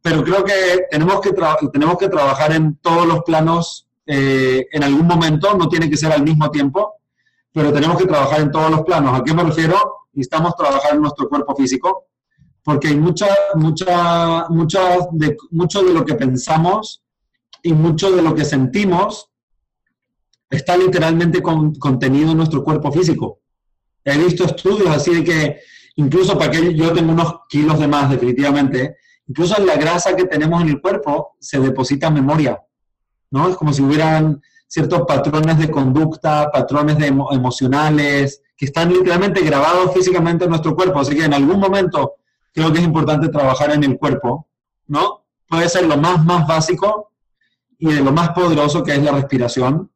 pero 0.00 0.22
creo 0.22 0.44
que 0.44 0.86
tenemos 0.88 1.20
que, 1.20 1.34
tenemos 1.72 1.98
que 1.98 2.08
trabajar 2.08 2.52
en 2.52 2.76
todos 2.76 3.06
los 3.06 3.24
planos 3.24 3.85
eh, 4.06 4.66
en 4.70 4.84
algún 4.84 5.06
momento, 5.06 5.54
no 5.54 5.68
tiene 5.68 5.90
que 5.90 5.96
ser 5.96 6.12
al 6.12 6.22
mismo 6.22 6.50
tiempo, 6.50 6.94
pero 7.52 7.72
tenemos 7.72 7.98
que 7.98 8.06
trabajar 8.06 8.40
en 8.40 8.50
todos 8.50 8.70
los 8.70 8.82
planos. 8.82 9.18
¿A 9.18 9.24
qué 9.24 9.34
me 9.34 9.42
refiero? 9.42 9.76
Necesitamos 10.12 10.54
trabajar 10.56 10.94
en 10.94 11.00
nuestro 11.00 11.28
cuerpo 11.28 11.54
físico, 11.56 12.06
porque 12.62 12.88
hay 12.88 12.96
mucha, 12.96 13.28
mucha, 13.54 14.48
mucha 14.48 14.98
de, 15.12 15.36
mucho 15.50 15.82
de 15.82 15.92
lo 15.92 16.04
que 16.04 16.14
pensamos 16.14 17.02
y 17.62 17.72
mucho 17.72 18.10
de 18.10 18.22
lo 18.22 18.34
que 18.34 18.44
sentimos 18.44 19.30
está 20.48 20.76
literalmente 20.76 21.42
contenido 21.42 22.30
en 22.30 22.36
nuestro 22.36 22.62
cuerpo 22.62 22.92
físico. 22.92 23.40
He 24.04 24.16
visto 24.16 24.44
estudios 24.44 24.88
así 24.88 25.14
de 25.14 25.24
que 25.24 25.60
incluso 25.96 26.38
para 26.38 26.50
que 26.50 26.74
yo 26.74 26.92
tengo 26.92 27.12
unos 27.12 27.40
kilos 27.48 27.78
de 27.78 27.88
más 27.88 28.10
definitivamente, 28.10 28.96
incluso 29.26 29.58
en 29.58 29.66
la 29.66 29.76
grasa 29.76 30.14
que 30.14 30.24
tenemos 30.24 30.62
en 30.62 30.68
el 30.68 30.80
cuerpo 30.80 31.36
se 31.40 31.58
deposita 31.58 32.10
memoria. 32.10 32.60
¿No? 33.30 33.48
Es 33.48 33.56
como 33.56 33.72
si 33.72 33.82
hubieran 33.82 34.42
ciertos 34.66 35.02
patrones 35.06 35.58
de 35.58 35.70
conducta, 35.70 36.50
patrones 36.50 36.98
de 36.98 37.06
emocionales, 37.06 38.42
que 38.56 38.66
están 38.66 38.92
literalmente 38.92 39.42
grabados 39.42 39.92
físicamente 39.92 40.44
en 40.44 40.50
nuestro 40.50 40.74
cuerpo. 40.74 41.00
Así 41.00 41.14
que 41.14 41.24
en 41.24 41.34
algún 41.34 41.60
momento 41.60 42.14
creo 42.52 42.72
que 42.72 42.78
es 42.78 42.84
importante 42.84 43.28
trabajar 43.28 43.72
en 43.72 43.84
el 43.84 43.98
cuerpo, 43.98 44.48
¿no? 44.86 45.24
Puede 45.48 45.68
ser 45.68 45.86
lo 45.86 45.96
más, 45.96 46.24
más 46.24 46.46
básico 46.46 47.12
y 47.78 47.92
de 47.92 48.00
lo 48.02 48.12
más 48.12 48.30
poderoso 48.30 48.82
que 48.82 48.92
es 48.92 49.02
la 49.02 49.12
respiración. 49.12 49.90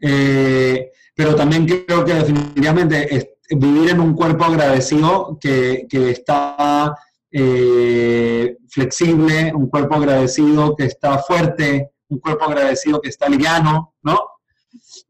Eh, 0.00 0.90
pero 1.14 1.34
también 1.34 1.66
creo 1.66 2.04
que 2.04 2.14
definitivamente 2.14 3.36
vivir 3.50 3.90
en 3.90 4.00
un 4.00 4.14
cuerpo 4.14 4.44
agradecido 4.44 5.38
que, 5.40 5.86
que 5.88 6.10
está 6.10 6.94
eh, 7.30 8.56
flexible, 8.68 9.52
un 9.54 9.68
cuerpo 9.68 9.96
agradecido 9.96 10.76
que 10.76 10.84
está 10.84 11.18
fuerte, 11.18 11.92
un 12.08 12.18
cuerpo 12.18 12.44
agradecido 12.44 13.00
que 13.00 13.08
está 13.08 13.28
liviano, 13.28 13.94
¿no? 14.02 14.18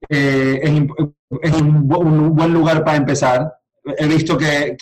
Eh, 0.09 0.61
es, 0.63 1.53
un, 1.61 1.87
buen 1.87 2.53
lugar 2.53 2.85
para 2.85 2.97
empezar. 2.97 3.53
He 3.97 4.07
visto 4.07 4.37
que, 4.37 4.77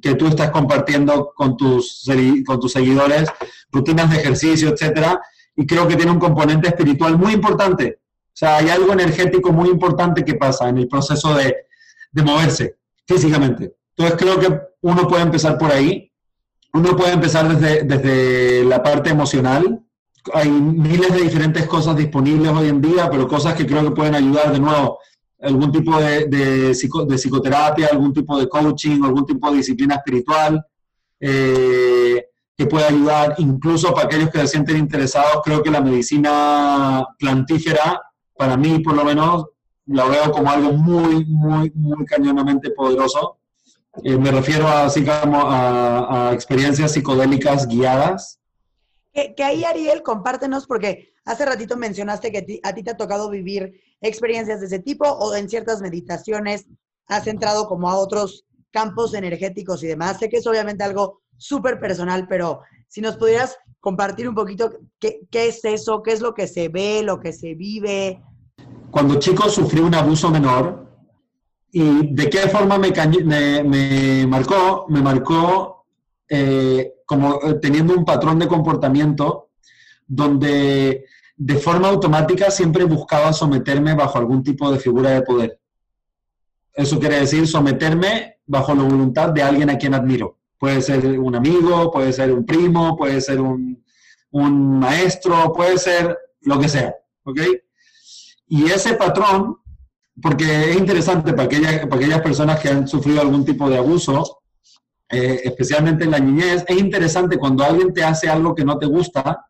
que 0.00 0.14
tú 0.14 0.26
estás 0.26 0.50
compartiendo 0.50 1.32
con 1.34 1.56
tus, 1.56 2.04
con 2.46 2.60
tus 2.60 2.72
seguidores, 2.72 3.28
rutinas 3.70 4.10
de 4.10 4.18
ejercicio, 4.18 4.70
etcétera, 4.70 5.20
y 5.56 5.66
creo 5.66 5.88
que 5.88 5.96
tiene 5.96 6.12
un 6.12 6.18
componente 6.18 6.68
espiritual 6.68 7.18
muy 7.18 7.32
importante. 7.32 8.00
O 8.26 8.36
sea, 8.38 8.58
hay 8.58 8.68
algo 8.68 8.92
energético 8.92 9.52
muy 9.52 9.68
importante 9.68 10.24
que 10.24 10.34
pasa 10.34 10.68
en 10.68 10.78
el 10.78 10.88
proceso 10.88 11.34
de, 11.34 11.56
de 12.12 12.22
moverse 12.22 12.76
físicamente. 13.06 13.74
Entonces 13.96 14.16
creo 14.16 14.38
que 14.38 14.60
uno 14.82 15.08
puede 15.08 15.22
empezar 15.22 15.58
por 15.58 15.72
ahí. 15.72 16.12
Uno 16.72 16.96
puede 16.96 17.12
empezar 17.14 17.48
desde, 17.48 17.82
desde 17.82 18.64
la 18.64 18.82
parte 18.82 19.10
emocional. 19.10 19.84
Hay 20.34 20.50
miles 20.50 21.12
de 21.12 21.22
diferentes 21.22 21.66
cosas 21.66 21.96
disponibles 21.96 22.50
hoy 22.52 22.68
en 22.68 22.80
día, 22.80 23.08
pero 23.10 23.26
cosas 23.26 23.54
que 23.54 23.66
creo 23.66 23.82
que 23.84 23.90
pueden 23.92 24.14
ayudar 24.14 24.52
de 24.52 24.60
nuevo 24.60 24.98
algún 25.40 25.70
tipo 25.70 25.98
de, 25.98 26.74
psicoterapia, 26.74 27.88
algún 27.92 28.12
tipo 28.12 28.38
de 28.38 28.48
coaching, 28.48 29.02
algún 29.04 29.24
tipo 29.24 29.50
de 29.50 29.58
disciplina 29.58 29.96
espiritual, 29.96 30.64
eh, 31.20 32.24
que 32.56 32.66
puede 32.66 32.86
ayudar 32.86 33.34
incluso 33.38 33.94
para 33.94 34.06
aquellos 34.06 34.30
que 34.30 34.40
se 34.40 34.48
sienten 34.48 34.76
interesados. 34.78 35.42
Creo 35.44 35.62
que 35.62 35.70
la 35.70 35.80
medicina 35.80 37.06
plantífera, 37.18 38.02
para 38.36 38.56
mí 38.56 38.80
por 38.80 38.94
lo 38.94 39.04
menos, 39.04 39.46
la 39.86 40.04
veo 40.06 40.30
como 40.32 40.50
algo 40.50 40.72
muy, 40.72 41.24
muy, 41.24 41.70
muy 41.74 42.04
cañonamente 42.04 42.70
poderoso. 42.70 43.38
Eh, 44.02 44.18
me 44.18 44.30
refiero 44.30 44.68
así 44.68 45.04
como 45.04 45.40
a, 45.40 46.28
a 46.28 46.32
experiencias 46.34 46.92
psicodélicas 46.92 47.66
guiadas. 47.68 48.37
Que, 49.12 49.34
que, 49.34 49.42
ahí, 49.42 49.64
Ariel, 49.64 50.02
compártenos, 50.02 50.66
porque 50.66 51.12
hace 51.24 51.44
ratito 51.44 51.76
mencionaste 51.76 52.30
que 52.30 52.60
a 52.62 52.74
ti 52.74 52.82
te 52.82 52.90
ha 52.90 52.96
tocado 52.96 53.30
vivir 53.30 53.80
experiencias 54.00 54.60
de 54.60 54.66
ese 54.66 54.78
tipo 54.78 55.08
o 55.08 55.34
en 55.34 55.48
ciertas 55.48 55.80
meditaciones 55.80 56.66
has 57.08 57.26
entrado 57.26 57.66
como 57.66 57.88
a 57.88 57.96
otros 57.96 58.44
campos 58.70 59.14
energéticos 59.14 59.82
y 59.82 59.86
demás. 59.86 60.18
Sé 60.18 60.28
que 60.28 60.38
es 60.38 60.46
obviamente 60.46 60.84
algo 60.84 61.20
súper 61.36 61.80
personal, 61.80 62.26
pero 62.28 62.60
si 62.88 63.00
nos 63.00 63.16
pudieras 63.16 63.56
compartir 63.80 64.28
un 64.28 64.34
poquito 64.34 64.72
qué, 64.98 65.20
qué, 65.30 65.48
es 65.48 65.64
eso, 65.64 66.02
qué 66.02 66.12
es 66.12 66.20
lo 66.20 66.34
que 66.34 66.46
se 66.46 66.68
ve, 66.68 67.02
lo 67.02 67.20
que 67.20 67.32
se 67.32 67.54
vive. 67.54 68.22
Cuando 68.90 69.18
chico 69.18 69.48
sufrí 69.48 69.80
un 69.80 69.94
abuso 69.94 70.30
menor 70.30 70.86
y 71.70 72.14
de 72.14 72.30
qué 72.30 72.40
forma 72.48 72.78
me, 72.78 72.92
me, 73.24 73.62
me 73.62 74.26
marcó, 74.26 74.86
me 74.88 75.00
marcó 75.00 75.77
eh, 76.28 76.94
como 77.06 77.40
eh, 77.42 77.54
teniendo 77.54 77.94
un 77.94 78.04
patrón 78.04 78.38
de 78.38 78.48
comportamiento 78.48 79.50
donde 80.06 81.04
de 81.36 81.54
forma 81.56 81.88
automática 81.88 82.50
siempre 82.50 82.84
buscaba 82.84 83.32
someterme 83.32 83.94
bajo 83.94 84.18
algún 84.18 84.42
tipo 84.42 84.70
de 84.70 84.78
figura 84.78 85.10
de 85.10 85.22
poder. 85.22 85.60
Eso 86.74 86.98
quiere 86.98 87.20
decir 87.20 87.46
someterme 87.46 88.38
bajo 88.46 88.74
la 88.74 88.82
voluntad 88.82 89.30
de 89.30 89.42
alguien 89.42 89.70
a 89.70 89.78
quien 89.78 89.94
admiro. 89.94 90.38
Puede 90.58 90.82
ser 90.82 91.18
un 91.18 91.36
amigo, 91.36 91.90
puede 91.92 92.12
ser 92.12 92.32
un 92.32 92.44
primo, 92.44 92.96
puede 92.96 93.20
ser 93.20 93.40
un, 93.40 93.78
maestro, 94.32 95.52
puede 95.52 95.78
ser 95.78 96.16
lo 96.42 96.58
que 96.58 96.68
sea. 96.68 96.94
¿Ok? 97.22 97.40
Y 98.48 98.64
ese 98.66 98.94
patrón, 98.94 99.58
porque 100.20 100.70
es 100.70 100.76
interesante 100.76 101.32
para 101.32 101.44
aquellas, 101.44 101.86
para 101.86 101.96
aquellas 101.96 102.20
personas 102.20 102.60
que 102.60 102.68
han 102.68 102.88
sufrido 102.88 103.20
algún 103.20 103.44
tipo 103.44 103.68
de 103.70 103.78
abuso, 103.78 104.40
eh, 105.10 105.40
especialmente 105.44 106.04
en 106.04 106.10
la 106.10 106.18
niñez, 106.18 106.64
es 106.66 106.78
interesante 106.78 107.38
cuando 107.38 107.64
alguien 107.64 107.94
te 107.94 108.04
hace 108.04 108.28
algo 108.28 108.54
que 108.54 108.64
no 108.64 108.78
te 108.78 108.86
gusta, 108.86 109.46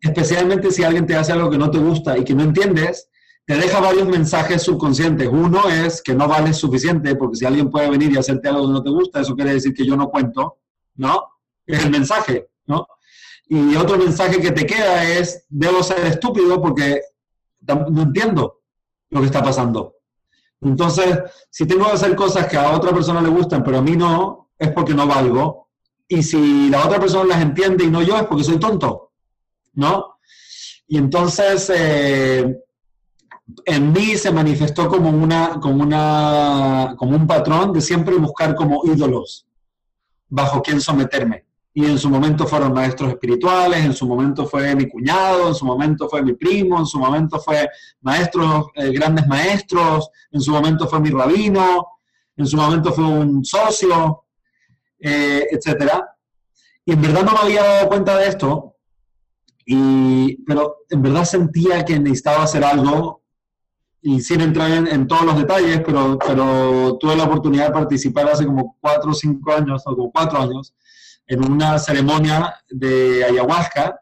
especialmente 0.00 0.70
si 0.70 0.84
alguien 0.84 1.06
te 1.06 1.16
hace 1.16 1.32
algo 1.32 1.50
que 1.50 1.58
no 1.58 1.70
te 1.70 1.78
gusta 1.78 2.16
y 2.16 2.24
que 2.24 2.34
no 2.34 2.42
entiendes, 2.42 3.08
te 3.44 3.56
deja 3.56 3.80
varios 3.80 4.06
mensajes 4.06 4.62
subconscientes. 4.62 5.28
Uno 5.28 5.68
es 5.68 6.00
que 6.00 6.14
no 6.14 6.28
vales 6.28 6.56
suficiente, 6.56 7.16
porque 7.16 7.36
si 7.36 7.44
alguien 7.44 7.70
puede 7.70 7.90
venir 7.90 8.12
y 8.12 8.18
hacerte 8.18 8.48
algo 8.48 8.66
que 8.66 8.72
no 8.72 8.82
te 8.82 8.90
gusta, 8.90 9.20
eso 9.20 9.34
quiere 9.34 9.54
decir 9.54 9.74
que 9.74 9.84
yo 9.84 9.96
no 9.96 10.08
cuento, 10.08 10.58
¿no? 10.94 11.24
Es 11.66 11.84
el 11.84 11.90
mensaje, 11.90 12.50
¿no? 12.66 12.86
Y 13.48 13.74
otro 13.74 13.98
mensaje 13.98 14.40
que 14.40 14.52
te 14.52 14.64
queda 14.64 15.04
es, 15.04 15.44
debo 15.48 15.82
ser 15.82 16.06
estúpido 16.06 16.60
porque 16.60 17.02
no 17.60 18.02
entiendo 18.02 18.62
lo 19.10 19.20
que 19.20 19.26
está 19.26 19.42
pasando. 19.42 19.96
Entonces, 20.60 21.18
si 21.50 21.66
tengo 21.66 21.86
que 21.86 21.92
hacer 21.92 22.14
cosas 22.14 22.46
que 22.46 22.56
a 22.56 22.70
otra 22.70 22.92
persona 22.92 23.20
le 23.20 23.28
gustan, 23.28 23.64
pero 23.64 23.78
a 23.78 23.82
mí 23.82 23.96
no, 23.96 24.41
es 24.62 24.72
porque 24.72 24.94
no 24.94 25.06
valgo. 25.06 25.68
Y 26.08 26.22
si 26.22 26.68
la 26.70 26.84
otra 26.84 27.00
persona 27.00 27.34
las 27.34 27.42
entiende 27.42 27.84
y 27.84 27.90
no 27.90 28.02
yo, 28.02 28.16
es 28.16 28.24
porque 28.24 28.44
soy 28.44 28.58
tonto. 28.58 29.12
¿no? 29.74 30.18
Y 30.86 30.98
entonces 30.98 31.70
eh, 31.74 32.58
en 33.64 33.92
mí 33.92 34.16
se 34.16 34.30
manifestó 34.30 34.88
como, 34.88 35.10
una, 35.10 35.58
como, 35.60 35.82
una, 35.82 36.94
como 36.96 37.16
un 37.16 37.26
patrón 37.26 37.72
de 37.72 37.80
siempre 37.80 38.16
buscar 38.16 38.54
como 38.54 38.82
ídolos 38.84 39.46
bajo 40.28 40.62
quien 40.62 40.80
someterme. 40.80 41.44
Y 41.74 41.86
en 41.86 41.98
su 41.98 42.10
momento 42.10 42.46
fueron 42.46 42.74
maestros 42.74 43.10
espirituales, 43.10 43.82
en 43.82 43.94
su 43.94 44.06
momento 44.06 44.44
fue 44.44 44.74
mi 44.76 44.88
cuñado, 44.88 45.48
en 45.48 45.54
su 45.54 45.64
momento 45.64 46.06
fue 46.06 46.22
mi 46.22 46.34
primo, 46.34 46.78
en 46.78 46.84
su 46.84 46.98
momento 46.98 47.40
fue 47.40 47.66
maestros, 48.02 48.66
eh, 48.74 48.90
grandes 48.90 49.26
maestros, 49.26 50.10
en 50.30 50.40
su 50.42 50.50
momento 50.50 50.86
fue 50.86 51.00
mi 51.00 51.08
rabino, 51.08 51.86
en 52.36 52.46
su 52.46 52.58
momento 52.58 52.92
fue 52.92 53.04
un 53.04 53.42
socio, 53.42 54.24
eh, 55.02 55.46
etc. 55.50 55.92
Y 56.84 56.92
en 56.92 57.02
verdad 57.02 57.24
no 57.24 57.32
me 57.32 57.38
había 57.38 57.62
dado 57.62 57.88
cuenta 57.88 58.16
de 58.16 58.28
esto 58.28 58.76
y, 59.64 60.36
pero 60.44 60.78
en 60.88 61.02
verdad 61.02 61.24
sentía 61.24 61.84
que 61.84 61.98
necesitaba 61.98 62.44
hacer 62.44 62.64
algo 62.64 63.22
y 64.00 64.20
sin 64.20 64.40
entrar 64.40 64.70
en, 64.70 65.06
todos 65.06 65.24
los 65.24 65.36
detalles, 65.36 65.80
pero, 65.86 66.18
pero 66.18 66.96
tuve 66.98 67.14
la 67.14 67.24
oportunidad 67.24 67.66
de 67.68 67.72
participar 67.72 68.28
hace 68.28 68.44
como 68.44 68.76
cuatro 68.80 69.12
o 69.12 69.14
cinco 69.14 69.52
años, 69.52 69.82
o 69.86 69.94
como 69.94 70.10
cuatro 70.10 70.40
años, 70.40 70.74
en 71.26 71.48
una 71.48 71.78
ceremonia 71.78 72.52
de 72.68 73.24
ayahuasca 73.24 74.00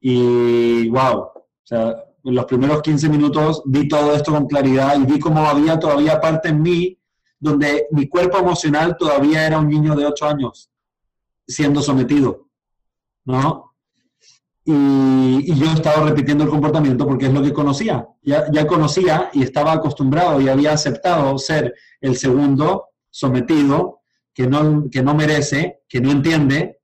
y 0.00 0.88
wow, 0.88 1.30
en 1.70 2.34
los 2.34 2.44
primeros 2.46 2.82
15 2.82 3.08
minutos 3.08 3.62
vi 3.64 3.86
todo 3.86 4.14
esto 4.14 4.32
con 4.32 4.46
claridad 4.46 4.98
y 4.98 5.04
vi 5.04 5.20
cómo 5.20 5.46
había 5.46 5.78
todavía 5.78 6.20
parte 6.20 6.48
en 6.48 6.62
mí 6.62 6.98
donde 7.38 7.86
mi 7.90 8.08
cuerpo 8.08 8.38
emocional 8.38 8.96
todavía 8.96 9.46
era 9.46 9.58
un 9.58 9.68
niño 9.68 9.94
de 9.94 10.06
8 10.06 10.26
años 10.26 10.70
siendo 11.46 11.80
sometido, 11.80 12.48
¿no? 13.24 13.74
Y, 14.64 15.54
yo 15.54 15.66
estaba 15.72 16.04
repitiendo 16.08 16.42
el 16.44 16.50
comportamiento 16.50 17.06
porque 17.06 17.26
es 17.26 17.32
lo 17.32 17.42
que 17.42 17.52
conocía. 17.52 18.06
Ya, 18.22 18.50
ya, 18.50 18.66
conocía 18.66 19.30
y 19.32 19.42
estaba 19.42 19.72
acostumbrado 19.72 20.40
y 20.40 20.48
había 20.48 20.72
aceptado 20.72 21.38
ser 21.38 21.72
el 22.00 22.16
segundo 22.16 22.88
sometido 23.10 24.00
que 24.34 24.46
no, 24.46 24.90
que 24.90 25.02
no 25.02 25.14
merece, 25.14 25.82
que 25.88 26.00
no 26.00 26.10
entiende, 26.10 26.80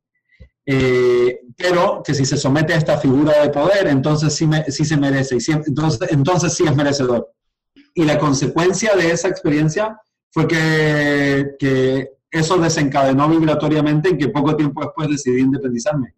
eh, 0.65 1.41
pero 1.57 2.03
que 2.05 2.15
si 2.15 2.25
se 2.25 2.37
somete 2.37 2.73
a 2.73 2.79
esta 2.79 2.99
figura 2.99 3.43
de 3.43 3.51
poder, 3.51 3.89
entonces 3.89 4.33
sí, 4.35 4.47
me, 4.47 4.65
sí 4.71 4.85
se 4.85 4.97
merece, 4.97 5.37
y 5.37 5.53
entonces, 5.53 6.13
entonces 6.13 6.55
sí 6.55 6.65
es 6.65 6.75
merecedor. 6.75 7.33
Y 7.95 8.05
la 8.05 8.19
consecuencia 8.19 8.95
de 8.97 9.11
esa 9.11 9.29
experiencia 9.29 10.01
fue 10.33 10.49
que, 10.49 11.57
que 11.59 12.11
eso 12.31 12.59
desencadenó 12.59 13.29
vibratoriamente 13.29 14.09
en 14.09 14.19
que 14.19 14.29
poco 14.29 14.57
tiempo 14.57 14.81
después 14.81 15.09
decidí 15.09 15.43
independizarme 15.43 16.15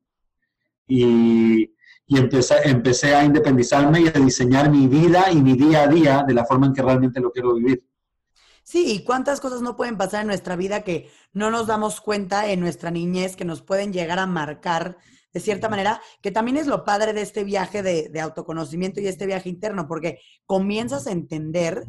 y, 0.87 1.71
empecé, 2.09 2.57
empecé 2.65 3.15
a 3.15 3.25
independizarme 3.25 4.03
y 4.03 4.09
a 4.09 4.13
diseñar 4.13 4.71
mi 4.71 4.87
vida 4.87 5.31
y 5.31 5.37
mi 5.37 5.55
día 5.55 5.83
a 5.83 5.89
día 5.89 6.25
de 6.27 6.35
la 6.35 6.45
forma 6.45 6.67
en 6.67 6.73
que 6.73 6.83
realmente 6.83 7.21
lo 7.21 7.31
quiero 7.31 7.55
vivir. 7.55 7.85
Sí, 8.63 8.93
y 8.93 9.05
cuántas 9.05 9.41
cosas 9.41 9.61
no 9.61 9.77
pueden 9.77 9.99
pasar 9.99 10.23
en 10.23 10.29
nuestra 10.29 10.57
vida 10.57 10.83
que 10.83 11.11
no 11.33 11.51
nos 11.51 11.67
damos 11.67 12.01
cuenta 12.01 12.51
en 12.51 12.61
nuestra 12.61 12.91
niñez, 12.91 13.37
que 13.37 13.45
nos 13.45 13.61
pueden 13.61 13.93
llegar 13.93 14.19
a 14.19 14.27
marcar 14.27 14.97
de 15.33 15.41
cierta 15.41 15.69
manera, 15.69 16.01
que 16.23 16.31
también 16.31 16.57
es 16.57 16.67
lo 16.67 16.85
padre 16.85 17.13
de 17.13 17.21
este 17.21 17.43
viaje 17.43 17.83
de, 17.83 18.09
de 18.09 18.21
autoconocimiento 18.21 19.01
y 19.01 19.09
este 19.09 19.27
viaje 19.27 19.49
interno, 19.49 19.89
porque 19.89 20.21
comienzas 20.47 21.09
a 21.09 21.13
entender 21.13 21.85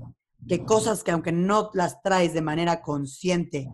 que 0.47 0.63
cosas 0.63 1.03
que 1.03 1.11
aunque 1.11 1.31
no 1.31 1.69
las 1.73 2.01
traes 2.01 2.33
de 2.33 2.41
manera 2.41 2.81
consciente 2.81 3.69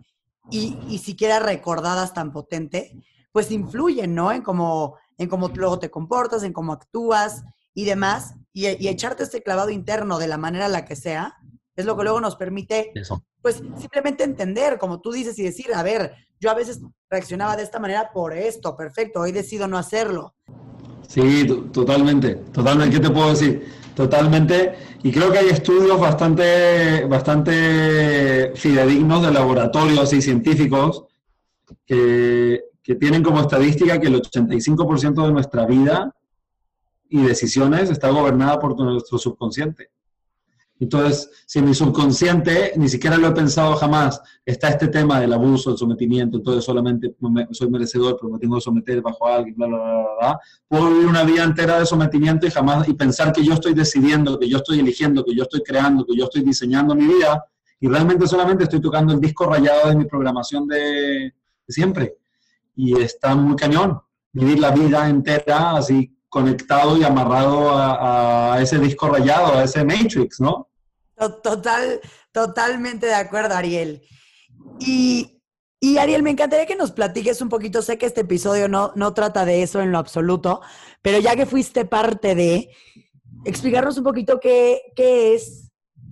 y, 0.50 0.78
y 0.88 0.98
siquiera 0.98 1.38
recordadas 1.38 2.14
tan 2.14 2.32
potente, 2.32 2.92
pues 3.32 3.50
influyen, 3.50 4.14
¿no? 4.14 4.32
En 4.32 4.42
cómo 4.42 4.96
en 5.22 5.28
cómo 5.28 5.48
luego 5.48 5.78
te 5.78 5.90
comportas, 5.90 6.42
en 6.42 6.52
cómo 6.52 6.72
actúas 6.72 7.44
y 7.74 7.84
demás, 7.84 8.34
y, 8.52 8.66
echarte 8.66 9.22
este 9.22 9.42
clavado 9.42 9.70
interno 9.70 10.18
de 10.18 10.28
la 10.28 10.36
manera 10.36 10.68
la 10.68 10.84
que 10.84 10.96
sea, 10.96 11.36
es 11.74 11.86
lo 11.86 11.96
que 11.96 12.02
luego 12.02 12.20
nos 12.20 12.36
permite, 12.36 12.92
pues, 13.40 13.62
simplemente 13.78 14.24
entender, 14.24 14.78
como 14.78 15.00
tú 15.00 15.10
dices, 15.10 15.38
y 15.38 15.42
decir, 15.42 15.72
a 15.74 15.82
ver, 15.82 16.14
yo 16.38 16.50
a 16.50 16.54
veces 16.54 16.80
reaccionaba 17.08 17.56
de 17.56 17.62
esta 17.62 17.78
manera 17.78 18.10
por 18.12 18.34
esto, 18.34 18.76
perfecto, 18.76 19.20
hoy 19.20 19.32
decido 19.32 19.66
no 19.68 19.78
hacerlo. 19.78 20.34
Sí, 21.08 21.46
totalmente, 21.72 22.36
totalmente, 22.52 22.96
¿qué 22.96 23.02
te 23.02 23.10
puedo 23.10 23.30
decir? 23.30 23.66
Totalmente, 23.94 24.74
y 25.02 25.12
creo 25.12 25.30
que 25.30 25.38
hay 25.38 25.48
estudios 25.48 26.00
bastante, 26.00 27.04
bastante 27.04 28.52
fidedignos 28.54 29.22
de 29.22 29.32
laboratorios 29.32 30.12
y 30.14 30.22
científicos 30.22 31.04
que, 31.84 32.62
que 32.82 32.94
tienen 32.94 33.22
como 33.22 33.40
estadística 33.40 34.00
que 34.00 34.08
el 34.08 34.22
85% 34.22 35.26
de 35.26 35.32
nuestra 35.32 35.66
vida 35.66 36.14
y 37.08 37.20
decisiones 37.22 37.90
está 37.90 38.08
gobernada 38.08 38.58
por 38.58 38.78
nuestro 38.80 39.18
subconsciente. 39.18 39.90
Entonces, 40.82 41.30
si 41.46 41.62
mi 41.62 41.74
subconsciente, 41.74 42.72
ni 42.74 42.88
siquiera 42.88 43.16
lo 43.16 43.28
he 43.28 43.30
pensado 43.30 43.76
jamás, 43.76 44.20
está 44.44 44.66
este 44.66 44.88
tema 44.88 45.20
del 45.20 45.32
abuso, 45.32 45.70
el 45.70 45.76
sometimiento, 45.76 46.38
entonces 46.38 46.64
solamente 46.64 47.14
soy 47.52 47.70
merecedor, 47.70 48.18
pero 48.20 48.32
me 48.32 48.40
tengo 48.40 48.56
que 48.56 48.62
someter 48.62 49.00
bajo 49.00 49.28
alguien, 49.28 49.54
bla, 49.54 49.68
bla, 49.68 49.78
bla, 49.78 50.06
bla, 50.18 50.40
puedo 50.66 50.90
vivir 50.90 51.06
una 51.06 51.22
vida 51.22 51.44
entera 51.44 51.78
de 51.78 51.86
sometimiento 51.86 52.48
y 52.48 52.50
jamás, 52.50 52.88
y 52.88 52.94
pensar 52.94 53.32
que 53.32 53.44
yo 53.44 53.52
estoy 53.54 53.74
decidiendo, 53.74 54.36
que 54.40 54.48
yo 54.48 54.56
estoy 54.56 54.80
eligiendo, 54.80 55.24
que 55.24 55.36
yo 55.36 55.44
estoy 55.44 55.62
creando, 55.62 56.04
que 56.04 56.16
yo 56.16 56.24
estoy 56.24 56.42
diseñando 56.42 56.96
mi 56.96 57.06
vida, 57.06 57.44
y 57.78 57.86
realmente 57.86 58.26
solamente 58.26 58.64
estoy 58.64 58.80
tocando 58.80 59.12
el 59.12 59.20
disco 59.20 59.46
rayado 59.46 59.88
de 59.88 59.94
mi 59.94 60.06
programación 60.06 60.66
de, 60.66 61.32
siempre. 61.68 62.16
Y 62.74 63.00
está 63.00 63.36
muy 63.36 63.54
cañón 63.54 64.00
vivir 64.32 64.58
la 64.58 64.72
vida 64.72 65.08
entera 65.08 65.76
así 65.76 66.12
conectado 66.28 66.96
y 66.96 67.04
amarrado 67.04 67.70
a, 67.70 68.54
a, 68.54 68.60
ese 68.60 68.80
disco 68.80 69.08
rayado, 69.08 69.58
a 69.58 69.62
ese 69.62 69.84
Matrix, 69.84 70.40
¿no? 70.40 70.71
Total, 71.16 72.00
totalmente 72.32 73.06
de 73.06 73.14
acuerdo, 73.14 73.54
Ariel. 73.54 74.02
Y, 74.80 75.40
y, 75.80 75.98
Ariel, 75.98 76.22
me 76.22 76.30
encantaría 76.30 76.66
que 76.66 76.76
nos 76.76 76.92
platiques 76.92 77.40
un 77.40 77.48
poquito. 77.48 77.82
Sé 77.82 77.98
que 77.98 78.06
este 78.06 78.22
episodio 78.22 78.68
no, 78.68 78.92
no 78.96 79.14
trata 79.14 79.44
de 79.44 79.62
eso 79.62 79.80
en 79.80 79.92
lo 79.92 79.98
absoluto, 79.98 80.60
pero 81.00 81.20
ya 81.20 81.36
que 81.36 81.46
fuiste 81.46 81.84
parte 81.84 82.34
de, 82.34 82.70
explicarnos 83.44 83.98
un 83.98 84.04
poquito 84.04 84.40
qué, 84.40 84.80
qué 84.94 85.34
es 85.34 85.70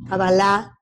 Kabbalah, 0.09 0.79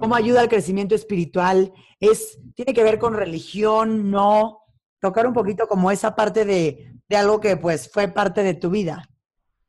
cómo 0.00 0.14
ayuda 0.14 0.40
al 0.40 0.48
crecimiento 0.48 0.94
espiritual. 0.94 1.72
Es, 2.00 2.38
¿Tiene 2.54 2.74
que 2.74 2.82
ver 2.82 2.98
con 2.98 3.14
religión? 3.14 4.10
No. 4.10 4.60
Tocar 5.00 5.26
un 5.26 5.32
poquito 5.32 5.68
como 5.68 5.90
esa 5.90 6.16
parte 6.16 6.44
de, 6.44 6.92
de 7.08 7.16
algo 7.16 7.40
que 7.40 7.56
pues 7.56 7.90
fue 7.90 8.08
parte 8.08 8.42
de 8.42 8.54
tu 8.54 8.70
vida. 8.70 9.08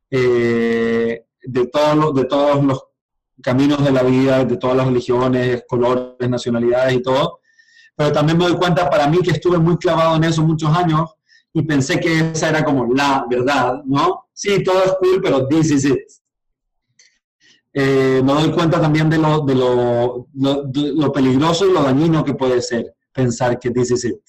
Eh, 0.09 1.25
de, 1.43 1.67
todo, 1.67 2.11
de 2.13 2.25
todos 2.25 2.63
los 2.63 2.83
caminos 3.41 3.83
de 3.83 3.91
la 3.91 4.03
vida, 4.03 4.43
de 4.45 4.57
todas 4.57 4.77
las 4.77 4.87
religiones, 4.87 5.63
colores, 5.67 6.29
nacionalidades 6.29 6.95
y 6.95 7.01
todo. 7.01 7.39
Pero 7.95 8.11
también 8.11 8.37
me 8.37 8.47
doy 8.47 8.57
cuenta 8.57 8.89
para 8.89 9.07
mí 9.07 9.19
que 9.19 9.31
estuve 9.31 9.57
muy 9.57 9.77
clavado 9.77 10.15
en 10.15 10.23
eso 10.23 10.41
muchos 10.43 10.75
años 10.75 11.15
y 11.53 11.63
pensé 11.63 11.99
que 11.99 12.31
esa 12.31 12.49
era 12.49 12.63
como 12.63 12.93
la 12.93 13.25
verdad, 13.29 13.81
¿no? 13.85 14.29
Sí, 14.33 14.63
todo 14.63 14.83
es 14.85 14.93
cool, 14.99 15.21
pero 15.21 15.47
this 15.47 15.71
is 15.71 15.85
it. 15.85 15.99
Eh, 17.73 18.21
me 18.23 18.33
doy 18.33 18.51
cuenta 18.51 18.81
también 18.81 19.09
de 19.09 19.17
lo, 19.17 19.41
de, 19.41 19.55
lo, 19.55 20.27
lo, 20.33 21.11
peligroso 21.11 21.67
y 21.67 21.73
lo 21.73 21.83
dañino 21.83 22.23
que 22.23 22.33
puede 22.33 22.61
ser 22.61 22.95
pensar 23.11 23.59
que 23.59 23.69
this 23.71 23.91
is 23.91 24.05
it, 24.05 24.19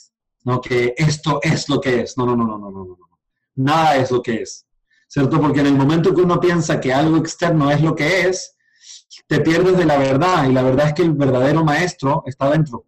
¿no? 0.44 0.60
Que 0.60 0.94
esto 0.96 1.40
es 1.42 1.68
lo 1.68 1.80
que 1.80 2.00
es. 2.00 2.18
No, 2.18 2.26
no, 2.26 2.36
no, 2.36 2.46
no, 2.46 2.58
no, 2.58 2.70
no, 2.70 2.84
no. 2.84 3.18
Nada 3.56 3.96
es 3.96 4.10
lo 4.10 4.22
que 4.22 4.42
es, 4.42 4.66
¿cierto? 5.08 5.40
Porque 5.40 5.60
en 5.60 5.66
el 5.66 5.74
momento 5.74 6.14
que 6.14 6.22
uno 6.22 6.38
piensa 6.38 6.80
que 6.80 6.92
algo 6.92 7.16
externo 7.16 7.70
es 7.70 7.80
lo 7.80 7.94
que 7.94 8.28
es, 8.28 8.56
te 9.26 9.40
pierdes 9.40 9.76
de 9.76 9.84
la 9.84 9.98
verdad 9.98 10.48
y 10.48 10.52
la 10.52 10.62
verdad 10.62 10.88
es 10.88 10.94
que 10.94 11.02
el 11.02 11.12
verdadero 11.12 11.64
maestro 11.64 12.22
está 12.26 12.50
dentro. 12.50 12.84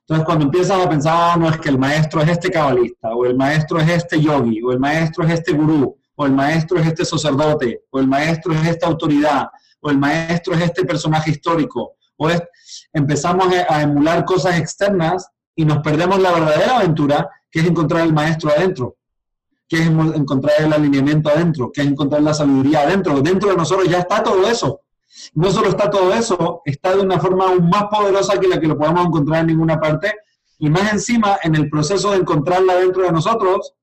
Entonces, 0.00 0.24
cuando 0.24 0.46
empiezas 0.46 0.80
a 0.80 0.88
pensar, 0.88 1.14
ah, 1.14 1.36
no 1.38 1.50
es 1.50 1.58
que 1.58 1.68
el 1.68 1.78
maestro 1.78 2.22
es 2.22 2.30
este 2.30 2.50
cabalista, 2.50 3.14
o 3.14 3.26
el 3.26 3.36
maestro 3.36 3.78
es 3.78 3.90
este 3.90 4.18
yogi, 4.18 4.62
o 4.62 4.72
el 4.72 4.78
maestro 4.78 5.26
es 5.26 5.32
este 5.34 5.52
gurú, 5.52 5.98
o 6.14 6.24
el 6.24 6.32
maestro 6.32 6.78
es 6.78 6.86
este 6.86 7.04
sacerdote, 7.04 7.82
o 7.90 8.00
el 8.00 8.06
maestro 8.06 8.54
es 8.54 8.66
esta 8.66 8.86
autoridad, 8.86 9.48
o 9.80 9.90
el 9.90 9.98
maestro 9.98 10.54
es 10.54 10.62
este 10.62 10.86
personaje 10.86 11.30
histórico, 11.30 11.96
o 12.16 12.30
empezamos 12.94 13.48
a 13.68 13.82
emular 13.82 14.24
cosas 14.24 14.58
externas 14.58 15.28
y 15.54 15.66
nos 15.66 15.78
perdemos 15.78 16.18
la 16.20 16.32
verdadera 16.32 16.78
aventura, 16.78 17.28
que 17.50 17.60
es 17.60 17.66
encontrar 17.66 18.06
el 18.06 18.14
maestro 18.14 18.50
adentro, 18.50 18.96
que 19.68 19.76
es 19.76 19.86
encontrar 19.86 20.54
el 20.58 20.72
alineamiento 20.72 21.28
adentro, 21.28 21.70
que 21.70 21.82
es 21.82 21.86
encontrar 21.86 22.22
la 22.22 22.32
sabiduría 22.32 22.80
adentro. 22.80 23.20
Dentro 23.20 23.50
de 23.50 23.56
nosotros 23.56 23.88
ya 23.88 23.98
está 23.98 24.22
todo 24.22 24.48
eso. 24.48 24.80
No 25.34 25.50
solo 25.50 25.68
está 25.68 25.90
todo 25.90 26.12
eso, 26.12 26.62
está 26.64 26.96
de 26.96 27.02
una 27.02 27.18
forma 27.18 27.48
aún 27.48 27.68
más 27.68 27.84
poderosa 27.84 28.38
que 28.38 28.48
la 28.48 28.60
que 28.60 28.66
lo 28.66 28.78
podemos 28.78 29.06
encontrar 29.06 29.40
en 29.40 29.48
ninguna 29.48 29.80
parte. 29.80 30.12
Y 30.58 30.70
más 30.70 30.92
encima, 30.92 31.38
en 31.42 31.54
el 31.54 31.70
proceso 31.70 32.10
de 32.10 32.18
encontrarla 32.18 32.76
dentro 32.76 33.02
de 33.02 33.12
nosotros, 33.12 33.74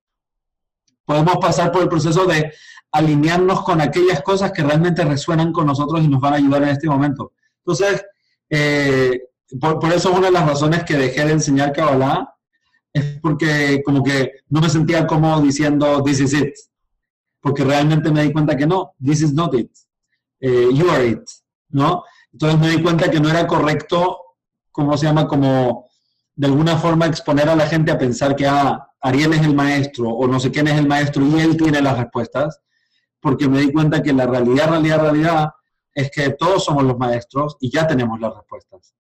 podemos 1.06 1.38
pasar 1.38 1.72
por 1.72 1.84
el 1.84 1.90
proceso 1.90 2.26
de 2.26 2.52
alinearnos 2.92 3.62
con 3.64 3.82
aquellas 3.82 4.22
cosas 4.22 4.52
que 4.52 4.64
realmente 4.64 5.04
resuenan 5.04 5.52
con 5.52 5.68
nosotros 5.68 6.02
y 6.04 6.08
nos 6.08 6.22
van 6.22 6.34
a 6.34 6.38
ayudar 6.38 6.64
en 6.64 6.70
este 6.70 6.88
momento. 6.88 7.34
Entonces, 7.60 8.06
eh, 8.50 9.22
por, 9.60 9.92
eso 9.94 10.12
es 10.12 10.18
una 10.18 10.28
de 10.28 10.34
las 10.34 10.48
razones 10.48 10.84
que 10.84 10.96
dejé 10.96 11.26
de 11.26 11.34
enseñar 11.34 11.74
Kabbalah, 11.74 12.34
es 12.94 13.20
porque 13.22 13.82
como 13.86 14.04
que 14.04 14.32
no 14.50 14.62
me 14.62 14.70
sentía 14.70 15.06
cómodo 15.06 15.42
diciendo, 15.42 16.02
this 16.04 16.22
is 16.22 16.34
it, 16.34 16.54
porque 17.42 17.64
realmente 17.64 18.12
me 18.12 18.24
di 18.24 18.32
cuenta 18.32 18.56
que 18.56 18.66
no, 18.66 18.94
this 19.04 19.22
is 19.22 19.34
not 19.34 19.54
it. 19.54 19.70
Eh, 20.40 20.70
you 20.74 20.90
are 20.90 21.08
it, 21.08 21.22
¿no? 21.70 22.04
Entonces 22.32 22.60
me 22.60 22.70
di 22.70 22.82
cuenta 22.82 23.10
que 23.10 23.20
no 23.20 23.30
era 23.30 23.48
correcto, 23.48 24.18
¿cómo 24.72 24.98
se 24.98 25.06
llama? 25.06 25.28
Como 25.28 25.88
de 26.36 26.48
alguna 26.48 26.78
forma 26.78 27.06
exponer 27.06 27.48
a 27.50 27.56
la 27.56 27.68
gente 27.68 27.92
a 27.92 27.98
pensar 27.98 28.36
que, 28.36 28.46
ah, 28.46 28.88
Ariel 29.00 29.34
es 29.34 29.42
el 29.42 29.56
maestro 29.56 30.10
o 30.10 30.28
no 30.28 30.40
sé 30.40 30.52
quién 30.52 30.68
es 30.68 30.78
el 30.78 30.88
maestro 30.88 31.26
y 31.26 31.40
él 31.40 31.56
tiene 31.56 31.82
las 31.82 31.98
respuestas, 31.98 32.60
porque 33.22 33.48
me 33.48 33.62
di 33.62 33.72
cuenta 33.72 34.04
que 34.04 34.12
la 34.12 34.26
realidad, 34.26 34.70
realidad, 34.70 35.00
realidad 35.00 35.50
es 35.94 36.12
que 36.12 36.32
todos 36.32 36.66
somos 36.66 36.84
los 36.84 36.98
maestros 36.98 37.56
y 37.60 37.72
ya 37.72 37.88
tenemos 37.88 38.20
las 38.20 38.36
respuestas. 38.36 38.94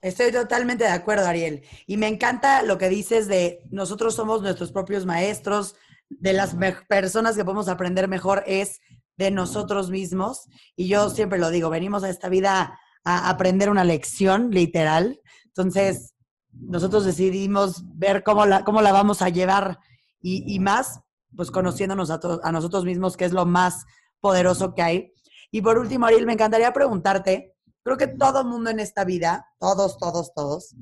Estoy 0.00 0.30
totalmente 0.30 0.84
de 0.84 0.90
acuerdo, 0.90 1.26
Ariel. 1.26 1.62
Y 1.86 1.96
me 1.96 2.08
encanta 2.08 2.62
lo 2.62 2.76
que 2.76 2.90
dices 2.90 3.26
de 3.26 3.62
nosotros 3.70 4.14
somos 4.14 4.42
nuestros 4.42 4.70
propios 4.70 5.06
maestros, 5.06 5.76
de 6.10 6.32
las 6.32 6.54
personas 6.88 7.36
que 7.36 7.44
podemos 7.44 7.68
aprender 7.68 8.08
mejor 8.08 8.44
es 8.46 8.80
de 9.16 9.30
nosotros 9.30 9.90
mismos. 9.90 10.46
Y 10.76 10.88
yo 10.88 11.10
siempre 11.10 11.38
lo 11.38 11.50
digo, 11.50 11.70
venimos 11.70 12.04
a 12.04 12.10
esta 12.10 12.28
vida 12.28 12.78
a 13.04 13.28
aprender 13.28 13.70
una 13.70 13.84
lección, 13.84 14.50
literal. 14.50 15.20
Entonces, 15.46 16.14
nosotros 16.52 17.04
decidimos 17.04 17.82
ver 17.96 18.22
cómo 18.22 18.46
la, 18.46 18.64
cómo 18.64 18.80
la 18.82 18.92
vamos 18.92 19.22
a 19.22 19.28
llevar 19.28 19.78
y, 20.20 20.58
más, 20.58 21.00
pues 21.36 21.50
conociéndonos 21.50 22.10
a, 22.10 22.18
a 22.42 22.52
nosotros 22.52 22.84
mismos, 22.84 23.16
que 23.16 23.26
es 23.26 23.32
lo 23.32 23.44
más 23.44 23.84
poderoso 24.20 24.74
que 24.74 24.82
hay. 24.82 25.12
Y 25.50 25.60
por 25.60 25.78
último, 25.78 26.06
Ariel, 26.06 26.24
me 26.24 26.32
encantaría 26.32 26.72
preguntarte, 26.72 27.54
creo 27.82 27.98
que 27.98 28.06
todo 28.06 28.42
mundo 28.42 28.70
en 28.70 28.80
esta 28.80 29.04
vida, 29.04 29.46
todos, 29.58 29.98
todos, 29.98 30.32
todos, 30.32 30.74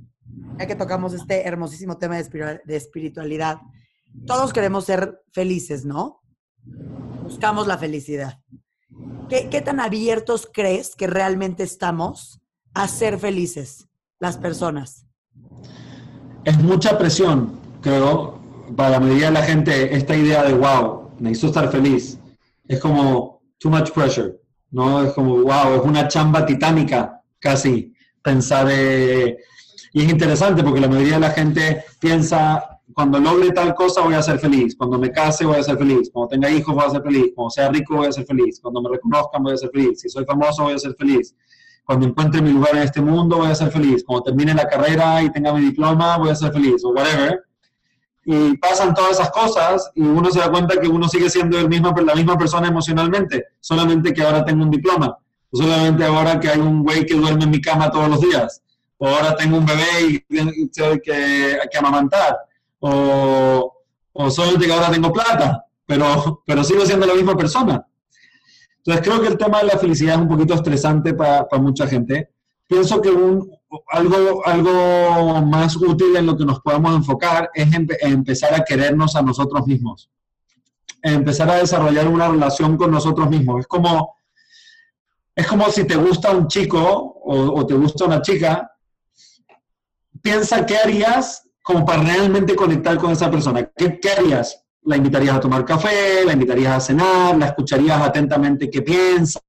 ya 0.59 0.67
que 0.67 0.77
tocamos 0.77 1.13
este 1.13 1.47
hermosísimo 1.47 1.99
tema 1.99 2.17
de 2.17 2.77
espiritualidad, 2.77 3.59
todos 4.27 4.53
queremos 4.53 4.85
ser 4.85 5.23
felices, 5.33 5.85
¿no? 5.85 6.22
Buscamos 7.23 7.67
la 7.67 7.79
felicidad. 7.79 8.41
¿Qué, 9.29 9.63
tan 9.63 9.81
abiertos 9.81 10.49
crees 10.53 10.95
que 10.95 11.07
realmente 11.07 11.63
estamos 11.63 12.41
a 12.75 12.87
ser 12.87 13.19
felices 13.19 13.89
las 14.21 14.37
personas? 14.37 15.07
Es 16.45 16.59
mucha 16.59 16.99
presión, 16.99 17.59
creo, 17.81 18.39
para 18.77 18.91
la 18.91 19.01
mayoría 19.01 19.27
de 19.27 19.33
la 19.33 19.43
gente, 19.43 19.97
esta 19.97 20.15
idea 20.15 20.43
de, 20.43 20.53
wow, 20.53 21.13
necesito 21.19 21.47
estar 21.47 21.71
feliz. 21.71 22.19
Es 22.69 22.79
como 22.79 23.41
too 23.59 23.71
much 23.71 23.91
pressure, 23.93 24.39
¿no? 24.71 25.03
Es 25.03 25.15
como, 25.15 25.37
wow, 25.37 25.77
es 25.77 25.83
una 25.83 26.09
chamba 26.09 26.45
titánica 26.45 27.23
casi 27.39 27.95
pensar. 28.23 28.69
Eh, 28.71 29.39
y 29.95 30.05
es 30.05 30.11
interesante 30.11 30.63
porque 30.63 30.81
la 30.81 30.89
mayoría 30.89 31.15
de 31.15 31.21
la 31.21 31.31
gente 31.31 31.85
piensa 31.99 32.72
cuando 32.95 33.19
logre 33.19 33.51
tal 33.53 33.75
cosa 33.75 34.03
voy 34.03 34.15
a 34.15 34.23
ser 34.23 34.39
feliz, 34.39 34.75
cuando 34.77 34.99
me 34.99 35.11
case 35.11 35.45
voy 35.45 35.59
a 35.59 35.63
ser 35.63 35.77
feliz, 35.79 36.11
cuando 36.13 36.29
tenga 36.29 36.51
hijos 36.51 36.75
voy 36.75 36.85
a 36.85 36.91
ser 36.91 37.03
feliz, 37.03 37.33
cuando 37.35 37.51
sea 37.51 37.69
rico 37.69 37.97
voy 37.97 38.07
a 38.07 38.13
ser 38.13 38.25
feliz, 38.25 38.61
cuando 38.61 38.83
me 38.83 38.91
reconozcan 38.91 39.43
voy 39.43 39.55
a 39.55 39.57
ser 39.57 39.71
feliz, 39.71 40.01
si 40.01 40.09
soy 40.09 40.25
famoso 40.25 40.65
voy 40.65 40.75
a 40.75 40.79
ser 40.79 40.95
feliz, 40.95 41.35
cuando 41.85 42.07
encuentre 42.07 42.41
mi 42.41 42.53
lugar 42.53 42.77
en 42.77 42.83
este 42.83 43.01
mundo 43.01 43.39
voy 43.39 43.51
a 43.51 43.55
ser 43.55 43.71
feliz, 43.71 44.05
cuando 44.05 44.25
termine 44.25 44.55
la 44.55 44.67
carrera 44.67 45.23
y 45.23 45.31
tenga 45.31 45.53
mi 45.53 45.61
diploma 45.61 46.17
voy 46.19 46.31
a 46.31 46.35
ser 46.35 46.53
feliz, 46.53 46.85
o 46.85 46.91
whatever. 46.91 47.45
Y 48.25 48.57
pasan 48.59 48.95
todas 48.95 49.13
esas 49.13 49.33
cosas 49.33 49.91
y 49.97 50.03
uno 50.03 50.31
se 50.31 50.39
da 50.39 50.49
cuenta 50.49 50.81
que 50.81 50.87
uno 50.87 51.09
sigue 51.09 51.29
siendo 51.29 51.59
el 51.59 51.69
mismo, 51.69 51.93
la 52.07 52.15
misma 52.15 52.39
persona 52.39 52.69
emocionalmente, 52.69 53.47
solamente 53.59 54.13
que 54.13 54.23
ahora 54.23 54.45
tengo 54.45 54.63
un 54.63 54.71
diploma, 54.71 55.19
solamente 55.53 56.05
ahora 56.05 56.39
que 56.39 56.49
hay 56.49 56.61
un 56.61 56.85
güey 56.85 57.05
que 57.05 57.15
duerme 57.15 57.45
en 57.45 57.51
mi 57.51 57.61
cama 57.61 57.91
todos 57.91 58.09
los 58.09 58.21
días, 58.21 58.63
o 58.99 59.09
ahora 59.09 59.35
tengo 59.35 59.57
un 59.57 59.67
bebé 59.67 60.23
y 60.29 60.69
tengo 60.69 60.93
que, 61.03 61.59
que 61.69 61.79
amamantar 61.79 62.37
o, 62.85 63.73
o 64.13 64.31
solamente 64.31 64.67
que 64.67 64.73
ahora 64.73 64.91
tengo 64.91 65.13
plata, 65.13 65.65
pero, 65.87 66.43
pero 66.45 66.65
sigo 66.65 66.85
siendo 66.85 67.07
la 67.07 67.15
misma 67.15 67.37
persona. 67.37 67.87
Entonces 68.79 69.07
creo 69.07 69.23
que 69.23 69.29
el 69.29 69.39
tema 69.39 69.61
de 69.61 69.67
la 69.67 69.79
felicidad 69.79 70.17
es 70.17 70.23
un 70.23 70.29
poquito 70.29 70.55
estresante 70.55 71.15
para, 71.15 71.47
mucha 71.59 71.87
gente. 71.87 72.31
Pienso 72.67 73.01
que 73.01 73.11
un, 73.11 73.49
algo, 73.89 74.45
algo 74.45 75.43
más 75.43 75.77
útil 75.77 76.17
en 76.17 76.27
lo 76.27 76.37
que 76.37 76.45
nos 76.45 76.61
podemos 76.61 76.97
enfocar 76.97 77.51
es 77.55 77.69
empezar 77.73 78.55
a 78.55 78.65
querernos 78.65 79.15
a 79.15 79.23
nosotros 79.23 79.65
mismos. 79.67 80.11
Empezar 81.01 81.51
a 81.51 81.57
desarrollar 81.57 82.09
una 82.09 82.29
relación 82.29 82.77
con 82.77 82.91
nosotros 82.91 83.31
mismos. 83.31 83.61
Es 83.61 83.67
como, 83.69 84.17
es 85.37 85.47
como 85.47 85.71
si 85.71 85.85
te 85.85 85.95
gusta 85.95 86.33
un 86.33 86.49
chico 86.49 86.81
o, 86.81 87.61
o 87.61 87.67
te 87.67 87.75
gusta 87.75 88.07
una 88.07 88.21
chica, 88.23 88.73
piensa 90.21 90.67
qué 90.67 90.79
harías 90.79 91.49
como 91.63 91.85
para 91.85 92.03
realmente 92.03 92.57
conectar 92.57 92.97
con 92.99 93.13
esa 93.13 93.31
persona. 93.31 93.65
¿Qué, 93.77 94.01
harías? 94.17 94.65
¿La 94.83 94.97
invitarías 94.97 95.37
a 95.37 95.41
tomar 95.41 95.65
café? 95.65 96.25
¿La 96.25 96.33
invitarías 96.33 96.77
a 96.77 96.81
cenar? 96.81 97.37
¿La 97.37 97.47
escucharías 97.47 98.01
atentamente 98.01 98.69
qué 98.71 98.83
piensa? 98.83 99.41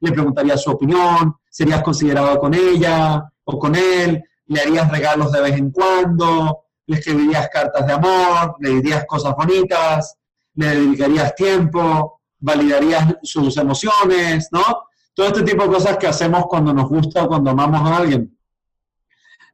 le 0.00 0.12
preguntarías 0.12 0.62
su 0.62 0.70
opinión, 0.70 1.36
serías 1.50 1.82
considerado 1.82 2.38
con 2.38 2.54
ella 2.54 3.24
o 3.44 3.58
con 3.58 3.74
él, 3.74 4.22
le 4.46 4.60
harías 4.60 4.90
regalos 4.90 5.32
de 5.32 5.40
vez 5.40 5.56
en 5.56 5.70
cuando, 5.70 6.66
le 6.86 6.98
escribirías 6.98 7.48
cartas 7.48 7.86
de 7.86 7.92
amor, 7.94 8.56
le 8.60 8.70
dirías 8.70 9.04
cosas 9.06 9.34
bonitas, 9.34 10.16
le 10.54 10.66
dedicarías 10.66 11.34
tiempo, 11.34 12.20
validarías 12.38 13.16
sus 13.22 13.56
emociones, 13.56 14.48
¿no? 14.52 14.62
Todo 15.14 15.28
este 15.28 15.42
tipo 15.42 15.62
de 15.62 15.70
cosas 15.70 15.96
que 15.96 16.06
hacemos 16.06 16.44
cuando 16.46 16.74
nos 16.74 16.88
gusta 16.88 17.24
o 17.24 17.28
cuando 17.28 17.50
amamos 17.50 17.80
a 17.80 17.96
alguien. 17.96 18.36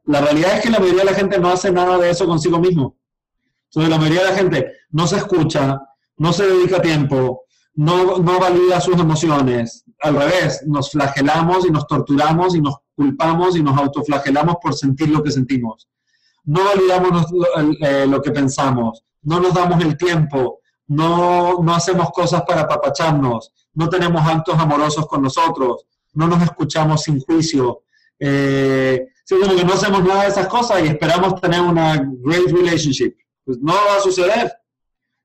La 0.05 0.21
realidad 0.21 0.57
es 0.57 0.63
que 0.63 0.71
la 0.71 0.79
mayoría 0.79 1.01
de 1.05 1.11
la 1.11 1.17
gente 1.17 1.39
no 1.39 1.51
hace 1.51 1.71
nada 1.71 1.99
de 1.99 2.11
eso 2.11 2.27
consigo 2.27 2.59
mismo. 2.59 2.97
Entonces, 3.67 3.91
la 3.91 3.99
mayoría 3.99 4.23
de 4.23 4.31
la 4.31 4.37
gente 4.37 4.73
no 4.91 5.07
se 5.07 5.17
escucha, 5.17 5.81
no 6.17 6.33
se 6.33 6.47
dedica 6.47 6.83
tiempo, 6.83 7.45
no, 7.75 8.19
no 8.19 8.41
valida 8.41 8.81
sus 8.81 8.99
emociones. 8.99 9.85
Al 10.01 10.17
revés, 10.17 10.63
nos 10.67 10.91
flagelamos 10.91 11.67
y 11.67 11.71
nos 11.71 11.87
torturamos 11.87 12.55
y 12.55 12.61
nos 12.61 12.77
culpamos 12.95 13.57
y 13.57 13.63
nos 13.63 13.79
autoflagelamos 13.79 14.57
por 14.61 14.75
sentir 14.75 15.09
lo 15.11 15.23
que 15.23 15.31
sentimos. 15.31 15.89
No 16.45 16.61
validamos 16.65 17.27
eh, 17.83 18.07
lo 18.09 18.21
que 18.21 18.33
pensamos, 18.33 19.05
no 19.23 19.41
nos 19.41 19.55
damos 19.55 19.83
el 19.83 19.97
tiempo, 19.97 20.61
no, 20.89 21.63
no 21.63 21.75
hacemos 21.75 22.11
cosas 22.11 22.43
para 22.43 22.63
apapacharnos, 22.63 23.53
no 23.75 23.89
tenemos 23.89 24.23
actos 24.27 24.59
amorosos 24.59 25.07
con 25.07 25.23
nosotros, 25.23 25.87
no 26.15 26.27
nos 26.27 26.43
escuchamos 26.43 27.03
sin 27.03 27.21
juicio. 27.21 27.83
Eh, 28.19 29.07
como 29.39 29.57
que 29.57 29.65
no 29.65 29.75
hacemos 29.75 30.05
nada 30.05 30.23
de 30.23 30.29
esas 30.29 30.49
cosas 30.49 30.83
y 30.83 30.89
esperamos 30.89 31.41
tener 31.41 31.61
una 31.61 32.03
great 32.23 32.51
relationship. 32.51 33.15
Pues 33.45 33.59
no 33.61 33.73
va 33.75 33.97
a 33.97 34.01
suceder. 34.01 34.53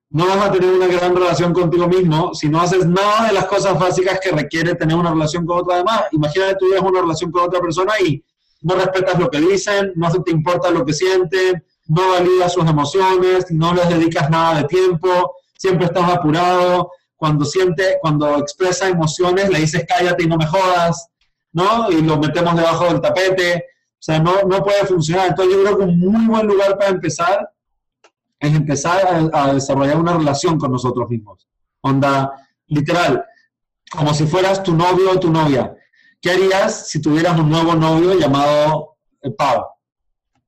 No 0.09 0.27
vas 0.27 0.47
a 0.47 0.51
tener 0.51 0.69
una 0.69 0.87
gran 0.87 1.15
relación 1.15 1.51
contigo 1.51 1.87
mismo 1.87 2.33
si 2.33 2.47
no 2.47 2.61
haces 2.61 2.85
nada 2.85 3.27
de 3.27 3.33
las 3.33 3.45
cosas 3.45 3.77
básicas 3.77 4.19
que 4.21 4.31
requiere 4.31 4.75
tener 4.75 4.95
una 4.95 5.11
relación 5.11 5.45
con 5.45 5.59
otra 5.59 5.77
demás. 5.77 6.03
Imagínate 6.11 6.55
tú 6.59 6.67
tienes 6.67 6.83
una 6.87 7.01
relación 7.01 7.31
con 7.31 7.43
otra 7.43 7.59
persona 7.59 7.93
y 8.05 8.23
no 8.61 8.75
respetas 8.75 9.19
lo 9.19 9.29
que 9.29 9.39
dicen, 9.39 9.93
no 9.95 10.11
te 10.11 10.31
importa 10.31 10.69
lo 10.71 10.85
que 10.85 10.93
sienten, 10.93 11.63
no 11.87 12.09
validas 12.11 12.53
sus 12.53 12.67
emociones, 12.67 13.51
no 13.51 13.73
les 13.73 13.89
dedicas 13.89 14.29
nada 14.29 14.61
de 14.61 14.67
tiempo, 14.67 15.35
siempre 15.57 15.85
estás 15.85 16.09
apurado. 16.09 16.91
Cuando 17.17 17.45
siente, 17.45 17.97
cuando 18.01 18.37
expresa 18.37 18.87
emociones, 18.87 19.49
le 19.49 19.59
dices 19.59 19.85
cállate 19.87 20.23
y 20.23 20.27
no 20.27 20.37
me 20.37 20.45
jodas, 20.45 21.07
¿no? 21.53 21.89
Y 21.89 22.01
lo 22.01 22.17
metemos 22.17 22.55
debajo 22.55 22.85
del 22.85 23.01
tapete. 23.01 23.65
Sea, 24.05 24.19
no, 24.19 24.43
no 24.43 24.63
puede 24.63 24.85
funcionar. 24.85 25.29
Entonces 25.29 25.55
yo 25.55 25.63
creo 25.63 25.77
que 25.79 25.83
un 25.85 25.97
muy 25.97 26.27
buen 26.27 26.45
lugar 26.45 26.77
para 26.77 26.91
empezar 26.91 27.49
es 28.39 28.53
empezar 28.53 29.31
a, 29.33 29.51
desarrollar 29.51 29.97
una 29.97 30.15
relación 30.15 30.59
con 30.59 30.71
nosotros 30.71 31.09
mismos. 31.09 31.47
Onda, 31.81 32.31
literal, 32.67 33.25
como 33.89 34.13
si 34.13 34.27
fueras 34.27 34.61
tu 34.61 34.75
novio 34.75 35.09
o 35.09 35.19
tu 35.19 35.31
novia. 35.31 35.75
¿Qué 36.21 36.29
harías 36.29 36.87
si 36.87 37.01
tuvieras 37.01 37.39
un 37.39 37.49
nuevo 37.49 37.73
novio 37.73 38.13
llamado 38.13 38.97
eh, 39.23 39.31
Pau? 39.31 39.65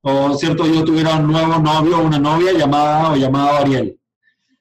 O, 0.02 0.34
¿cierto? 0.36 0.64
Yo 0.64 0.84
tuviera 0.84 1.16
un 1.16 1.26
nuevo 1.26 1.58
novio 1.58 1.98
o 1.98 2.02
una 2.02 2.20
novia 2.20 2.52
llamada 2.52 3.10
o 3.10 3.16
llamado 3.16 3.56
Ariel. 3.56 3.98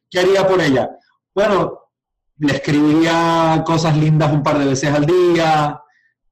¿Qué 0.09 0.21
haría 0.21 0.47
por 0.47 0.59
ella? 0.59 0.89
Bueno, 1.35 1.81
le 2.39 2.51
escribiría 2.51 3.63
cosas 3.63 3.95
lindas 3.95 4.33
un 4.33 4.41
par 4.41 4.57
de 4.57 4.65
veces 4.65 4.91
al 4.91 5.05
día, 5.05 5.83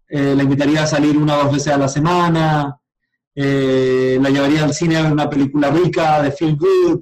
eh, 0.07 0.35
la 0.35 0.43
invitaría 0.43 0.83
a 0.83 0.87
salir 0.87 1.17
una 1.17 1.37
o 1.37 1.43
dos 1.43 1.53
veces 1.53 1.73
a 1.73 1.77
la 1.77 1.87
semana, 1.87 2.79
eh, 3.33 4.17
la 4.21 4.29
llevaría 4.29 4.63
al 4.63 4.73
cine 4.73 4.95
a 4.97 5.03
ver 5.03 5.11
una 5.11 5.29
película 5.29 5.69
rica, 5.69 6.21
de 6.21 6.31
feel 6.31 6.55
good, 6.55 7.01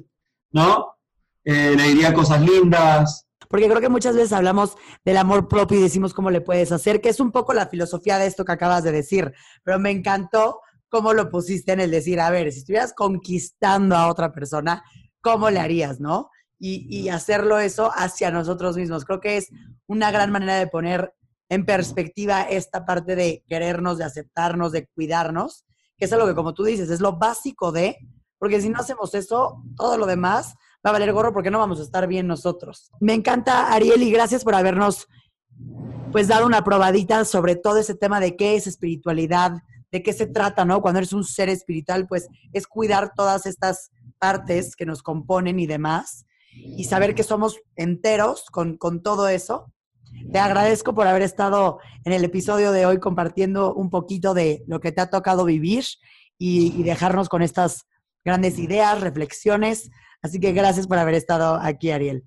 ¿no? 0.51 0.95
Eh, 1.43 1.76
le 1.76 1.84
diría 1.89 2.14
cosas 2.14 2.41
lindas. 2.41 3.28
Porque 3.49 3.68
creo 3.68 3.82
que 3.82 3.89
muchas 3.89 4.16
veces 4.16 4.34
hablamos 4.34 4.76
del 5.06 5.18
amor 5.18 5.47
propio 5.47 5.78
y 5.78 5.84
decimos 5.84 6.14
cómo 6.14 6.32
le 6.32 6.41
puedes 6.41 6.72
hacer, 6.72 7.01
que 7.01 7.10
es 7.10 7.20
un 7.20 7.32
poco 7.32 7.54
la 7.54 7.68
filosofía 7.68 8.18
de 8.18 8.26
esto 8.26 8.45
que 8.45 8.54
acabas 8.54 8.84
de 8.84 8.91
decir. 8.91 9.32
Pero 9.64 9.78
me 9.78 9.91
encantó 9.91 10.62
cómo 10.89 11.14
lo 11.14 11.30
pusiste 11.30 11.74
en 11.74 11.82
el 11.82 11.91
decir, 11.91 12.20
a 12.20 12.32
ver, 12.32 12.51
si 12.51 12.60
estuvieras 12.60 12.93
conquistando 12.93 13.95
a 13.95 14.08
otra 14.08 14.32
persona, 14.32 14.84
¿cómo 15.22 15.51
le 15.51 15.60
harías, 15.60 15.99
no? 15.99 16.32
Y, 16.58 16.88
y 16.89 17.10
hacerlo 17.10 17.60
eso 17.60 17.91
hacia 17.93 18.32
nosotros 18.32 18.76
mismos. 18.76 19.06
Creo 19.06 19.20
que 19.20 19.38
es 19.38 19.49
una 19.86 20.10
gran 20.12 20.32
manera 20.32 20.56
de 20.56 20.68
poner 20.68 21.14
en 21.50 21.66
perspectiva 21.66 22.44
esta 22.44 22.86
parte 22.86 23.16
de 23.16 23.44
querernos, 23.48 23.98
de 23.98 24.06
aceptarnos, 24.06 24.72
de 24.72 24.88
cuidarnos 24.88 25.66
que 25.98 26.06
es 26.06 26.14
algo 26.14 26.28
que 26.28 26.36
como 26.36 26.54
tú 26.54 26.64
dices, 26.64 26.89
es 26.89 27.00
lo 27.00 27.18
básico 27.18 27.72
de, 27.72 27.98
porque 28.38 28.62
si 28.62 28.70
no 28.70 28.80
hacemos 28.80 29.14
eso, 29.14 29.64
todo 29.76 29.98
lo 29.98 30.06
demás 30.06 30.56
va 30.86 30.89
a 30.89 30.94
valer 30.94 31.14
gorro 31.14 31.34
porque 31.34 31.52
no 31.52 31.60
vamos 31.60 31.80
a 31.80 31.84
estar 31.84 32.08
bien 32.08 32.28
nosotros. 32.28 32.91
Me 33.00 33.14
encanta, 33.14 33.72
Ariel, 33.72 34.04
y 34.04 34.12
gracias 34.12 34.44
por 34.44 34.56
habernos 34.56 35.08
pues 36.12 36.28
dado 36.28 36.46
una 36.46 36.64
probadita 36.64 37.26
sobre 37.26 37.56
todo 37.56 37.78
ese 37.78 37.96
tema 37.96 38.20
de 38.20 38.36
qué 38.36 38.56
es 38.56 38.68
espiritualidad, 38.68 39.54
de 39.91 40.04
qué 40.04 40.14
se 40.14 40.28
trata, 40.28 40.66
¿no? 40.66 40.82
Cuando 40.82 41.00
eres 41.00 41.14
un 41.14 41.24
ser 41.24 41.50
espiritual, 41.50 42.08
pues 42.08 42.28
es 42.52 42.68
cuidar 42.68 43.14
todas 43.16 43.46
estas 43.46 43.91
partes 44.20 44.76
que 44.76 44.86
nos 44.86 45.02
componen 45.02 45.60
y 45.60 45.68
demás, 45.68 46.26
y 46.52 46.84
saber 46.84 47.16
que 47.16 47.24
somos 47.24 47.60
enteros 47.76 48.46
con, 48.52 48.78
con 48.78 49.02
todo 49.02 49.28
eso 49.28 49.72
te 50.34 50.39
agradezco 50.39 50.95
por 50.95 51.07
haber 51.07 51.22
estado 51.22 51.80
en 52.05 52.11
el 52.11 52.24
episodio 52.24 52.72
de 52.72 52.88
hoy 52.88 52.99
compartiendo 52.99 53.74
un 53.76 53.91
poquito 53.91 54.34
de 54.34 54.64
lo 54.68 54.80
que 54.80 54.91
te 54.91 55.01
ha 55.01 55.09
tocado 55.11 55.45
vivir 55.45 55.86
y, 56.39 56.82
dejarnos 56.84 57.30
con 57.30 57.41
estas 57.41 57.86
grandes 58.26 58.57
ideas, 58.57 58.99
reflexiones. 58.99 59.91
Así 60.22 60.39
que 60.39 60.51
gracias 60.51 60.88
por 60.88 60.97
haber 60.97 61.14
estado 61.14 61.59
aquí, 61.61 61.91
Ariel. 61.91 62.24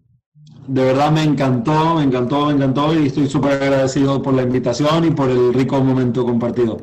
De 0.69 0.85
verdad 0.85 1.11
me 1.11 1.23
encantó, 1.23 1.97
me 1.97 2.05
encantó, 2.05 2.47
me 2.47 2.53
encantó 2.53 2.95
y 2.95 3.07
estoy 3.07 3.29
súper 3.29 3.61
agradecido 3.61 4.23
por 4.23 4.35
la 4.35 4.43
invitación 4.43 5.05
y 5.05 5.11
por 5.11 5.29
el 5.29 5.53
rico 5.53 5.83
momento 5.83 6.25
compartido. 6.25 6.77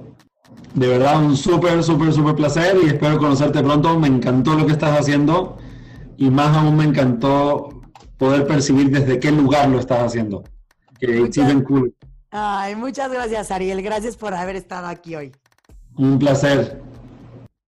De 0.73 0.87
verdad, 0.87 1.23
un 1.23 1.37
súper, 1.37 1.83
súper, 1.83 2.11
súper 2.11 2.35
placer 2.35 2.77
y 2.83 2.87
espero 2.87 3.17
conocerte 3.17 3.63
pronto. 3.63 3.97
Me 3.97 4.07
encantó 4.07 4.55
lo 4.55 4.65
que 4.65 4.73
estás 4.73 4.99
haciendo 4.99 5.57
y 6.17 6.29
más 6.29 6.55
aún 6.57 6.75
me 6.75 6.83
encantó 6.83 7.69
poder 8.17 8.45
percibir 8.45 8.89
desde 8.89 9.19
qué 9.19 9.31
lugar 9.31 9.69
lo 9.69 9.79
estás 9.79 10.03
haciendo 10.03 10.43
que 11.05 11.91
Ay, 12.31 12.75
muchas 12.75 13.11
gracias, 13.11 13.51
Ariel. 13.51 13.81
Gracias 13.81 14.15
por 14.15 14.33
haber 14.33 14.55
estado 14.55 14.87
aquí 14.87 15.15
hoy. 15.15 15.31
Un 15.95 16.17
placer. 16.17 16.81